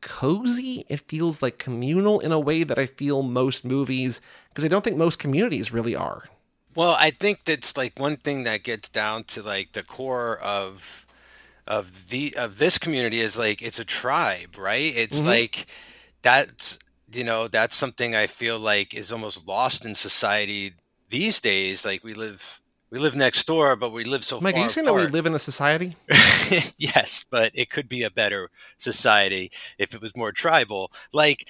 cozy 0.00 0.84
it 0.90 1.00
feels 1.08 1.40
like 1.42 1.56
communal 1.58 2.20
in 2.20 2.30
a 2.30 2.38
way 2.38 2.62
that 2.62 2.78
i 2.78 2.84
feel 2.84 3.22
most 3.22 3.64
movies 3.64 4.20
because 4.50 4.64
i 4.64 4.68
don't 4.68 4.84
think 4.84 4.96
most 4.98 5.18
communities 5.18 5.72
really 5.72 5.96
are 5.96 6.24
Well, 6.74 6.96
I 6.98 7.10
think 7.10 7.44
that's 7.44 7.76
like 7.76 7.98
one 7.98 8.16
thing 8.16 8.44
that 8.44 8.64
gets 8.64 8.88
down 8.88 9.24
to 9.24 9.42
like 9.42 9.72
the 9.72 9.82
core 9.84 10.38
of 10.40 11.06
of 11.66 12.08
the 12.10 12.34
of 12.36 12.58
this 12.58 12.78
community 12.78 13.20
is 13.20 13.38
like 13.38 13.62
it's 13.62 13.78
a 13.78 13.84
tribe, 13.84 14.58
right? 14.58 14.92
It's 14.96 15.20
Mhm. 15.20 15.26
like 15.26 15.66
that's 16.22 16.78
you 17.12 17.24
know 17.24 17.48
that's 17.48 17.76
something 17.76 18.14
I 18.14 18.26
feel 18.26 18.58
like 18.58 18.92
is 18.94 19.12
almost 19.12 19.46
lost 19.46 19.84
in 19.84 19.94
society 19.94 20.74
these 21.18 21.40
days. 21.40 21.84
Like 21.84 22.02
we 22.04 22.14
live 22.14 22.60
we 22.90 22.98
live 22.98 23.16
next 23.16 23.46
door, 23.46 23.76
but 23.76 23.92
we 23.92 24.04
live 24.04 24.24
so 24.24 24.36
far. 24.36 24.44
mike 24.44 24.56
are 24.56 24.64
you 24.64 24.70
saying 24.70 24.84
that 24.86 24.94
we 24.94 25.06
live 25.06 25.26
in 25.26 25.34
a 25.34 25.38
society 25.50 25.96
yes, 26.78 27.24
but 27.30 27.50
it 27.54 27.70
could 27.70 27.88
be 27.88 28.02
a 28.04 28.10
better 28.10 28.50
society 28.78 29.50
if 29.78 29.94
it 29.94 30.00
was 30.00 30.16
more 30.16 30.32
tribal. 30.32 30.92
Like 31.12 31.46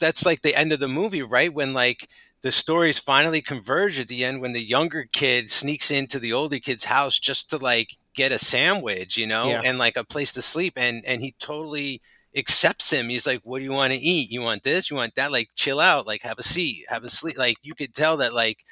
that's 0.00 0.24
like 0.24 0.42
the 0.42 0.54
end 0.56 0.72
of 0.72 0.80
the 0.80 0.88
movie, 0.88 1.22
right? 1.22 1.52
When 1.52 1.72
like 1.74 2.08
the 2.42 2.52
stories 2.52 2.98
finally 2.98 3.42
converge 3.42 4.00
at 4.00 4.08
the 4.08 4.24
end 4.24 4.40
when 4.40 4.54
the 4.54 4.62
younger 4.76 5.04
kid 5.12 5.50
sneaks 5.50 5.90
into 5.90 6.18
the 6.18 6.32
older 6.32 6.58
kid's 6.58 6.86
house 6.86 7.18
just 7.18 7.50
to 7.50 7.58
like 7.58 7.96
get 8.14 8.32
a 8.32 8.38
sandwich, 8.38 9.16
you 9.16 9.26
know, 9.26 9.48
Yeah. 9.48 9.62
and 9.64 9.78
like 9.78 9.96
a 9.96 10.04
place 10.04 10.32
to 10.32 10.42
sleep 10.42 10.74
and 10.76 11.04
and 11.04 11.20
he 11.20 11.34
totally 11.38 12.00
accepts 12.34 12.92
him. 12.92 13.08
He's 13.08 13.26
like, 13.26 13.40
"What 13.44 13.58
do 13.58 13.64
you 13.64 13.72
want 13.72 13.92
to 13.92 13.98
eat? 13.98 14.30
You 14.30 14.42
want 14.42 14.62
this? 14.62 14.90
You 14.90 14.96
want 14.96 15.14
that? 15.16 15.32
Like 15.32 15.48
chill 15.56 15.80
out, 15.80 16.06
like 16.06 16.22
have 16.22 16.38
a 16.38 16.42
seat, 16.54 16.86
have 16.88 17.04
a 17.04 17.08
sleep." 17.08 17.36
Like 17.36 17.56
you 17.62 17.74
could 17.74 17.92
tell 17.94 18.16
that 18.18 18.32
like 18.32 18.64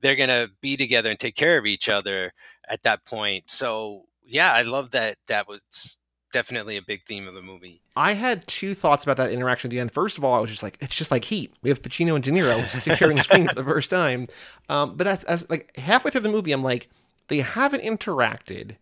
they're 0.00 0.16
going 0.16 0.28
to 0.28 0.50
be 0.60 0.76
together 0.76 1.10
and 1.10 1.18
take 1.18 1.36
care 1.36 1.58
of 1.58 1.66
each 1.66 1.88
other 1.88 2.32
at 2.68 2.82
that 2.84 3.04
point. 3.04 3.50
So, 3.50 4.04
yeah, 4.24 4.52
I 4.52 4.62
love 4.62 4.92
that 4.92 5.16
that 5.28 5.48
was 5.48 5.98
definitely 6.32 6.76
a 6.76 6.82
big 6.82 7.04
theme 7.04 7.26
of 7.26 7.34
the 7.34 7.42
movie. 7.42 7.82
I 7.96 8.12
had 8.12 8.46
two 8.46 8.74
thoughts 8.74 9.04
about 9.04 9.16
that 9.16 9.32
interaction 9.32 9.68
at 9.68 9.72
the 9.72 9.80
end. 9.80 9.92
First 9.92 10.16
of 10.18 10.24
all, 10.24 10.34
I 10.34 10.40
was 10.40 10.50
just 10.50 10.62
like, 10.62 10.78
it's 10.80 10.94
just 10.94 11.10
like 11.10 11.24
Heat. 11.24 11.52
We 11.62 11.70
have 11.70 11.82
Pacino 11.82 12.14
and 12.14 12.22
De 12.22 12.30
Niro 12.30 12.96
sharing 12.96 13.16
the 13.16 13.22
screen 13.22 13.48
for 13.48 13.54
the 13.54 13.64
first 13.64 13.90
time. 13.90 14.28
Um, 14.68 14.96
but 14.96 15.06
as, 15.06 15.24
as 15.24 15.48
like 15.50 15.76
halfway 15.76 16.10
through 16.10 16.20
the 16.22 16.28
movie, 16.28 16.52
I'm 16.52 16.62
like, 16.62 16.88
they 17.28 17.38
haven't 17.38 17.82
interacted. 17.82 18.76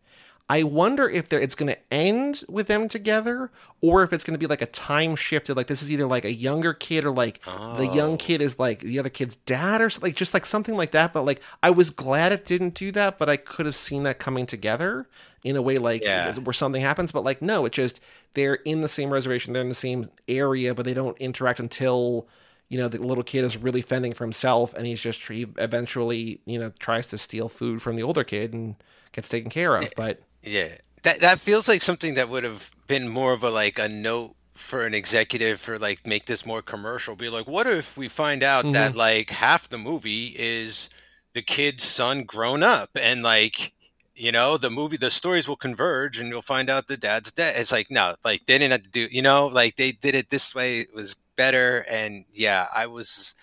I 0.50 0.62
wonder 0.62 1.08
if 1.08 1.30
it's 1.32 1.54
going 1.54 1.70
to 1.72 1.78
end 1.92 2.42
with 2.48 2.68
them 2.68 2.88
together, 2.88 3.50
or 3.82 4.02
if 4.02 4.14
it's 4.14 4.24
going 4.24 4.32
to 4.34 4.38
be 4.38 4.46
like 4.46 4.62
a 4.62 4.66
time 4.66 5.14
shifted. 5.14 5.56
Like 5.56 5.66
this 5.66 5.82
is 5.82 5.92
either 5.92 6.06
like 6.06 6.24
a 6.24 6.32
younger 6.32 6.72
kid, 6.72 7.04
or 7.04 7.11
like 7.11 7.42
the 7.44 7.90
young 7.94 8.12
Oh. 8.12 8.16
kid 8.16 8.40
is 8.40 8.58
like 8.58 8.80
the 8.80 8.98
other 8.98 9.11
kid's 9.11 9.37
dad, 9.37 9.82
or 9.82 9.90
something, 9.90 10.08
like 10.08 10.16
just 10.16 10.32
like 10.32 10.46
something 10.46 10.74
like 10.76 10.92
that. 10.92 11.12
But 11.12 11.24
like, 11.26 11.42
I 11.62 11.68
was 11.70 11.90
glad 11.90 12.32
it 12.32 12.46
didn't 12.46 12.72
do 12.74 12.90
that, 12.92 13.18
but 13.18 13.28
I 13.28 13.37
could 13.37 13.66
have 13.66 13.76
seen 13.76 14.04
that 14.04 14.18
coming 14.18 14.46
together 14.46 15.06
in 15.44 15.54
a 15.54 15.61
way 15.62 15.76
like 15.76 16.02
Yeah. 16.02 16.34
where 16.38 16.54
something 16.54 16.80
happens. 16.80 17.12
But 17.12 17.24
like, 17.24 17.42
no, 17.42 17.66
it's 17.66 17.76
just 17.76 18.00
they're 18.34 18.54
in 18.54 18.80
the 18.80 18.88
same 18.88 19.11
reservation, 19.11 19.52
they're 19.52 19.62
in 19.62 19.68
the 19.68 19.74
same 19.74 20.08
area, 20.28 20.74
but 20.74 20.87
they 20.87 20.94
don't 20.94 21.16
interact 21.18 21.61
until 21.61 22.26
you 22.70 22.78
know 22.78 22.88
the 22.88 22.98
little 22.98 23.24
kid 23.24 23.44
is 23.44 23.56
really 23.58 23.82
fending 23.82 24.14
for 24.14 24.24
himself, 24.24 24.72
and 24.74 24.87
he's 24.87 25.00
just 25.02 25.20
he 25.28 25.46
eventually 25.58 26.40
you 26.46 26.58
know 26.58 26.72
tries 26.78 27.06
to 27.08 27.18
steal 27.18 27.48
food 27.50 27.82
from 27.82 27.96
the 27.96 28.02
older 28.02 28.24
kid 28.24 28.54
and 28.54 28.76
gets 29.12 29.28
taken 29.28 29.50
care 29.50 29.76
of. 29.76 29.90
But 29.96 30.20
Yeah. 30.48 30.68
That 31.02 31.20
that 31.20 31.40
feels 31.40 31.68
like 31.68 31.82
something 31.82 32.14
that 32.14 32.28
would 32.28 32.44
have 32.44 32.70
been 32.87 33.08
more 33.08 33.32
of 33.32 33.42
a 33.44 33.50
like 33.50 33.78
a 33.78 33.88
note 33.88 34.34
for 34.54 34.84
an 34.84 34.94
executive 34.94 35.61
for 35.61 35.78
like 35.78 36.04
make 36.06 36.26
this 36.26 36.44
more 36.44 36.62
commercial 36.62 37.14
be 37.14 37.28
like 37.28 37.46
what 37.46 37.66
if 37.68 37.96
we 37.96 38.08
find 38.08 38.42
out 38.42 38.64
Mhm. 38.64 38.72
that 38.72 38.96
like 38.96 39.30
half 39.30 39.68
the 39.68 39.78
movie 39.78 40.34
is 40.37 40.88
the 41.32 41.42
kid's 41.42 41.84
son 41.84 42.24
grown 42.24 42.64
up 42.64 42.90
and 43.00 43.22
like 43.22 43.72
you 44.16 44.32
know 44.32 44.56
the 44.58 44.68
movie 44.70 44.96
the 44.96 45.11
stories 45.11 45.46
will 45.46 45.54
converge 45.56 46.18
and 46.18 46.28
you'll 46.28 46.42
find 46.42 46.68
out 46.68 46.88
the 46.88 46.96
dad's 46.96 47.30
dead 47.30 47.54
it's 47.56 47.70
like 47.70 47.88
no 47.88 48.16
like 48.24 48.46
they 48.46 48.58
didn't 48.58 48.72
have 48.72 48.82
to 48.82 48.90
do 48.90 49.06
you 49.12 49.22
know 49.22 49.46
like 49.46 49.76
they 49.76 49.92
did 49.92 50.16
it 50.16 50.28
this 50.30 50.54
way 50.56 50.80
it 50.80 50.92
was 50.92 51.14
better 51.37 51.84
and 51.88 52.24
yeah 52.34 52.66
i 52.74 52.84
was 52.84 53.34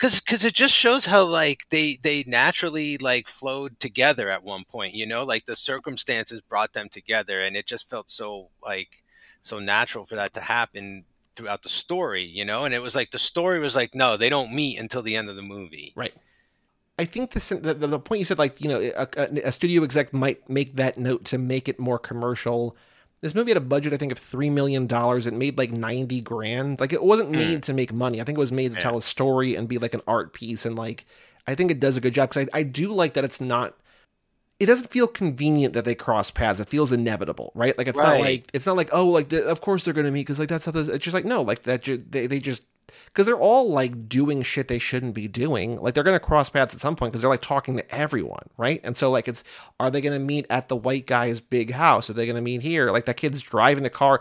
because 0.00 0.20
because 0.20 0.44
it 0.44 0.54
just 0.54 0.74
shows 0.74 1.06
how 1.06 1.24
like 1.24 1.66
they 1.70 1.98
they 2.02 2.24
naturally 2.26 2.96
like 2.98 3.28
flowed 3.28 3.78
together 3.78 4.28
at 4.30 4.42
one 4.42 4.64
point 4.64 4.94
you 4.94 5.06
know 5.06 5.24
like 5.24 5.44
the 5.46 5.56
circumstances 5.56 6.40
brought 6.40 6.72
them 6.72 6.88
together 6.88 7.40
and 7.40 7.56
it 7.56 7.66
just 7.66 7.90
felt 7.90 8.10
so 8.10 8.48
like 8.64 9.02
so 9.42 9.58
natural 9.58 10.06
for 10.06 10.16
that 10.16 10.32
to 10.34 10.40
happen 10.40 11.04
throughout 11.36 11.62
the 11.62 11.68
story 11.68 12.24
you 12.24 12.44
know 12.44 12.64
and 12.64 12.74
it 12.74 12.82
was 12.82 12.96
like 12.96 13.10
the 13.10 13.18
story 13.18 13.58
was 13.58 13.76
like 13.76 13.94
no 13.94 14.16
they 14.16 14.30
don't 14.30 14.54
meet 14.54 14.78
until 14.78 15.02
the 15.02 15.16
end 15.16 15.28
of 15.28 15.36
the 15.36 15.42
movie 15.42 15.92
Right. 15.96 16.14
I 16.98 17.06
think 17.06 17.30
the, 17.30 17.54
the 17.54 17.74
the 17.74 17.98
point 17.98 18.18
you 18.18 18.24
said, 18.26 18.38
like 18.38 18.60
you 18.60 18.68
know, 18.68 18.78
a, 18.94 19.08
a 19.44 19.52
studio 19.52 19.84
exec 19.84 20.12
might 20.12 20.48
make 20.50 20.76
that 20.76 20.98
note 20.98 21.24
to 21.26 21.38
make 21.38 21.66
it 21.66 21.78
more 21.78 21.98
commercial. 21.98 22.76
This 23.22 23.34
movie 23.34 23.50
had 23.50 23.58
a 23.58 23.60
budget, 23.60 23.92
I 23.92 23.98
think, 23.98 24.12
of 24.12 24.18
three 24.18 24.48
million 24.48 24.86
dollars. 24.86 25.26
It 25.26 25.34
made 25.34 25.58
like 25.58 25.70
ninety 25.70 26.20
grand. 26.20 26.80
Like 26.80 26.92
it 26.92 27.02
wasn't 27.02 27.30
made 27.30 27.58
mm. 27.58 27.62
to 27.62 27.74
make 27.74 27.92
money. 27.92 28.20
I 28.20 28.24
think 28.24 28.38
it 28.38 28.40
was 28.40 28.52
made 28.52 28.68
to 28.68 28.74
Yeah. 28.74 28.80
tell 28.80 28.96
a 28.96 29.02
story 29.02 29.54
and 29.54 29.68
be 29.68 29.78
like 29.78 29.94
an 29.94 30.00
art 30.06 30.32
piece. 30.32 30.64
And 30.64 30.74
like, 30.76 31.04
I 31.46 31.54
think 31.54 31.70
it 31.70 31.80
does 31.80 31.96
a 31.96 32.00
good 32.00 32.14
job 32.14 32.30
because 32.30 32.48
I, 32.54 32.60
I 32.60 32.62
do 32.62 32.92
like 32.92 33.14
that 33.14 33.24
it's 33.24 33.40
not. 33.40 33.76
It 34.58 34.66
doesn't 34.66 34.90
feel 34.90 35.06
convenient 35.06 35.72
that 35.74 35.84
they 35.86 35.94
cross 35.94 36.30
paths. 36.30 36.60
It 36.60 36.68
feels 36.68 36.92
inevitable, 36.92 37.50
right? 37.54 37.76
Like 37.76 37.88
it's 37.88 37.98
not 37.98 38.20
like 38.20 38.50
it's 38.52 38.66
not 38.66 38.76
like 38.76 38.90
oh, 38.92 39.06
like 39.06 39.28
the, 39.28 39.46
of 39.46 39.60
course 39.60 39.84
they're 39.84 39.94
going 39.94 40.06
to 40.06 40.12
meet 40.12 40.22
because 40.22 40.38
like 40.38 40.48
that's 40.48 40.64
how 40.64 40.72
this, 40.72 40.88
it's 40.88 41.04
just 41.04 41.14
like 41.14 41.24
no, 41.24 41.42
like 41.42 41.62
that. 41.62 41.82
Ju- 41.82 41.96
they 41.98 42.26
they 42.26 42.40
just 42.40 42.64
because 43.06 43.26
they're 43.26 43.36
all 43.36 43.68
like 43.70 44.08
doing 44.08 44.42
shit 44.42 44.68
they 44.68 44.78
shouldn't 44.78 45.14
be 45.14 45.28
doing. 45.28 45.80
Like 45.80 45.94
they're 45.94 46.04
gonna 46.04 46.20
cross 46.20 46.50
paths 46.50 46.74
at 46.74 46.80
some 46.80 46.96
point 46.96 47.12
because 47.12 47.22
they're 47.22 47.30
like 47.30 47.42
talking 47.42 47.76
to 47.76 47.94
everyone, 47.94 48.48
right? 48.56 48.80
And 48.84 48.96
so 48.96 49.10
like 49.10 49.28
it's 49.28 49.44
are 49.78 49.90
they 49.90 50.00
gonna 50.00 50.18
meet 50.18 50.46
at 50.50 50.68
the 50.68 50.76
white 50.76 51.06
guy's 51.06 51.40
big 51.40 51.72
house? 51.72 52.10
Are 52.10 52.14
they 52.14 52.26
gonna 52.26 52.40
meet 52.40 52.62
here? 52.62 52.90
Like 52.90 53.06
that 53.06 53.16
kid's 53.16 53.40
driving 53.40 53.82
the 53.84 53.90
car. 53.90 54.20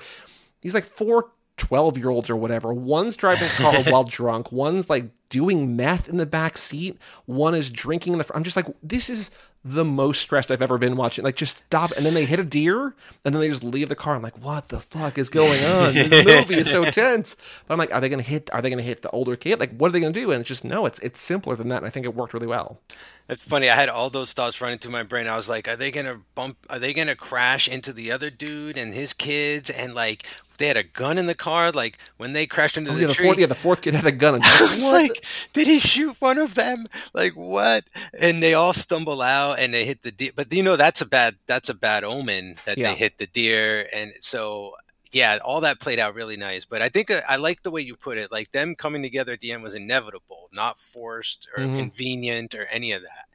He's 0.62 0.73
like 0.73 0.86
four 0.86 1.32
12 1.58 1.97
year 1.97 2.10
olds 2.10 2.29
or 2.29 2.36
whatever. 2.36 2.73
One's 2.73 3.15
driving 3.15 3.47
a 3.47 3.51
car 3.51 3.84
while 3.91 4.03
drunk. 4.03 4.51
One's 4.51 4.89
like 4.89 5.12
doing 5.29 5.75
meth 5.75 6.09
in 6.09 6.17
the 6.17 6.25
back 6.25 6.57
seat. 6.57 6.97
One 7.25 7.55
is 7.55 7.69
drinking 7.69 8.13
in 8.13 8.17
the 8.17 8.23
front. 8.23 8.37
I'm 8.37 8.43
just 8.43 8.55
like, 8.55 8.67
this 8.83 9.09
is 9.09 9.31
the 9.65 9.83
most 9.83 10.21
stressed 10.21 10.51
I've 10.51 10.61
ever 10.61 10.77
been 10.77 10.95
watching. 10.95 11.23
Like, 11.25 11.35
just 11.35 11.57
stop. 11.57 11.91
And 11.91 12.05
then 12.05 12.13
they 12.13 12.23
hit 12.25 12.39
a 12.39 12.43
deer 12.45 12.95
and 13.25 13.33
then 13.35 13.41
they 13.41 13.49
just 13.49 13.63
leave 13.63 13.89
the 13.89 13.95
car. 13.95 14.15
I'm 14.15 14.21
like, 14.21 14.41
what 14.43 14.69
the 14.69 14.79
fuck 14.79 15.17
is 15.17 15.29
going 15.29 15.61
on? 15.65 15.93
the 15.93 16.23
movie 16.47 16.61
is 16.61 16.71
so 16.71 16.85
tense. 16.85 17.35
But 17.67 17.73
I'm 17.73 17.77
like, 17.77 17.93
are 17.93 17.99
they 17.99 18.09
going 18.09 18.23
to 18.23 18.27
hit, 18.29 18.49
are 18.53 18.61
they 18.61 18.69
going 18.69 18.77
to 18.77 18.83
hit 18.83 19.01
the 19.01 19.09
older 19.11 19.35
kid? 19.35 19.59
Like, 19.59 19.75
what 19.77 19.89
are 19.89 19.91
they 19.91 19.99
going 19.99 20.13
to 20.13 20.19
do? 20.19 20.31
And 20.31 20.39
it's 20.39 20.47
just, 20.47 20.63
no, 20.63 20.85
it's, 20.85 20.99
it's 20.99 21.19
simpler 21.19 21.55
than 21.55 21.67
that. 21.69 21.77
And 21.77 21.85
I 21.85 21.89
think 21.89 22.05
it 22.05 22.15
worked 22.15 22.33
really 22.33 22.47
well. 22.47 22.79
It's 23.27 23.43
funny. 23.43 23.69
I 23.69 23.75
had 23.75 23.89
all 23.89 24.09
those 24.09 24.33
thoughts 24.33 24.59
running 24.59 24.79
through 24.79 24.91
my 24.93 25.03
brain. 25.03 25.27
I 25.27 25.35
was 25.35 25.47
like, 25.47 25.67
are 25.67 25.75
they 25.75 25.91
gonna 25.91 26.21
bump? 26.33 26.57
Are 26.67 26.79
they 26.79 26.93
gonna 26.95 27.15
crash 27.15 27.67
into 27.67 27.93
the 27.93 28.11
other 28.11 28.31
dude 28.31 28.75
and 28.75 28.91
his 28.91 29.13
kids? 29.13 29.69
And 29.69 29.93
like, 29.93 30.25
they 30.57 30.65
had 30.65 30.77
a 30.77 30.83
gun 30.83 31.19
in 31.19 31.27
the 31.27 31.35
car. 31.35 31.71
Like 31.71 31.99
when 32.17 32.33
they 32.33 32.47
crashed 32.47 32.75
into 32.75 32.89
Oh, 32.89 32.95
the 32.95 33.01
yeah, 33.01 33.07
the 33.07 33.13
tree. 33.13 33.25
fourth, 33.27 33.37
yeah, 33.37 33.45
the 33.45 33.53
fourth 33.53 33.81
kid 33.83 33.93
had 33.93 34.07
a 34.07 34.11
gun. 34.11 34.33
And 34.41 34.43
I 34.43 34.61
was 34.61 34.81
what 34.81 35.18
like, 35.19 35.53
did 35.53 35.67
he 35.67 35.79
shoot 35.79 36.15
one 36.19 36.38
of 36.38 36.55
them? 36.55 36.86
Like 37.13 37.34
what? 37.34 37.86
And 38.19 38.41
they 38.43 38.53
all 38.53 38.73
stumble 38.73 39.21
out 39.21 39.60
and 39.60 39.73
they 39.73 39.86
hit 39.86 40.01
the 40.03 40.12
deer. 40.12 40.32
But 40.36 40.51
you 40.53 40.63
know 40.63 40.75
that's 40.75 41.01
a 41.01 41.05
bad 41.05 41.36
that's 41.45 41.69
a 41.69 41.73
bad 41.73 42.03
omen 42.03 42.55
that 42.65 42.77
Yeah. 42.77 42.91
they 42.91 42.97
hit 42.97 43.17
the 43.17 43.27
deer. 43.27 43.88
And 43.93 44.13
so 44.21 44.73
yeah, 45.12 45.39
all 45.43 45.62
that 45.62 45.79
played 45.79 45.99
out 45.99 46.13
really 46.13 46.38
nice. 46.38 46.65
But 46.65 46.82
I 46.82 46.89
think 46.89 47.10
uh, 47.10 47.21
I 47.27 47.38
like 47.38 47.63
the 47.63 47.71
way 47.71 47.82
you 47.82 47.95
put 47.95 48.17
it. 48.17 48.32
Like 48.32 48.51
them 48.51 48.75
coming 48.75 49.01
together 49.01 49.34
at 49.34 49.39
the 49.39 49.51
end 49.51 49.63
was 49.63 49.73
inevitable, 49.75 50.49
not 50.53 50.79
forced 50.79 51.47
or 51.58 51.63
Mhm. 51.63 51.75
convenient 51.77 52.53
or 52.55 52.65
any 52.67 52.91
of 52.91 53.01
that. 53.03 53.25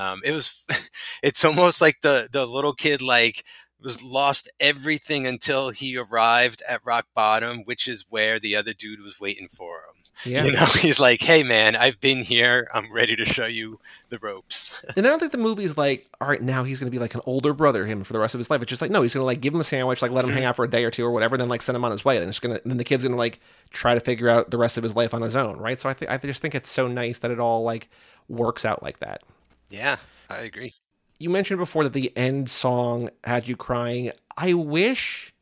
Um, 0.00 0.20
it 0.24 0.32
was. 0.32 0.66
It's 1.22 1.44
almost 1.44 1.80
like 1.80 2.02
the 2.02 2.28
the 2.30 2.46
little 2.46 2.74
kid 2.74 3.00
like 3.00 3.44
was 3.80 4.02
lost 4.02 4.50
everything 4.60 5.26
until 5.26 5.70
he 5.70 5.96
arrived 5.96 6.62
at 6.68 6.80
rock 6.84 7.06
bottom, 7.14 7.60
which 7.64 7.88
is 7.88 8.06
where 8.10 8.38
the 8.38 8.54
other 8.56 8.72
dude 8.74 9.00
was 9.00 9.20
waiting 9.20 9.48
for. 9.48 9.83
Yeah. 10.24 10.44
You 10.44 10.52
know, 10.52 10.66
he's 10.80 11.00
like, 11.00 11.20
"Hey, 11.20 11.42
man, 11.42 11.76
I've 11.76 12.00
been 12.00 12.18
here. 12.18 12.68
I'm 12.72 12.92
ready 12.92 13.16
to 13.16 13.24
show 13.24 13.46
you 13.46 13.80
the 14.08 14.18
ropes." 14.18 14.82
And 14.96 15.06
I 15.06 15.08
don't 15.08 15.18
think 15.18 15.32
the 15.32 15.38
movie's 15.38 15.76
like, 15.76 16.08
all 16.20 16.28
right, 16.28 16.42
now 16.42 16.62
he's 16.62 16.78
going 16.78 16.86
to 16.86 16.90
be 16.90 16.98
like 16.98 17.14
an 17.14 17.22
older 17.26 17.52
brother 17.52 17.86
him 17.86 18.04
for 18.04 18.12
the 18.12 18.18
rest 18.18 18.34
of 18.34 18.38
his 18.38 18.50
life. 18.50 18.62
It's 18.62 18.68
just 18.68 18.82
like, 18.82 18.90
no, 18.90 19.02
he's 19.02 19.14
going 19.14 19.22
to 19.22 19.26
like 19.26 19.40
give 19.40 19.54
him 19.54 19.60
a 19.60 19.64
sandwich, 19.64 20.02
like 20.02 20.10
let 20.10 20.24
him 20.24 20.30
mm-hmm. 20.30 20.36
hang 20.36 20.44
out 20.44 20.56
for 20.56 20.64
a 20.64 20.70
day 20.70 20.84
or 20.84 20.90
two 20.90 21.04
or 21.04 21.10
whatever, 21.10 21.36
then 21.36 21.48
like 21.48 21.62
send 21.62 21.74
him 21.74 21.84
on 21.84 21.90
his 21.90 22.04
way. 22.04 22.18
And 22.18 22.28
it's 22.28 22.38
going 22.38 22.54
to, 22.54 22.62
then 22.68 22.76
the 22.76 22.84
kid's 22.84 23.02
going 23.02 23.12
to 23.12 23.18
like 23.18 23.40
try 23.70 23.94
to 23.94 24.00
figure 24.00 24.28
out 24.28 24.50
the 24.50 24.58
rest 24.58 24.76
of 24.76 24.84
his 24.84 24.94
life 24.94 25.14
on 25.14 25.22
his 25.22 25.34
own, 25.34 25.58
right? 25.58 25.80
So 25.80 25.88
I 25.88 25.94
think 25.94 26.10
I 26.10 26.18
just 26.18 26.42
think 26.42 26.54
it's 26.54 26.70
so 26.70 26.86
nice 26.86 27.20
that 27.20 27.30
it 27.30 27.40
all 27.40 27.62
like 27.62 27.88
works 28.28 28.64
out 28.64 28.82
like 28.82 29.00
that. 29.00 29.22
yeah, 29.70 29.96
I 30.30 30.40
agree. 30.40 30.74
You 31.18 31.30
mentioned 31.30 31.58
before 31.58 31.84
that 31.84 31.92
the 31.92 32.14
end 32.16 32.50
song 32.50 33.08
had 33.24 33.48
you 33.48 33.56
crying. 33.56 34.12
I 34.36 34.54
wish 34.54 35.33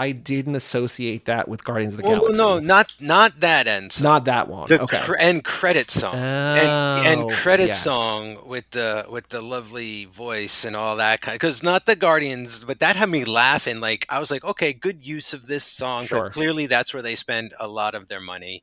I 0.00 0.12
didn't 0.12 0.56
associate 0.56 1.26
that 1.26 1.46
with 1.46 1.62
Guardians 1.62 1.94
of 1.94 2.00
the 2.02 2.08
Well, 2.08 2.16
no, 2.16 2.26
Galaxy. 2.28 2.38
no, 2.38 2.58
not 2.58 2.94
not 3.00 3.40
that 3.40 3.66
end 3.66 3.92
song. 3.92 4.04
not 4.04 4.24
that 4.24 4.48
one. 4.48 4.66
the 4.68 4.80
okay. 4.82 4.98
cr- 4.98 5.16
end 5.18 5.44
credit 5.44 5.90
song. 5.90 6.14
and, 6.14 6.68
Oh, 6.68 7.02
and 7.28 7.30
credit 7.32 7.68
yes. 7.68 7.84
song 7.84 8.38
with 8.46 8.70
the 8.70 9.04
with 9.10 9.28
the 9.28 9.42
lovely 9.42 10.06
voice 10.06 10.64
and 10.64 10.74
all 10.74 10.96
that 10.96 11.20
kind 11.20 11.34
because 11.34 11.62
not 11.62 11.84
the 11.86 11.94
guardians 11.96 12.64
but 12.64 12.78
that 12.80 12.96
had 12.96 13.08
me 13.10 13.24
laughing 13.24 13.80
like 13.80 14.06
i 14.08 14.18
was 14.18 14.30
like 14.30 14.44
okay 14.44 14.72
good 14.72 15.06
use 15.06 15.34
of 15.34 15.46
this 15.46 15.64
song 15.64 16.06
Sure. 16.06 16.30
clearly 16.30 16.66
that's 16.66 16.94
where 16.94 17.02
they 17.02 17.14
spend 17.14 17.52
a 17.60 17.68
lot 17.68 17.94
of 17.94 18.08
their 18.08 18.20
money 18.20 18.62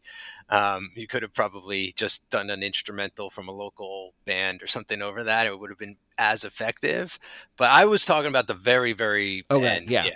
um, 0.49 0.91
you 0.95 1.07
could 1.07 1.23
have 1.23 1.33
probably 1.33 1.91
just 1.97 2.29
done 2.29 2.49
an 2.49 2.63
instrumental 2.63 3.29
from 3.29 3.49
a 3.49 3.51
local 3.51 4.13
band 4.25 4.63
or 4.63 4.67
something 4.67 5.01
over 5.01 5.21
that 5.23 5.45
it 5.45 5.59
would 5.59 5.69
have 5.69 5.77
been 5.79 5.97
as 6.17 6.43
effective 6.43 7.19
but 7.57 7.69
i 7.69 7.85
was 7.85 8.05
talking 8.05 8.29
about 8.29 8.47
the 8.47 8.53
very 8.53 8.93
very 8.93 9.43
Okay, 9.51 9.67
end 9.67 9.89
yeah. 9.89 10.07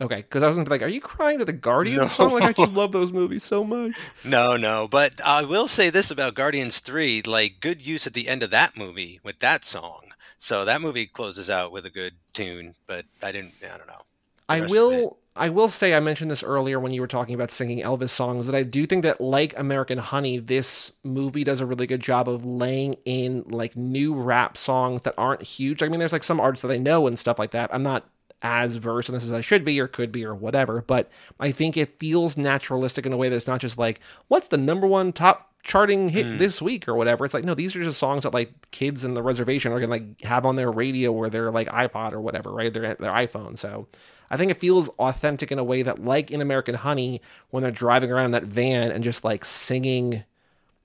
Okay, 0.00 0.16
because 0.16 0.42
I 0.42 0.48
was 0.48 0.56
gonna 0.56 0.64
be 0.64 0.70
like, 0.70 0.82
"Are 0.82 0.88
you 0.88 1.00
crying 1.00 1.38
to 1.38 1.44
the 1.44 1.52
Guardians 1.52 2.12
No. 2.18 2.30
song? 2.30 2.32
Like, 2.32 2.44
I 2.44 2.52
just 2.52 2.72
love 2.72 2.92
those 2.92 3.12
movies 3.12 3.44
so 3.44 3.62
much." 3.64 4.14
No, 4.24 4.56
no, 4.56 4.88
but 4.88 5.20
I 5.24 5.44
will 5.44 5.68
say 5.68 5.90
this 5.90 6.10
about 6.10 6.34
Guardians 6.34 6.78
3, 6.80 7.22
like 7.22 7.60
good 7.60 7.84
use 7.86 8.06
at 8.06 8.12
the 8.14 8.28
end 8.28 8.42
of 8.42 8.50
that 8.50 8.76
movie 8.76 9.20
with 9.22 9.38
that 9.40 9.64
song. 9.64 10.12
So 10.38 10.64
that 10.64 10.80
movie 10.80 11.06
closes 11.06 11.48
out 11.50 11.70
with 11.72 11.86
a 11.86 11.90
good 11.90 12.14
tune, 12.32 12.74
but 12.86 13.06
I 13.22 13.30
didn't 13.32 13.54
I 13.62 13.76
don't 13.78 13.86
know. 13.86 14.02
I 14.48 14.60
rest 14.60 14.74
of 14.74 14.92
it. 14.92 15.06
will. 15.06 15.18
I 15.34 15.48
will 15.48 15.70
say 15.70 15.94
I 15.94 16.00
mentioned 16.00 16.30
this 16.30 16.42
earlier 16.42 16.78
when 16.78 16.92
you 16.92 17.00
were 17.00 17.06
talking 17.06 17.34
about 17.34 17.50
singing 17.50 17.78
Elvis 17.80 18.10
songs 18.10 18.44
that 18.46 18.54
I 18.54 18.64
do 18.64 18.84
think 18.86 19.02
that 19.04 19.18
like 19.18 19.58
American 19.58 19.96
Honey, 19.96 20.36
this 20.38 20.92
movie 21.04 21.42
does 21.42 21.60
a 21.60 21.64
really 21.66 21.86
good 21.86 22.02
job 22.02 22.28
of 22.28 22.44
laying 22.44 22.96
in 23.06 23.42
like 23.48 23.74
new 23.74 24.12
rap 24.14 24.58
songs 24.58 25.02
that 25.02 25.14
aren't 25.16 25.40
huge. 25.40 25.82
I 25.82 25.88
mean, 25.88 26.00
there's 26.00 26.12
like 26.12 26.22
some 26.22 26.38
artists 26.38 26.62
that 26.62 26.70
I 26.72 26.76
know 26.76 27.06
and 27.06 27.18
stuff 27.18 27.38
like 27.38 27.52
that. 27.52 27.72
I'm 27.72 27.82
not 27.82 28.04
as 28.42 28.74
versed 28.76 29.08
in 29.08 29.14
this 29.14 29.24
as 29.24 29.32
I 29.32 29.40
should 29.40 29.64
be 29.64 29.80
or 29.80 29.86
could 29.88 30.12
be 30.12 30.24
or 30.24 30.34
whatever, 30.34 30.82
but 30.86 31.10
I 31.40 31.52
think 31.52 31.76
it 31.76 31.98
feels 31.98 32.36
naturalistic 32.36 33.06
in 33.06 33.12
a 33.12 33.16
way 33.16 33.28
that's 33.28 33.46
not 33.46 33.60
just 33.60 33.78
like 33.78 34.00
what's 34.28 34.48
the 34.48 34.58
number 34.58 34.86
one 34.86 35.12
top 35.12 35.48
charting 35.62 36.08
hit 36.08 36.26
Mm. 36.26 36.38
this 36.38 36.60
week 36.60 36.88
or 36.88 36.94
whatever. 36.96 37.24
It's 37.24 37.34
like 37.34 37.44
no, 37.44 37.54
these 37.54 37.76
are 37.76 37.82
just 37.82 37.98
songs 37.98 38.24
that 38.24 38.34
like 38.34 38.52
kids 38.72 39.04
in 39.04 39.14
the 39.14 39.22
reservation 39.22 39.72
are 39.72 39.78
gonna 39.80 39.92
like 39.92 40.20
have 40.22 40.44
on 40.44 40.56
their 40.56 40.70
radio 40.72 41.12
or 41.12 41.30
their 41.30 41.50
like 41.52 41.68
iPod 41.68 42.12
or 42.12 42.20
whatever, 42.20 42.50
right? 42.50 42.72
Their 42.72 42.94
their 42.96 43.12
iPhone. 43.12 43.56
So 43.56 43.86
I 44.28 44.36
think 44.36 44.50
it 44.50 44.58
feels 44.60 44.88
authentic 44.98 45.52
in 45.52 45.58
a 45.58 45.64
way 45.64 45.82
that, 45.82 46.02
like 46.04 46.30
in 46.30 46.40
American 46.40 46.74
Honey, 46.74 47.20
when 47.50 47.62
they're 47.62 47.70
driving 47.70 48.10
around 48.10 48.24
in 48.26 48.30
that 48.32 48.44
van 48.44 48.90
and 48.90 49.04
just 49.04 49.24
like 49.24 49.44
singing 49.44 50.24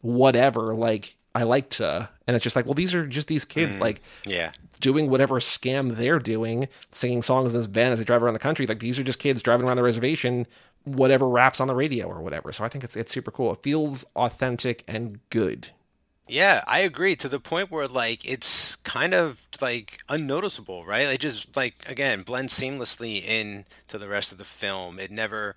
whatever, 0.01 0.75
like 0.75 1.15
I 1.37 1.43
like 1.43 1.69
to, 1.71 2.09
and 2.25 2.35
it's 2.35 2.43
just 2.43 2.55
like, 2.55 2.65
well, 2.65 2.73
these 2.73 2.93
are 2.95 3.05
just 3.05 3.27
these 3.27 3.45
kids 3.45 3.75
Mm. 3.77 3.79
like 3.81 4.01
Yeah. 4.25 4.51
doing 4.79 5.09
whatever 5.09 5.39
scam 5.39 5.95
they're 5.95 6.19
doing, 6.19 6.67
singing 6.91 7.21
songs 7.21 7.53
in 7.53 7.59
this 7.59 7.67
van 7.67 7.91
as 7.91 7.99
they 7.99 8.05
drive 8.05 8.23
around 8.23 8.33
the 8.33 8.39
country. 8.39 8.65
Like 8.65 8.79
these 8.79 8.97
are 8.99 9.03
just 9.03 9.19
kids 9.19 9.41
driving 9.41 9.67
around 9.67 9.77
the 9.77 9.83
reservation, 9.83 10.47
whatever 10.83 11.27
raps 11.27 11.59
on 11.59 11.67
the 11.67 11.75
radio 11.75 12.07
or 12.07 12.21
whatever. 12.21 12.51
So 12.51 12.63
I 12.63 12.69
think 12.69 12.83
it's 12.83 12.95
it's 12.95 13.11
super 13.11 13.31
cool. 13.31 13.53
It 13.53 13.63
feels 13.63 14.05
authentic 14.15 14.83
and 14.87 15.19
good. 15.29 15.69
Yeah, 16.29 16.61
I 16.67 16.79
agree 16.79 17.15
to 17.17 17.29
the 17.29 17.39
point 17.39 17.71
where 17.71 17.87
like 17.87 18.29
it's 18.29 18.75
kind 18.77 19.13
of 19.13 19.47
like 19.61 19.99
unnoticeable, 20.09 20.83
right? 20.85 21.07
It 21.07 21.19
just 21.21 21.55
like 21.55 21.75
again 21.87 22.23
blends 22.23 22.53
seamlessly 22.59 23.23
in 23.23 23.65
to 23.87 23.97
the 23.97 24.07
rest 24.09 24.31
of 24.31 24.37
the 24.37 24.43
film. 24.45 24.99
It 24.99 25.11
never 25.11 25.55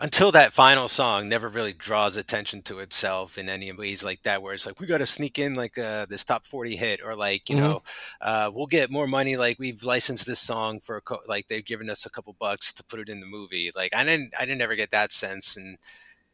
until 0.00 0.30
that 0.32 0.52
final 0.52 0.88
song 0.88 1.28
never 1.28 1.48
really 1.48 1.72
draws 1.72 2.16
attention 2.16 2.62
to 2.62 2.78
itself 2.78 3.36
in 3.38 3.48
any 3.48 3.72
ways 3.72 4.04
like 4.04 4.22
that 4.22 4.42
where 4.42 4.54
it's 4.54 4.66
like 4.66 4.78
we 4.80 4.86
got 4.86 4.98
to 4.98 5.06
sneak 5.06 5.38
in 5.38 5.54
like 5.54 5.76
uh, 5.78 6.06
this 6.08 6.24
top 6.24 6.44
40 6.44 6.76
hit 6.76 7.00
or 7.04 7.14
like 7.16 7.48
you 7.48 7.54
Mhm. 7.54 7.74
know 7.74 7.82
uh, 8.20 8.50
we'll 8.54 8.66
get 8.66 8.90
more 8.90 9.06
money 9.06 9.36
like 9.36 9.58
we've 9.58 9.82
licensed 9.82 10.26
this 10.26 10.40
song 10.40 10.80
for 10.80 10.96
a 10.98 11.00
co- 11.02 11.20
like 11.28 11.48
they've 11.48 11.64
given 11.64 11.90
us 11.90 12.06
a 12.06 12.10
couple 12.10 12.34
bucks 12.38 12.72
to 12.72 12.84
put 12.84 13.00
it 13.00 13.08
in 13.08 13.20
the 13.20 13.26
movie 13.26 13.70
like 13.74 13.94
i 13.94 14.04
didn't 14.04 14.32
i 14.38 14.44
didn't 14.44 14.62
ever 14.62 14.76
get 14.76 14.90
that 14.90 15.12
sense 15.12 15.56
and 15.56 15.78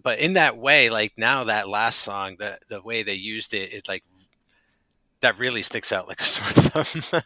but 0.02 0.18
in 0.20 0.34
that 0.34 0.56
way 0.58 0.90
like 0.90 1.12
now 1.16 1.44
that 1.44 1.68
last 1.68 2.00
song 2.00 2.36
the 2.38 2.58
the 2.68 2.82
way 2.82 3.02
they 3.02 3.14
used 3.14 3.54
it 3.54 3.72
it 3.72 3.88
like 3.88 4.04
that 5.20 5.38
really 5.38 5.62
sticks 5.62 5.92
out 5.92 6.08
like 6.08 6.20
a 6.20 6.24
sore 6.24 6.46
thumb 6.52 7.20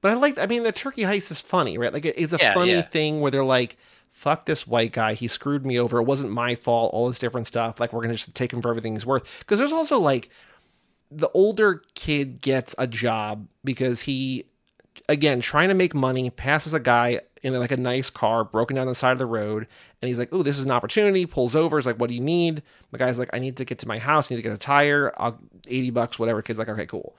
But 0.00 0.12
I 0.12 0.14
like, 0.14 0.38
I 0.38 0.46
mean, 0.46 0.64
the 0.64 0.72
turkey 0.72 1.02
heist 1.02 1.30
is 1.30 1.40
funny, 1.40 1.78
right? 1.78 1.92
Like, 1.92 2.04
it's 2.04 2.32
a 2.32 2.38
Yeah, 2.38 2.56
funny 2.56 2.82
yeah. 2.82 2.82
thing 2.82 3.20
where 3.20 3.30
they're 3.30 3.44
like 3.44 3.76
fuck 4.22 4.46
this 4.46 4.68
white 4.68 4.92
guy. 4.92 5.14
He 5.14 5.26
screwed 5.26 5.66
me 5.66 5.80
over. 5.80 5.98
It 5.98 6.04
wasn't 6.04 6.30
my 6.30 6.54
fault. 6.54 6.94
All 6.94 7.08
this 7.08 7.18
different 7.18 7.48
stuff. 7.48 7.80
Like, 7.80 7.92
we're 7.92 8.02
going 8.02 8.14
to 8.14 8.16
just 8.16 8.32
take 8.36 8.52
him 8.52 8.62
for 8.62 8.70
everything 8.70 8.92
he's 8.92 9.04
worth. 9.04 9.40
Because 9.40 9.58
there's 9.58 9.72
also 9.72 9.98
like 9.98 10.30
the 11.10 11.28
older 11.34 11.82
kid 11.96 12.40
gets 12.40 12.72
a 12.78 12.86
job 12.86 13.48
because 13.64 14.00
he, 14.02 14.46
again, 15.08 15.40
trying 15.40 15.70
to 15.70 15.74
make 15.74 15.92
money, 15.92 16.30
passes 16.30 16.72
a 16.72 16.78
guy 16.78 17.20
in 17.42 17.52
like 17.54 17.72
a 17.72 17.76
nice 17.76 18.10
car, 18.10 18.44
broken 18.44 18.76
down 18.76 18.86
the 18.86 18.94
side 18.94 19.10
of 19.10 19.18
the 19.18 19.26
road. 19.26 19.66
And 20.00 20.08
he's 20.08 20.20
like, 20.20 20.28
oh, 20.30 20.44
this 20.44 20.56
is 20.56 20.64
an 20.64 20.70
opportunity. 20.70 21.26
Pulls 21.26 21.56
over. 21.56 21.76
He's 21.76 21.86
like, 21.86 21.98
what 21.98 22.08
do 22.08 22.14
you 22.14 22.20
need? 22.20 22.62
The 22.92 22.98
guy's 22.98 23.18
like, 23.18 23.30
I 23.32 23.40
need 23.40 23.56
to 23.56 23.64
get 23.64 23.80
to 23.80 23.88
my 23.88 23.98
house. 23.98 24.30
I 24.30 24.34
need 24.34 24.42
to 24.42 24.48
get 24.48 24.54
a 24.54 24.58
tire. 24.58 25.12
I'll, 25.16 25.40
80 25.66 25.90
bucks, 25.90 26.18
whatever. 26.20 26.42
Kid's 26.42 26.60
like, 26.60 26.68
okay, 26.68 26.86
cool. 26.86 27.16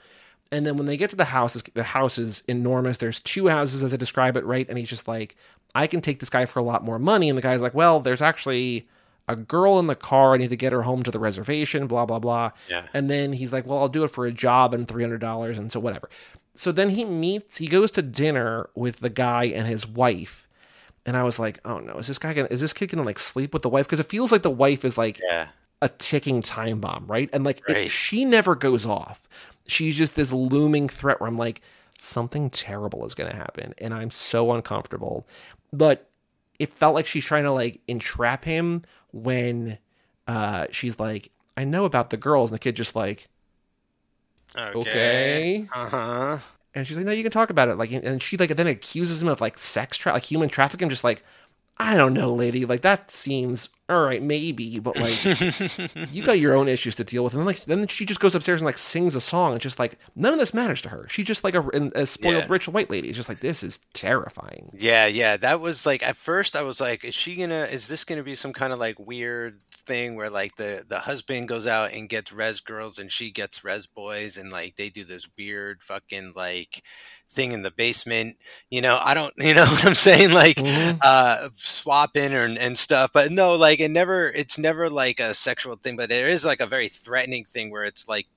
And 0.53 0.65
then 0.65 0.77
when 0.77 0.85
they 0.85 0.97
get 0.97 1.09
to 1.09 1.15
the 1.15 1.25
house, 1.25 1.61
the 1.73 1.83
house 1.83 2.19
is 2.19 2.43
enormous. 2.47 2.99
There's 2.99 3.19
two 3.19 3.47
houses 3.47 3.81
as 3.81 3.91
I 3.93 3.97
describe 3.97 4.37
it, 4.37 4.45
right? 4.45 4.69
And 4.69 4.77
he's 4.77 4.89
just 4.89 5.07
like, 5.07 5.35
I 5.73 5.87
can 5.87 5.99
take 5.99 6.19
this 6.19 6.29
guy 6.29 6.45
for 6.45 6.59
a 6.59 6.63
lot 6.63 6.83
more 6.83 6.99
money. 6.99 7.27
And 7.27 7.37
the 7.37 7.41
guy's 7.41 7.61
like, 7.61 7.73
well, 7.73 7.99
there's 7.99 8.21
actually 8.21 8.87
a 9.27 9.35
girl 9.35 9.79
in 9.79 9.87
the 9.87 9.95
car. 9.95 10.33
I 10.33 10.37
need 10.37 10.51
to 10.51 10.55
get 10.55 10.71
her 10.71 10.83
home 10.83 11.01
to 11.03 11.11
the 11.11 11.17
reservation, 11.17 11.87
blah, 11.87 12.05
blah, 12.05 12.19
blah. 12.19 12.51
Yeah. 12.69 12.85
And 12.93 13.09
then 13.09 13.33
he's 13.33 13.51
like, 13.51 13.65
well, 13.65 13.79
I'll 13.79 13.89
do 13.89 14.03
it 14.03 14.11
for 14.11 14.25
a 14.25 14.31
job 14.31 14.73
and 14.75 14.87
$300. 14.87 15.57
And 15.57 15.71
so 15.71 15.79
whatever. 15.79 16.07
So 16.55 16.71
then 16.71 16.91
he 16.91 17.03
meets, 17.03 17.57
he 17.57 17.67
goes 17.67 17.89
to 17.91 18.03
dinner 18.03 18.69
with 18.75 18.99
the 18.99 19.09
guy 19.09 19.45
and 19.45 19.67
his 19.67 19.87
wife. 19.87 20.47
And 21.05 21.17
I 21.17 21.23
was 21.23 21.39
like, 21.39 21.59
oh 21.65 21.79
no, 21.79 21.93
is 21.95 22.07
this 22.07 22.19
guy 22.19 22.33
gonna, 22.33 22.47
is 22.51 22.61
this 22.61 22.73
kid 22.73 22.91
gonna 22.91 23.03
like 23.03 23.19
sleep 23.19 23.53
with 23.53 23.63
the 23.63 23.69
wife? 23.69 23.87
Because 23.87 23.99
it 23.99 24.05
feels 24.05 24.31
like 24.31 24.43
the 24.43 24.51
wife 24.51 24.85
is 24.85 24.97
like 24.97 25.19
Yeah. 25.19 25.47
A 25.83 25.89
ticking 25.89 26.41
time 26.41 26.79
bomb, 26.79 27.05
right? 27.07 27.29
And 27.33 27.43
like 27.43 27.61
it- 27.67 27.91
she 27.91 28.25
never 28.25 28.55
goes 28.55 28.85
off. 28.85 29.27
She's 29.67 29.95
just 29.95 30.15
this 30.15 30.31
looming 30.31 30.89
threat 30.89 31.19
where 31.19 31.27
I'm 31.27 31.37
like, 31.37 31.61
something 31.99 32.49
terrible 32.49 33.05
is 33.05 33.13
going 33.13 33.29
to 33.29 33.35
happen, 33.35 33.73
and 33.77 33.93
I'm 33.93 34.11
so 34.11 34.51
uncomfortable. 34.51 35.27
But 35.71 36.09
it 36.59 36.73
felt 36.73 36.95
like 36.95 37.07
she's 37.07 37.25
trying 37.25 37.43
to 37.43 37.51
like 37.51 37.81
entrap 37.87 38.43
him 38.45 38.81
when 39.11 39.77
uh, 40.27 40.67
she's 40.71 40.99
like, 40.99 41.31
I 41.55 41.63
know 41.65 41.85
about 41.85 42.09
the 42.09 42.17
girls, 42.17 42.51
and 42.51 42.55
the 42.59 42.63
kid 42.63 42.75
just 42.75 42.95
like, 42.95 43.27
Okay. 44.57 44.79
okay. 44.79 45.67
Uh 45.73 45.89
huh. 45.89 46.37
And 46.75 46.87
she's 46.87 46.97
like, 46.97 47.05
no, 47.05 47.11
you 47.11 47.23
can 47.23 47.31
talk 47.31 47.49
about 47.49 47.69
it. 47.69 47.75
Like, 47.75 47.91
and 47.91 48.21
she 48.21 48.35
like 48.37 48.55
then 48.55 48.67
accuses 48.67 49.21
him 49.21 49.27
of 49.27 49.41
like 49.41 49.57
sex 49.57 49.95
tra- 49.97 50.13
like 50.13 50.23
human 50.23 50.49
trafficking. 50.49 50.89
Just 50.89 51.03
like, 51.03 51.23
I 51.77 51.97
don't 51.97 52.13
know, 52.13 52.33
lady. 52.33 52.65
Like 52.65 52.81
that 52.81 53.11
seems 53.11 53.69
all 53.89 54.03
right, 54.05 54.23
maybe, 54.23 54.79
but 54.79 54.95
like 54.97 56.13
you 56.13 56.23
got 56.23 56.39
your 56.39 56.55
own 56.55 56.69
issues 56.69 56.95
to 56.95 57.03
deal 57.03 57.23
with. 57.23 57.33
And 57.33 57.41
then 57.41 57.45
like 57.47 57.65
then 57.65 57.85
she 57.87 58.05
just 58.05 58.21
goes 58.21 58.33
upstairs 58.33 58.61
and 58.61 58.65
like 58.65 58.77
sings 58.77 59.13
a 59.15 59.21
song. 59.21 59.51
And 59.51 59.61
just 59.61 59.77
like 59.77 59.97
none 60.15 60.31
of 60.31 60.39
this 60.39 60.53
matters 60.53 60.81
to 60.83 60.89
her. 60.89 61.05
She's 61.09 61.25
just 61.25 61.43
like 61.43 61.53
a, 61.53 61.61
a 61.93 62.05
spoiled 62.07 62.35
Yeah. 62.43 62.45
rich 62.49 62.67
white 62.69 62.89
lady. 62.89 63.09
It's 63.09 63.17
just 63.17 63.27
like 63.27 63.41
this 63.41 63.61
is 63.61 63.79
terrifying. 63.93 64.71
Yeah, 64.77 65.05
yeah. 65.07 65.35
That 65.35 65.59
was 65.59 65.85
like 65.85 66.01
at 66.01 66.15
first 66.15 66.55
I 66.55 66.61
was 66.61 66.79
like, 66.79 67.03
is 67.03 67.13
she 67.13 67.35
gonna 67.35 67.65
is 67.65 67.87
this 67.89 68.05
gonna 68.05 68.23
be 68.23 68.35
some 68.35 68.53
kind 68.53 68.71
of 68.71 68.79
like 68.79 68.97
weird 68.99 69.59
thing 69.85 70.15
where 70.15 70.29
like 70.29 70.55
the 70.55 70.85
the 70.87 70.99
husband 70.99 71.49
goes 71.49 71.67
out 71.67 71.91
and 71.91 72.07
gets 72.07 72.31
res 72.31 72.61
girls 72.61 72.99
and 72.99 73.11
she 73.11 73.31
gets 73.31 73.65
res 73.65 73.85
boys 73.85 74.37
and 74.37 74.49
like 74.49 74.77
they 74.77 74.89
do 74.89 75.03
this 75.03 75.27
weird 75.37 75.83
fucking 75.83 76.31
like 76.37 76.83
thing 77.27 77.51
in 77.51 77.63
the 77.63 77.71
basement. 77.71 78.37
You 78.69 78.81
know, 78.81 78.97
I 79.03 79.13
don't 79.13 79.33
you 79.37 79.53
know 79.53 79.65
what 79.65 79.85
I'm 79.85 79.93
saying? 79.95 80.31
Like 80.31 80.55
Mhm. 80.55 80.99
uh 81.03 81.49
swapping 81.53 82.33
or, 82.33 82.45
and 82.45 82.77
stuff 82.77 83.11
but 83.13 83.29
no 83.31 83.55
like 83.55 83.72
it 83.79 83.91
never 83.91 84.29
it's 84.29 84.57
never 84.57 84.89
like 84.89 85.19
a 85.19 85.33
sexual 85.33 85.75
thing 85.75 85.95
but 85.95 86.09
there 86.09 86.27
is 86.27 86.43
like 86.45 86.59
a 86.59 86.67
very 86.67 86.87
threatening 86.87 87.45
thing 87.45 87.71
where 87.71 87.83
it's 87.83 88.07
like 88.07 88.27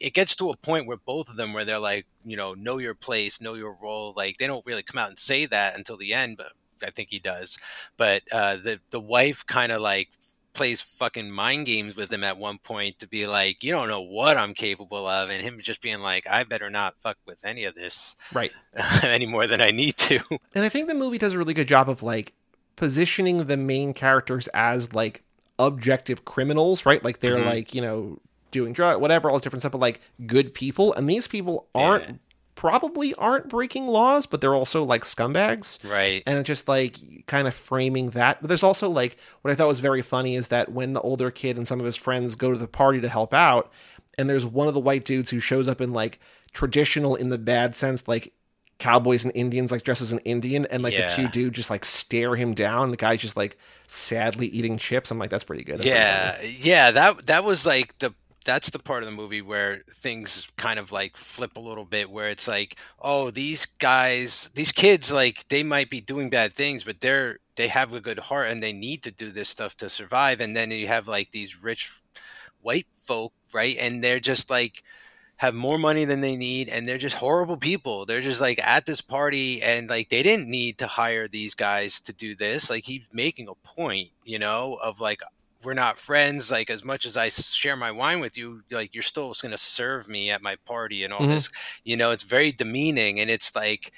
it 0.00 0.12
gets 0.12 0.34
to 0.34 0.50
a 0.50 0.56
point 0.56 0.86
where 0.86 0.96
both 0.96 1.28
of 1.30 1.36
them 1.36 1.52
where 1.52 1.64
they're 1.64 1.78
like 1.78 2.06
you 2.24 2.36
know 2.36 2.54
know 2.54 2.78
your 2.78 2.94
place 2.94 3.40
know 3.40 3.54
your 3.54 3.76
role 3.80 4.12
like 4.16 4.36
they 4.38 4.46
don't 4.46 4.66
really 4.66 4.82
come 4.82 4.98
out 4.98 5.08
and 5.08 5.18
say 5.18 5.46
that 5.46 5.76
until 5.76 5.96
the 5.96 6.12
end 6.12 6.36
but 6.36 6.52
i 6.84 6.90
think 6.90 7.08
he 7.10 7.18
does 7.18 7.58
but 7.96 8.22
uh 8.32 8.56
the 8.56 8.80
the 8.90 9.00
wife 9.00 9.46
kind 9.46 9.70
of 9.72 9.80
like 9.80 10.10
plays 10.52 10.80
fucking 10.80 11.30
mind 11.32 11.66
games 11.66 11.96
with 11.96 12.12
him 12.12 12.22
at 12.22 12.38
one 12.38 12.58
point 12.58 12.96
to 13.00 13.08
be 13.08 13.26
like 13.26 13.64
you 13.64 13.72
don't 13.72 13.88
know 13.88 14.00
what 14.00 14.36
i'm 14.36 14.54
capable 14.54 15.08
of 15.08 15.28
and 15.28 15.42
him 15.42 15.58
just 15.60 15.82
being 15.82 16.00
like 16.00 16.26
i 16.30 16.44
better 16.44 16.70
not 16.70 16.94
fuck 17.00 17.16
with 17.26 17.44
any 17.44 17.64
of 17.64 17.74
this 17.74 18.14
Right. 18.32 18.52
any 19.02 19.26
more 19.26 19.46
than 19.48 19.60
i 19.60 19.70
need 19.72 19.96
to 19.96 20.20
And 20.54 20.64
I 20.64 20.68
think 20.68 20.86
the 20.86 20.94
movie 20.94 21.18
does 21.18 21.34
a 21.34 21.38
really 21.38 21.54
good 21.54 21.66
job 21.68 21.88
of 21.90 22.02
like 22.04 22.34
positioning 22.76 23.44
the 23.46 23.56
main 23.56 23.92
characters 23.94 24.48
as 24.48 24.92
like 24.92 25.22
objective 25.58 26.24
criminals, 26.24 26.84
right? 26.84 27.02
Like 27.04 27.20
they're 27.20 27.36
Mhm. 27.36 27.46
like, 27.46 27.74
you 27.74 27.80
know, 27.80 28.18
doing 28.50 28.72
drug 28.72 29.00
whatever, 29.00 29.28
all 29.28 29.36
this 29.36 29.42
different 29.42 29.62
stuff, 29.62 29.72
but 29.72 29.80
like 29.80 30.00
good 30.26 30.54
people. 30.54 30.92
And 30.94 31.08
these 31.08 31.26
people 31.26 31.66
aren't 31.74 32.04
Yeah. 32.08 32.14
probably 32.56 33.14
aren't 33.14 33.48
breaking 33.48 33.88
laws, 33.88 34.26
but 34.26 34.40
they're 34.40 34.54
also 34.54 34.84
like 34.84 35.02
scumbags. 35.02 35.78
right 35.82 36.22
And 36.26 36.38
it's 36.38 36.46
just 36.46 36.68
like 36.68 36.96
kind 37.26 37.48
of 37.48 37.54
framing 37.54 38.10
that. 38.10 38.40
But 38.40 38.48
there's 38.48 38.62
also 38.62 38.88
like 38.88 39.16
what 39.42 39.50
I 39.50 39.54
thought 39.54 39.68
was 39.68 39.80
very 39.80 40.02
funny 40.02 40.36
is 40.36 40.48
that 40.48 40.70
when 40.72 40.92
the 40.92 41.00
older 41.00 41.30
kid 41.30 41.56
and 41.56 41.66
some 41.66 41.80
of 41.80 41.86
his 41.86 41.96
friends 41.96 42.34
go 42.36 42.52
to 42.52 42.58
the 42.58 42.68
party 42.68 43.00
to 43.00 43.08
help 43.08 43.34
out, 43.34 43.72
and 44.16 44.30
there's 44.30 44.46
one 44.46 44.68
of 44.68 44.74
the 44.74 44.80
white 44.80 45.04
dudes 45.04 45.30
who 45.30 45.40
shows 45.40 45.68
up 45.68 45.80
in 45.80 45.92
like 45.92 46.20
traditional 46.52 47.16
in 47.16 47.30
the 47.30 47.38
bad 47.38 47.74
sense, 47.74 48.06
like 48.06 48.32
cowboys 48.84 49.24
and 49.24 49.32
Indians, 49.34 49.72
like 49.72 49.82
dressed 49.82 50.02
as 50.02 50.12
an 50.12 50.20
Indian, 50.20 50.66
and 50.70 50.82
like 50.82 50.96
the 50.96 51.02
two 51.02 51.22
Yeah. 51.22 51.28
dudes 51.28 51.56
just 51.56 51.70
like 51.70 51.84
stare 51.84 52.36
him 52.36 52.54
down. 52.54 52.90
The 52.90 52.96
guy's 52.96 53.20
just 53.20 53.36
like 53.36 53.56
sadly 53.88 54.46
eating 54.48 54.78
chips. 54.78 55.10
I'm 55.10 55.18
like, 55.18 55.30
that's 55.30 55.44
pretty 55.44 55.64
good. 55.64 55.78
That's 55.80 55.90
pretty 55.90 55.90
yeah 55.90 56.40
yeah 56.42 56.90
that 56.90 57.26
that 57.26 57.44
was 57.44 57.66
like 57.66 57.98
the 57.98 58.14
that's 58.44 58.70
the 58.70 58.78
part 58.78 59.02
of 59.02 59.08
the 59.08 59.16
movie 59.16 59.40
where 59.42 59.82
things 59.90 60.48
kind 60.56 60.78
of 60.78 60.92
like 60.92 61.16
flip 61.16 61.56
a 61.56 61.60
little 61.60 61.86
bit 61.86 62.10
where 62.10 62.28
it's 62.28 62.46
like 62.46 62.76
oh 63.00 63.30
these 63.30 63.66
guys 63.66 64.50
these 64.54 64.72
kids 64.72 65.10
like 65.12 65.48
they 65.48 65.62
might 65.62 65.88
be 65.90 66.00
doing 66.00 66.28
bad 66.28 66.52
things 66.52 66.84
but 66.84 67.00
they're 67.00 67.38
they 67.56 67.68
have 67.68 67.94
a 67.94 68.00
good 68.00 68.18
heart 68.18 68.48
and 68.50 68.62
they 68.62 68.72
need 68.72 69.02
to 69.02 69.10
do 69.10 69.30
this 69.30 69.48
stuff 69.48 69.74
to 69.76 69.88
survive 69.88 70.40
and 70.40 70.54
then 70.56 70.70
you 70.70 70.86
have 70.86 71.08
like 71.08 71.30
these 71.30 71.62
rich 71.62 71.90
white 72.60 72.86
folk 72.94 73.32
right 73.54 73.76
and 73.78 74.04
they're 74.04 74.20
just 74.20 74.50
like 74.50 74.82
have 75.38 75.54
more 75.54 75.78
money 75.78 76.04
than 76.04 76.20
they 76.20 76.36
need 76.36 76.68
and 76.68 76.88
they're 76.88 76.96
just 76.98 77.16
horrible 77.16 77.56
people. 77.56 78.06
They're 78.06 78.20
just 78.20 78.40
like 78.40 78.60
at 78.66 78.86
this 78.86 79.00
party 79.00 79.62
and 79.62 79.90
like 79.90 80.08
they 80.08 80.22
didn't 80.22 80.48
need 80.48 80.78
to 80.78 80.86
hire 80.86 81.26
these 81.28 81.54
guys 81.54 82.00
to 82.02 82.12
do 82.12 82.34
this. 82.36 82.70
Like 82.70 82.84
he's 82.84 83.06
making 83.12 83.48
a 83.48 83.54
point 83.66 84.10
you 84.24 84.38
know 84.38 84.78
of 84.82 85.00
like 85.00 85.20
we're 85.62 85.74
not 85.74 85.98
friends. 85.98 86.50
Like 86.50 86.70
as 86.70 86.84
much 86.84 87.04
as 87.04 87.16
i 87.16 87.28
share 87.28 87.76
my 87.76 87.90
wine 87.90 88.20
with 88.20 88.36
you 88.38 88.62
like 88.70 88.94
you're 88.94 89.02
still 89.02 89.34
going 89.42 89.52
to 89.52 89.58
serve 89.58 90.08
me 90.08 90.30
at 90.30 90.42
my 90.42 90.56
party 90.66 91.02
and 91.04 91.12
all 91.12 91.20
Mhm. 91.20 91.34
this 91.34 91.50
you 91.82 91.96
know? 91.96 92.10
It's 92.12 92.24
very 92.24 92.52
demeaning 92.52 93.18
and 93.18 93.28
it's 93.28 93.54
like 93.56 93.92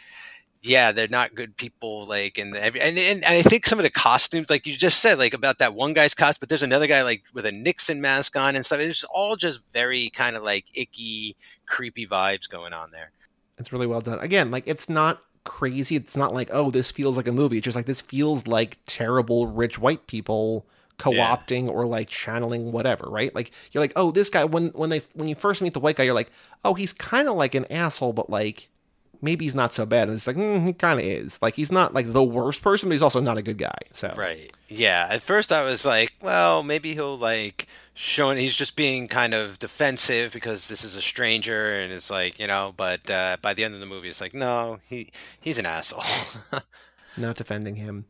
yeah 0.63 0.93
they're 0.93 1.09
not 1.09 1.35
good 1.35 1.57
people 1.57 2.07
like 2.07 2.39
and 2.39 2.57
every 2.57 2.81
and, 2.81 2.99
and, 2.99 3.25
and 3.25 3.35
i 3.37 3.43
think 3.43 3.67
some 3.67 3.79
of 3.79 3.83
the 3.83 3.91
costumes 3.91 4.51
like 4.51 4.67
you 4.67 4.77
just 4.77 5.01
said 5.01 5.19
like 5.19 5.35
about 5.35 5.59
that 5.59 5.75
one 5.75 5.93
guy's 5.93 6.15
costume 6.15 6.39
but 6.41 6.49
there's 6.49 6.63
another 6.63 6.87
guy 6.87 7.03
like 7.03 7.25
with 7.35 7.47
a 7.47 7.53
nixon 7.53 8.01
mask 8.01 8.37
on 8.37 8.57
and 8.57 8.65
stuff 8.67 8.81
it's 8.81 9.05
all 9.05 9.37
just 9.37 9.61
very 9.73 10.11
kind 10.11 10.37
of 10.37 10.43
like 10.43 10.67
icky 10.75 11.37
creepy 11.67 12.07
vibes 12.07 12.49
going 12.49 12.73
on 12.73 12.91
there 12.91 13.13
It's 13.59 13.73
really 13.73 13.87
well 13.87 14.01
done. 14.01 14.19
Again, 14.21 14.51
like 14.51 14.65
it's 14.67 14.89
not 14.89 15.23
crazy. 15.45 15.97
It's 15.97 16.17
not 16.17 16.35
like, 16.35 16.49
oh, 16.53 16.71
this 16.71 16.91
feels 16.91 17.17
like 17.17 17.29
a 17.29 17.33
movie. 17.33 17.59
It's 17.59 17.65
just 17.65 17.77
like 17.77 17.87
this 17.87 18.01
feels 18.01 18.47
like 18.47 18.79
terrible 18.87 19.47
rich 19.47 19.79
white 19.79 20.07
people 20.07 20.67
co-opting 20.99 21.69
or 21.69 21.87
like 21.87 22.09
channeling 22.09 22.73
whatever, 22.73 23.07
right? 23.09 23.35
Like 23.35 23.53
you're 23.73 23.83
like, 23.83 23.93
oh, 23.97 24.11
this 24.11 24.29
guy 24.31 24.45
when 24.45 24.69
when 24.71 24.91
they 24.91 25.03
when 25.15 25.29
you 25.29 25.35
first 25.35 25.63
meet 25.63 25.73
the 25.75 25.81
white 25.81 25.97
guy, 25.97 26.05
you're 26.05 26.15
like, 26.15 26.31
oh, 26.65 26.75
he's 26.75 26.93
kind 26.93 27.29
of 27.29 27.37
like 27.37 27.55
an 27.55 27.67
asshole, 27.71 28.13
but 28.13 28.31
like 28.31 28.69
maybe 29.23 29.45
he's 29.45 29.55
not 29.55 29.73
so 29.75 29.87
bad. 29.87 30.09
And 30.09 30.17
it's 30.17 30.27
like, 30.27 30.37
mm, 30.37 30.65
he 30.67 30.73
kind 30.73 30.99
of 30.99 31.05
is. 31.05 31.41
Like 31.43 31.55
he's 31.55 31.73
not 31.73 31.95
like 31.95 32.13
the 32.13 32.23
worst 32.23 32.63
person, 32.63 32.89
but 32.89 32.95
he's 32.95 33.03
also 33.03 33.21
not 33.21 33.39
a 33.39 33.43
good 33.43 33.59
guy. 33.59 33.79
So 33.93 34.13
Right. 34.17 34.53
Yeah. 34.69 35.09
At 35.11 35.23
first, 35.23 35.53
I 35.53 35.63
was 35.63 35.85
like, 35.85 36.15
well, 36.21 36.63
maybe 36.63 36.95
he'll 36.95 37.19
like 37.19 37.67
showing 37.95 38.37
he's 38.37 38.55
just 38.55 38.77
being 38.77 39.09
kind 39.09 39.35
of 39.35 39.59
defensive 39.59 40.33
because 40.33 40.69
this 40.69 40.85
is 40.85 40.97
a 40.97 41.03
stranger, 41.03 41.71
and 41.71 41.93
it's 41.93 42.11
like 42.11 42.39
you 42.39 42.47
know. 42.47 42.75
But 42.77 43.09
uh, 43.11 43.39
by 43.43 43.55
the 43.55 43.65
end 43.65 43.75
of 43.75 43.81
the 43.81 43.87
movie, 43.87 44.09
it's 44.09 44.21
like, 44.21 44.35
no, 44.35 44.81
he 44.87 45.11
he's 45.41 45.59
an 45.59 45.67
asshole. 45.67 46.05
not 47.17 47.37
defending 47.37 47.77
him. 47.77 48.05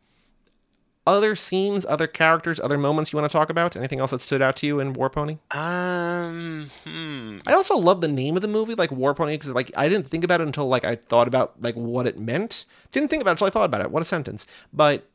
Other 1.07 1.37
scenes, 1.37 1.87
other 1.87 2.09
characters, 2.09 2.59
other 2.59 2.77
moments 2.77 3.13
you 3.13 3.19
want 3.19 3.31
to 3.31 3.39
talk 3.39 3.49
about? 3.49 3.77
Anything 3.77 4.01
else 4.01 4.11
that 4.11 4.21
stood 4.21 4.43
out 4.43 4.57
to 4.57 4.67
you 4.67 4.81
in 4.81 4.93
War 4.93 5.09
Pony? 5.09 5.39
um. 5.53 6.69
Hmm. 6.85 7.39
I 7.47 7.53
also 7.53 7.77
love 7.77 8.01
the 8.01 8.09
name 8.09 8.35
of 8.37 8.43
the 8.43 8.49
movie, 8.49 8.75
like 8.75 8.91
War 8.91 9.15
Pony, 9.15 9.35
because 9.35 9.53
like 9.53 9.71
I 9.77 9.89
didn't 9.89 10.09
think 10.09 10.25
about 10.25 10.41
it 10.41 10.47
until 10.47 10.67
like 10.67 10.85
I 10.85 10.97
thought 10.97 11.29
about 11.29 11.63
like 11.63 11.75
what 11.77 12.07
it 12.07 12.19
meant. 12.19 12.65
Didn't 12.91 13.09
think 13.11 13.23
about 13.23 13.31
it 13.31 13.35
until 13.35 13.47
I 13.47 13.51
thought 13.51 13.65
about 13.67 13.81
it. 13.83 13.91
What 13.91 14.03
a 14.03 14.05
sentence! 14.05 14.47
But 14.73 15.09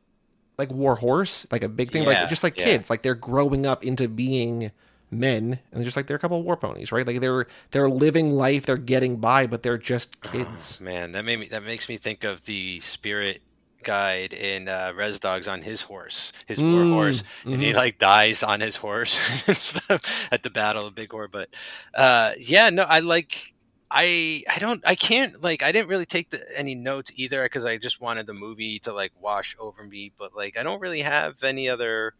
like 0.58 0.70
War 0.70 0.96
Horse, 0.96 1.46
like 1.50 1.62
a 1.62 1.68
big 1.68 1.90
thing, 1.90 2.04
Yeah, 2.04 2.08
like 2.20 2.28
just 2.28 2.42
like 2.42 2.58
yeah. 2.58 2.64
kids, 2.64 2.88
like 2.90 3.02
they're 3.02 3.14
growing 3.14 3.66
up 3.66 3.84
into 3.84 4.08
being 4.08 4.70
men, 5.10 5.58
and 5.70 5.80
they're 5.80 5.84
just 5.84 5.96
like 5.96 6.06
they're 6.06 6.16
a 6.16 6.20
couple 6.20 6.38
of 6.38 6.44
war 6.44 6.56
ponies, 6.56 6.90
right? 6.92 7.06
Like 7.06 7.20
they're 7.20 7.46
they're 7.70 7.90
living 7.90 8.32
life, 8.32 8.64
they're 8.64 8.76
getting 8.78 9.16
by, 9.16 9.46
but 9.46 9.62
they're 9.62 9.78
just 9.78 10.22
kids. 10.22 10.80
Man, 10.80 11.12
that 11.12 11.24
made 11.26 11.38
me. 11.38 11.46
That 11.48 11.64
makes 11.64 11.88
me 11.88 11.98
think 11.98 12.24
of 12.24 12.44
the 12.44 12.80
spirit 12.80 13.42
guide 13.82 14.32
in 14.32 14.68
uh, 14.68 14.92
Res 14.94 15.18
Dogs 15.20 15.48
on 15.48 15.62
his 15.62 15.82
horse, 15.82 16.32
his 16.46 16.62
war 16.62 16.86
Mm, 16.86 16.86
horse, 16.86 17.22
and 17.50 17.60
he 17.62 17.72
mhm. 17.72 17.74
like 17.74 17.98
dies 17.98 18.42
on 18.42 18.60
his 18.60 18.76
horse 18.76 19.18
and 19.48 19.56
stuff 19.56 20.28
at 20.32 20.42
the 20.42 20.50
battle 20.50 20.86
of 20.86 20.94
Big 20.94 21.10
Horn. 21.12 21.28
But 21.32 21.50
uh, 21.94 22.32
yeah, 22.38 22.70
no, 22.70 22.82
I 22.84 23.00
like. 23.00 23.54
I 23.94 24.42
I 24.50 24.58
don't 24.58 24.82
I 24.86 24.94
can't 24.94 25.42
like 25.42 25.62
I 25.62 25.70
didn't 25.70 25.88
really 25.88 26.06
take 26.06 26.30
the, 26.30 26.42
any 26.58 26.74
notes 26.74 27.12
either 27.16 27.42
because 27.44 27.66
I 27.66 27.76
just 27.76 28.00
wanted 28.00 28.26
the 28.26 28.32
movie 28.34 28.78
to 28.80 28.92
like 28.92 29.12
wash 29.20 29.54
over 29.58 29.84
me. 29.84 30.12
But 30.18 30.34
like 30.34 30.56
I 30.58 30.62
don't 30.62 30.80
really 30.80 31.02
have 31.02 31.42
any 31.44 31.68
other 31.68 32.14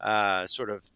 uh, 0.00 0.46
sort 0.46 0.70
of 0.70 0.88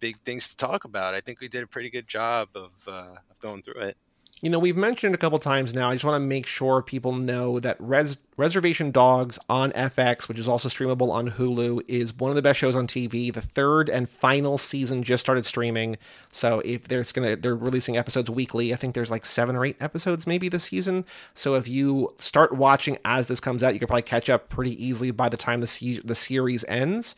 big 0.00 0.18
things 0.20 0.48
to 0.48 0.56
talk 0.56 0.84
about. 0.84 1.14
I 1.14 1.20
think 1.20 1.40
we 1.40 1.48
did 1.48 1.62
a 1.62 1.66
pretty 1.66 1.90
good 1.90 2.08
job 2.08 2.50
of 2.54 2.72
uh, 2.88 3.16
of 3.30 3.40
going 3.40 3.62
through 3.62 3.82
it 3.82 3.96
you 4.42 4.50
know, 4.50 4.58
we've 4.58 4.76
mentioned 4.76 5.14
it 5.14 5.16
a 5.16 5.18
couple 5.18 5.38
times 5.38 5.74
now. 5.74 5.88
I 5.88 5.94
just 5.94 6.04
want 6.04 6.16
to 6.16 6.26
make 6.26 6.46
sure 6.46 6.82
people 6.82 7.12
know 7.12 7.58
that 7.60 7.76
Res- 7.80 8.18
Reservation 8.36 8.90
Dogs 8.90 9.38
on 9.48 9.72
FX, 9.72 10.28
which 10.28 10.38
is 10.38 10.46
also 10.46 10.68
streamable 10.68 11.10
on 11.10 11.30
Hulu, 11.30 11.82
is 11.88 12.14
one 12.14 12.30
of 12.30 12.34
the 12.34 12.42
best 12.42 12.58
shows 12.58 12.76
on 12.76 12.86
TV. 12.86 13.32
The 13.32 13.40
third 13.40 13.88
and 13.88 14.10
final 14.10 14.58
season 14.58 15.02
just 15.02 15.24
started 15.24 15.46
streaming, 15.46 15.96
so 16.32 16.60
if 16.66 16.86
there's 16.86 17.12
gonna 17.12 17.36
they're 17.36 17.56
releasing 17.56 17.96
episodes 17.96 18.28
weekly. 18.28 18.74
I 18.74 18.76
think 18.76 18.94
there's 18.94 19.10
like 19.10 19.24
seven 19.24 19.56
or 19.56 19.64
eight 19.64 19.76
episodes 19.80 20.26
maybe 20.26 20.50
this 20.50 20.64
season. 20.64 21.06
So 21.32 21.54
if 21.54 21.66
you 21.66 22.14
start 22.18 22.52
watching 22.52 22.98
as 23.06 23.28
this 23.28 23.40
comes 23.40 23.62
out, 23.62 23.72
you 23.72 23.78
can 23.78 23.88
probably 23.88 24.02
catch 24.02 24.28
up 24.28 24.50
pretty 24.50 24.84
easily 24.84 25.12
by 25.12 25.30
the 25.30 25.38
time 25.38 25.62
the 25.62 25.66
se- 25.66 26.02
the 26.04 26.14
series 26.14 26.62
ends 26.68 27.16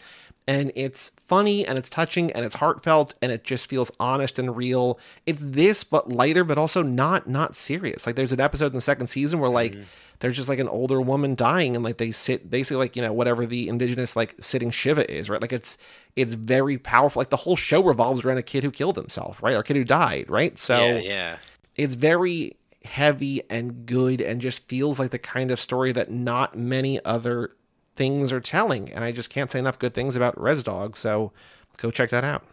and 0.48 0.72
it's 0.74 1.10
funny 1.26 1.66
and 1.66 1.78
it's 1.78 1.90
touching 1.90 2.32
and 2.32 2.42
it's 2.42 2.54
heartfelt 2.54 3.14
and 3.20 3.30
it 3.30 3.44
just 3.44 3.66
feels 3.66 3.92
honest 4.00 4.38
and 4.38 4.56
real. 4.56 4.98
It's 5.26 5.42
this 5.44 5.84
but 5.84 6.08
lighter 6.08 6.42
but 6.42 6.56
also 6.56 6.82
not 6.82 7.28
not 7.28 7.54
serious. 7.54 8.06
Like 8.06 8.16
there's 8.16 8.32
an 8.32 8.40
episode 8.40 8.68
in 8.68 8.72
the 8.72 8.80
second 8.80 9.08
season 9.08 9.40
where 9.40 9.50
like 9.50 9.72
mm-hmm. 9.72 9.82
there's 10.20 10.36
just 10.36 10.48
like 10.48 10.58
an 10.58 10.68
older 10.68 11.02
woman 11.02 11.34
dying 11.34 11.76
and 11.76 11.84
like 11.84 11.98
they 11.98 12.12
sit 12.12 12.50
basically 12.50 12.78
like, 12.78 12.96
you 12.96 13.02
know, 13.02 13.12
whatever 13.12 13.44
the 13.44 13.68
indigenous 13.68 14.16
like 14.16 14.36
sitting 14.40 14.70
Shiva 14.70 15.08
is, 15.14 15.28
right? 15.28 15.40
Like 15.40 15.52
it's 15.52 15.76
it's 16.16 16.32
very 16.32 16.78
powerful. 16.78 17.20
Like 17.20 17.30
the 17.30 17.36
whole 17.36 17.56
show 17.56 17.84
revolves 17.84 18.24
around 18.24 18.38
a 18.38 18.42
kid 18.42 18.64
who 18.64 18.70
killed 18.70 18.96
himself, 18.96 19.42
right? 19.42 19.54
Or 19.54 19.60
a 19.60 19.64
kid 19.64 19.76
who 19.76 19.84
died, 19.84 20.30
right? 20.30 20.56
So 20.56 20.78
yeah, 20.78 20.98
yeah. 20.98 21.36
it's 21.76 21.94
very 21.94 22.56
heavy 22.84 23.42
and 23.50 23.84
good 23.84 24.22
and 24.22 24.40
just 24.40 24.66
feels 24.66 24.98
like 24.98 25.10
the 25.10 25.18
kind 25.18 25.50
of 25.50 25.60
story 25.60 25.92
that 25.92 26.10
not 26.10 26.56
many 26.56 27.04
other 27.04 27.52
things 27.98 28.32
are 28.32 28.40
telling. 28.40 28.90
And 28.92 29.04
I 29.04 29.12
just 29.12 29.28
can't 29.28 29.50
say 29.50 29.58
enough 29.58 29.78
good 29.78 29.92
things 29.92 30.14
about 30.16 30.40
Res 30.40 30.62
Dog. 30.62 30.96
So 30.96 31.32
go 31.76 31.90
check 31.90 32.10
that 32.10 32.24
out. 32.24 32.44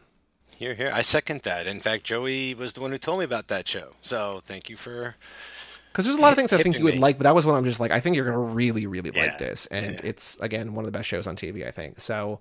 Here, 0.57 0.73
here. 0.73 0.89
I 0.91 1.01
second 1.01 1.43
that. 1.43 1.67
In 1.67 1.79
fact, 1.79 2.03
Joey 2.03 2.55
was 2.55 2.73
the 2.73 2.81
one 2.81 2.91
who 2.91 2.97
told 2.97 3.19
me 3.19 3.25
about 3.25 3.47
that 3.49 3.67
show. 3.67 3.91
So 4.01 4.39
thank 4.43 4.69
you 4.69 4.75
for. 4.75 5.15
Because 5.91 6.05
there's 6.05 6.17
a 6.17 6.21
lot 6.21 6.31
of 6.31 6.35
things 6.35 6.51
I 6.51 6.61
think 6.61 6.77
you 6.77 6.83
would 6.83 6.95
me. 6.95 6.99
like, 6.99 7.17
but 7.17 7.23
that 7.23 7.35
was 7.35 7.45
one 7.45 7.55
I'm 7.55 7.63
just 7.63 7.79
like, 7.79 7.91
I 7.91 7.99
think 7.99 8.15
you're 8.15 8.25
going 8.25 8.35
to 8.35 8.53
really, 8.53 8.87
really 8.87 9.11
yeah. 9.13 9.21
like 9.21 9.37
this. 9.37 9.67
And 9.67 9.95
yeah. 9.95 10.01
it's, 10.03 10.35
again, 10.41 10.73
one 10.73 10.83
of 10.83 10.91
the 10.91 10.97
best 10.97 11.07
shows 11.07 11.27
on 11.27 11.35
TV, 11.35 11.65
I 11.65 11.71
think. 11.71 11.99
So 11.99 12.39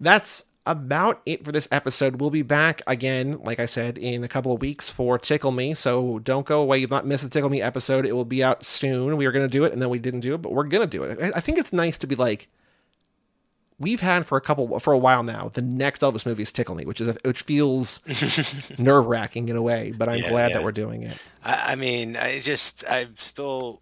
that's 0.00 0.44
about 0.66 1.22
it 1.26 1.44
for 1.44 1.52
this 1.52 1.68
episode. 1.70 2.20
We'll 2.20 2.30
be 2.30 2.42
back 2.42 2.82
again, 2.86 3.40
like 3.42 3.58
I 3.58 3.66
said, 3.66 3.98
in 3.98 4.24
a 4.24 4.28
couple 4.28 4.52
of 4.52 4.60
weeks 4.60 4.88
for 4.88 5.18
Tickle 5.18 5.52
Me. 5.52 5.74
So 5.74 6.18
don't 6.20 6.46
go 6.46 6.60
away. 6.60 6.78
You've 6.78 6.90
not 6.90 7.06
missed 7.06 7.24
the 7.24 7.30
Tickle 7.30 7.50
Me 7.50 7.62
episode. 7.62 8.06
It 8.06 8.12
will 8.12 8.24
be 8.24 8.44
out 8.44 8.64
soon. 8.64 9.16
We 9.16 9.26
were 9.26 9.32
going 9.32 9.48
to 9.48 9.50
do 9.50 9.64
it 9.64 9.72
and 9.72 9.80
then 9.80 9.88
we 9.88 9.98
didn't 9.98 10.20
do 10.20 10.34
it, 10.34 10.42
but 10.42 10.52
we're 10.52 10.64
going 10.64 10.88
to 10.88 10.98
do 10.98 11.02
it. 11.02 11.32
I 11.34 11.40
think 11.40 11.58
it's 11.58 11.72
nice 11.72 11.98
to 11.98 12.06
be 12.06 12.14
like, 12.14 12.48
we've 13.78 14.00
had 14.00 14.26
for 14.26 14.36
a 14.36 14.40
couple 14.40 14.78
for 14.78 14.92
a 14.92 14.98
while 14.98 15.22
now. 15.22 15.50
The 15.52 15.62
next 15.62 16.02
Elvis 16.02 16.26
movie 16.26 16.42
is 16.42 16.52
Tickle 16.52 16.74
Me, 16.74 16.84
which 16.84 17.00
is 17.00 17.08
a, 17.08 17.16
which 17.24 17.42
feels 17.42 18.00
nerve 18.78 19.06
wracking 19.06 19.48
in 19.48 19.56
a 19.56 19.62
way, 19.62 19.92
but 19.96 20.08
I'm 20.08 20.18
yeah, 20.18 20.28
glad 20.28 20.50
yeah. 20.50 20.58
that 20.58 20.64
we're 20.64 20.72
doing 20.72 21.02
it. 21.02 21.16
I, 21.42 21.72
I 21.72 21.74
mean, 21.74 22.16
I 22.16 22.40
just 22.40 22.84
I'm 22.88 23.14
still 23.16 23.80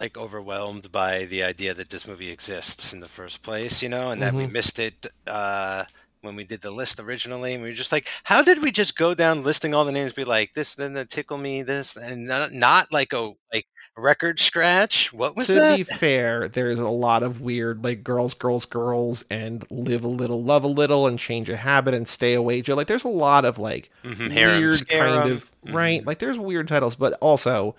like 0.00 0.16
overwhelmed 0.16 0.90
by 0.90 1.24
the 1.24 1.42
idea 1.42 1.74
that 1.74 1.90
this 1.90 2.06
movie 2.06 2.30
exists 2.30 2.92
in 2.92 3.00
the 3.00 3.08
first 3.08 3.42
place, 3.42 3.82
you 3.82 3.88
know, 3.88 4.10
and 4.10 4.22
that 4.22 4.28
mm-hmm. 4.28 4.38
we 4.38 4.46
missed 4.46 4.78
it. 4.78 5.06
Uh, 5.26 5.84
when 6.24 6.36
we 6.36 6.44
did 6.44 6.62
the 6.62 6.70
list 6.70 6.98
originally, 6.98 7.54
and 7.54 7.62
we 7.62 7.68
were 7.68 7.74
just 7.74 7.92
like, 7.92 8.08
how 8.24 8.42
did 8.42 8.62
we 8.62 8.72
just 8.72 8.96
go 8.96 9.14
down 9.14 9.44
listing 9.44 9.74
all 9.74 9.84
the 9.84 9.92
names, 9.92 10.12
be 10.12 10.24
like 10.24 10.54
this, 10.54 10.74
then 10.74 10.94
the 10.94 11.04
tickle 11.04 11.38
me, 11.38 11.62
this, 11.62 11.96
and 11.96 12.26
not, 12.26 12.52
not 12.52 12.92
like 12.92 13.12
a 13.12 13.32
like 13.52 13.66
record 13.96 14.40
scratch? 14.40 15.12
What 15.12 15.36
was 15.36 15.46
to 15.48 15.54
that? 15.54 15.72
To 15.72 15.84
be 15.84 15.84
fair, 15.84 16.48
there's 16.48 16.78
a 16.78 16.88
lot 16.88 17.22
of 17.22 17.40
weird 17.40 17.84
like 17.84 18.02
girls, 18.02 18.34
girls, 18.34 18.64
girls, 18.64 19.24
and 19.30 19.64
live 19.70 20.04
a 20.04 20.08
little, 20.08 20.42
love 20.42 20.64
a 20.64 20.68
little, 20.68 21.06
and 21.06 21.18
change 21.18 21.48
a 21.48 21.56
habit 21.56 21.94
and 21.94 22.08
stay 22.08 22.34
away. 22.34 22.62
Joe, 22.62 22.74
like 22.74 22.88
there's 22.88 23.04
a 23.04 23.08
lot 23.08 23.44
of 23.44 23.58
like 23.58 23.90
mm-hmm. 24.02 24.34
weird 24.34 24.88
kind 24.88 25.30
of 25.30 25.50
mm-hmm. 25.64 25.76
right, 25.76 26.06
like 26.06 26.18
there's 26.18 26.38
weird 26.38 26.68
titles, 26.68 26.96
but 26.96 27.12
also 27.20 27.76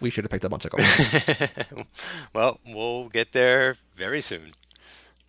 we 0.00 0.10
should 0.10 0.24
have 0.24 0.30
picked 0.30 0.44
up 0.44 0.52
on 0.52 0.60
tickle. 0.60 0.78
well, 2.34 2.60
we'll 2.66 3.08
get 3.08 3.32
there 3.32 3.76
very 3.94 4.20
soon. 4.20 4.52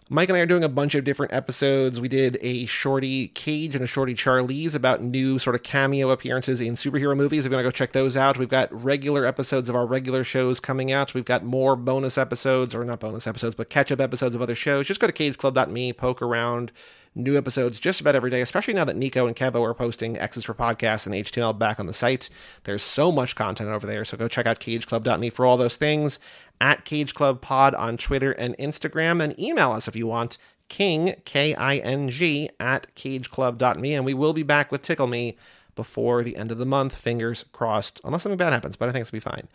Mike 0.10 0.30
and 0.30 0.38
I 0.38 0.42
are 0.42 0.46
doing 0.46 0.64
a 0.64 0.70
bunch 0.70 0.96
of 0.96 1.04
different 1.04 1.34
episodes. 1.34 2.00
We 2.00 2.08
did 2.08 2.38
a 2.40 2.66
shorty 2.66 3.28
Cage 3.28 3.76
and 3.76 3.84
a 3.84 3.88
shorty 3.88 4.14
Charlie's 4.14 4.74
about 4.74 5.04
new 5.04 5.38
sort 5.38 5.54
of 5.54 5.64
cameo 5.64 6.12
appearances 6.12 6.62
in 6.62 6.76
superhero 6.76 7.16
movies. 7.16 7.46
If 7.46 7.50
you 7.52 7.58
want 7.58 7.66
to 7.66 7.68
go 7.68 7.72
check 7.72 7.92
those 7.92 8.16
out, 8.16 8.38
we've 8.38 8.48
got 8.48 8.72
regular 8.72 9.26
episodes 9.26 9.68
of 9.68 9.76
our 9.76 9.86
regular 9.86 10.24
shows 10.24 10.62
coming 10.62 10.94
out. 10.94 11.14
We've 11.14 11.26
got 11.26 11.44
more 11.44 11.76
bonus 11.76 12.18
episodes, 12.18 12.74
or 12.74 12.86
not 12.86 13.02
bonus 13.02 13.28
episodes, 13.28 13.54
but 13.54 13.70
catch 13.70 13.92
up 13.92 14.00
episodes 14.00 14.34
of 14.34 14.42
other 14.42 14.56
shows. 14.56 14.88
Just 14.88 15.02
go 15.02 15.08
to 15.08 15.14
cageclub.me, 15.14 15.92
poke 15.92 16.22
around. 16.22 16.72
New 17.18 17.36
episodes 17.36 17.80
just 17.80 18.00
about 18.00 18.14
every 18.14 18.30
day, 18.30 18.42
especially 18.42 18.76
now 18.76 18.86
that 18.86 18.96
Nico 18.96 19.26
and 19.26 19.36
Kevo 19.36 19.64
are 19.64 19.74
posting 19.74 20.20
X's 20.20 20.44
for 20.44 20.54
podcasts 20.54 21.08
and 21.08 21.16
HTML 21.16 21.58
back 21.58 21.80
on 21.80 21.88
the 21.88 21.94
site. 21.94 22.30
There's 22.64 22.84
so 22.84 23.12
much 23.12 23.36
content 23.36 23.70
over 23.70 23.88
there, 23.88 24.06
so 24.06 24.18
go 24.18 24.28
check 24.28 24.46
out 24.46 24.60
cageclub.me 24.60 25.32
for 25.32 25.44
all 25.44 25.58
those 25.58 25.78
things 25.78 26.20
at 26.62 26.86
Cage 26.86 27.16
Club 27.16 27.42
Pod 27.42 27.74
on 27.74 27.98
Twitter 27.98 28.34
and 28.34 28.56
Instagram, 28.58 29.22
and 29.22 29.40
email 29.40 29.72
us 29.72 29.88
if 29.88 29.96
you 29.96 30.06
want. 30.06 30.38
King, 30.70 31.16
K 31.26 31.56
I 31.56 31.78
N 31.78 32.10
G, 32.10 32.52
at 32.60 32.94
cageclub.me. 32.96 33.96
And 33.96 34.06
we 34.06 34.14
will 34.14 34.34
be 34.34 34.44
back 34.44 34.72
with 34.72 34.84
Tickle 34.84 35.08
Me 35.08 35.38
before 35.76 36.24
the 36.24 36.36
end 36.38 36.52
of 36.52 36.60
the 36.60 36.66
month. 36.68 36.96
Fingers 36.96 37.46
crossed, 37.52 38.00
unless 38.04 38.24
something 38.24 38.38
bad 38.38 38.54
happens, 38.54 38.76
but 38.76 38.90
I 38.90 38.92
think 38.92 39.02
it's 39.02 39.12
will 39.12 39.18
be 39.18 39.22
fine. 39.22 39.48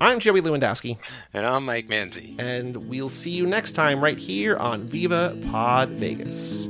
I'm 0.00 0.18
Joey 0.18 0.40
Lewandowski. 0.40 0.98
And 1.32 1.46
I'm 1.46 1.64
Mike 1.64 1.86
Manzi. 1.86 2.34
And 2.40 2.88
we'll 2.88 3.08
see 3.08 3.30
you 3.30 3.46
next 3.46 3.72
time 3.72 4.02
right 4.02 4.18
here 4.18 4.56
on 4.56 4.82
Viva 4.82 5.38
Pod 5.50 5.90
Vegas. 5.90 6.66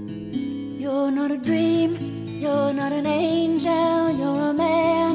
You're 0.85 1.11
not 1.11 1.31
a 1.31 1.39
dream, 1.39 1.97
you're 2.43 2.75
not 2.75 2.93
an 2.93 3.07
angel, 3.07 4.11
you're 4.19 4.51
a 4.51 4.53
man. 4.53 5.15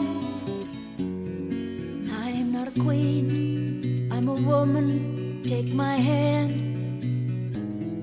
I'm 2.12 2.52
not 2.52 2.70
a 2.70 2.72
queen. 2.72 4.10
I'm 4.12 4.28
a 4.30 4.34
woman, 4.34 5.44
take 5.46 5.72
my 5.72 5.94
hand. 5.94 6.52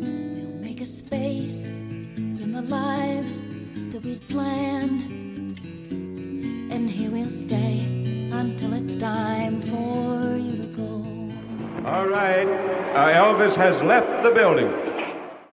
We'll 0.01 0.63
make 0.63 0.81
a 0.81 0.87
space 0.87 1.67
in 2.17 2.53
the 2.53 2.63
lives 2.63 3.43
that 3.91 4.05
we 4.05 4.15
planned. 4.29 5.59
And 6.71 6.89
here 6.89 7.11
we'll 7.11 7.29
stay 7.29 7.81
until 8.31 8.75
it's 8.75 8.95
time 8.95 9.61
for 9.61 10.37
you 10.37 10.57
to 10.63 10.69
go. 10.69 11.05
All 11.85 12.07
right, 12.07 12.47
uh, 12.95 13.25
Elvis 13.25 13.57
has 13.57 13.83
left 13.83 14.23
the 14.23 14.31
building. 14.31 14.96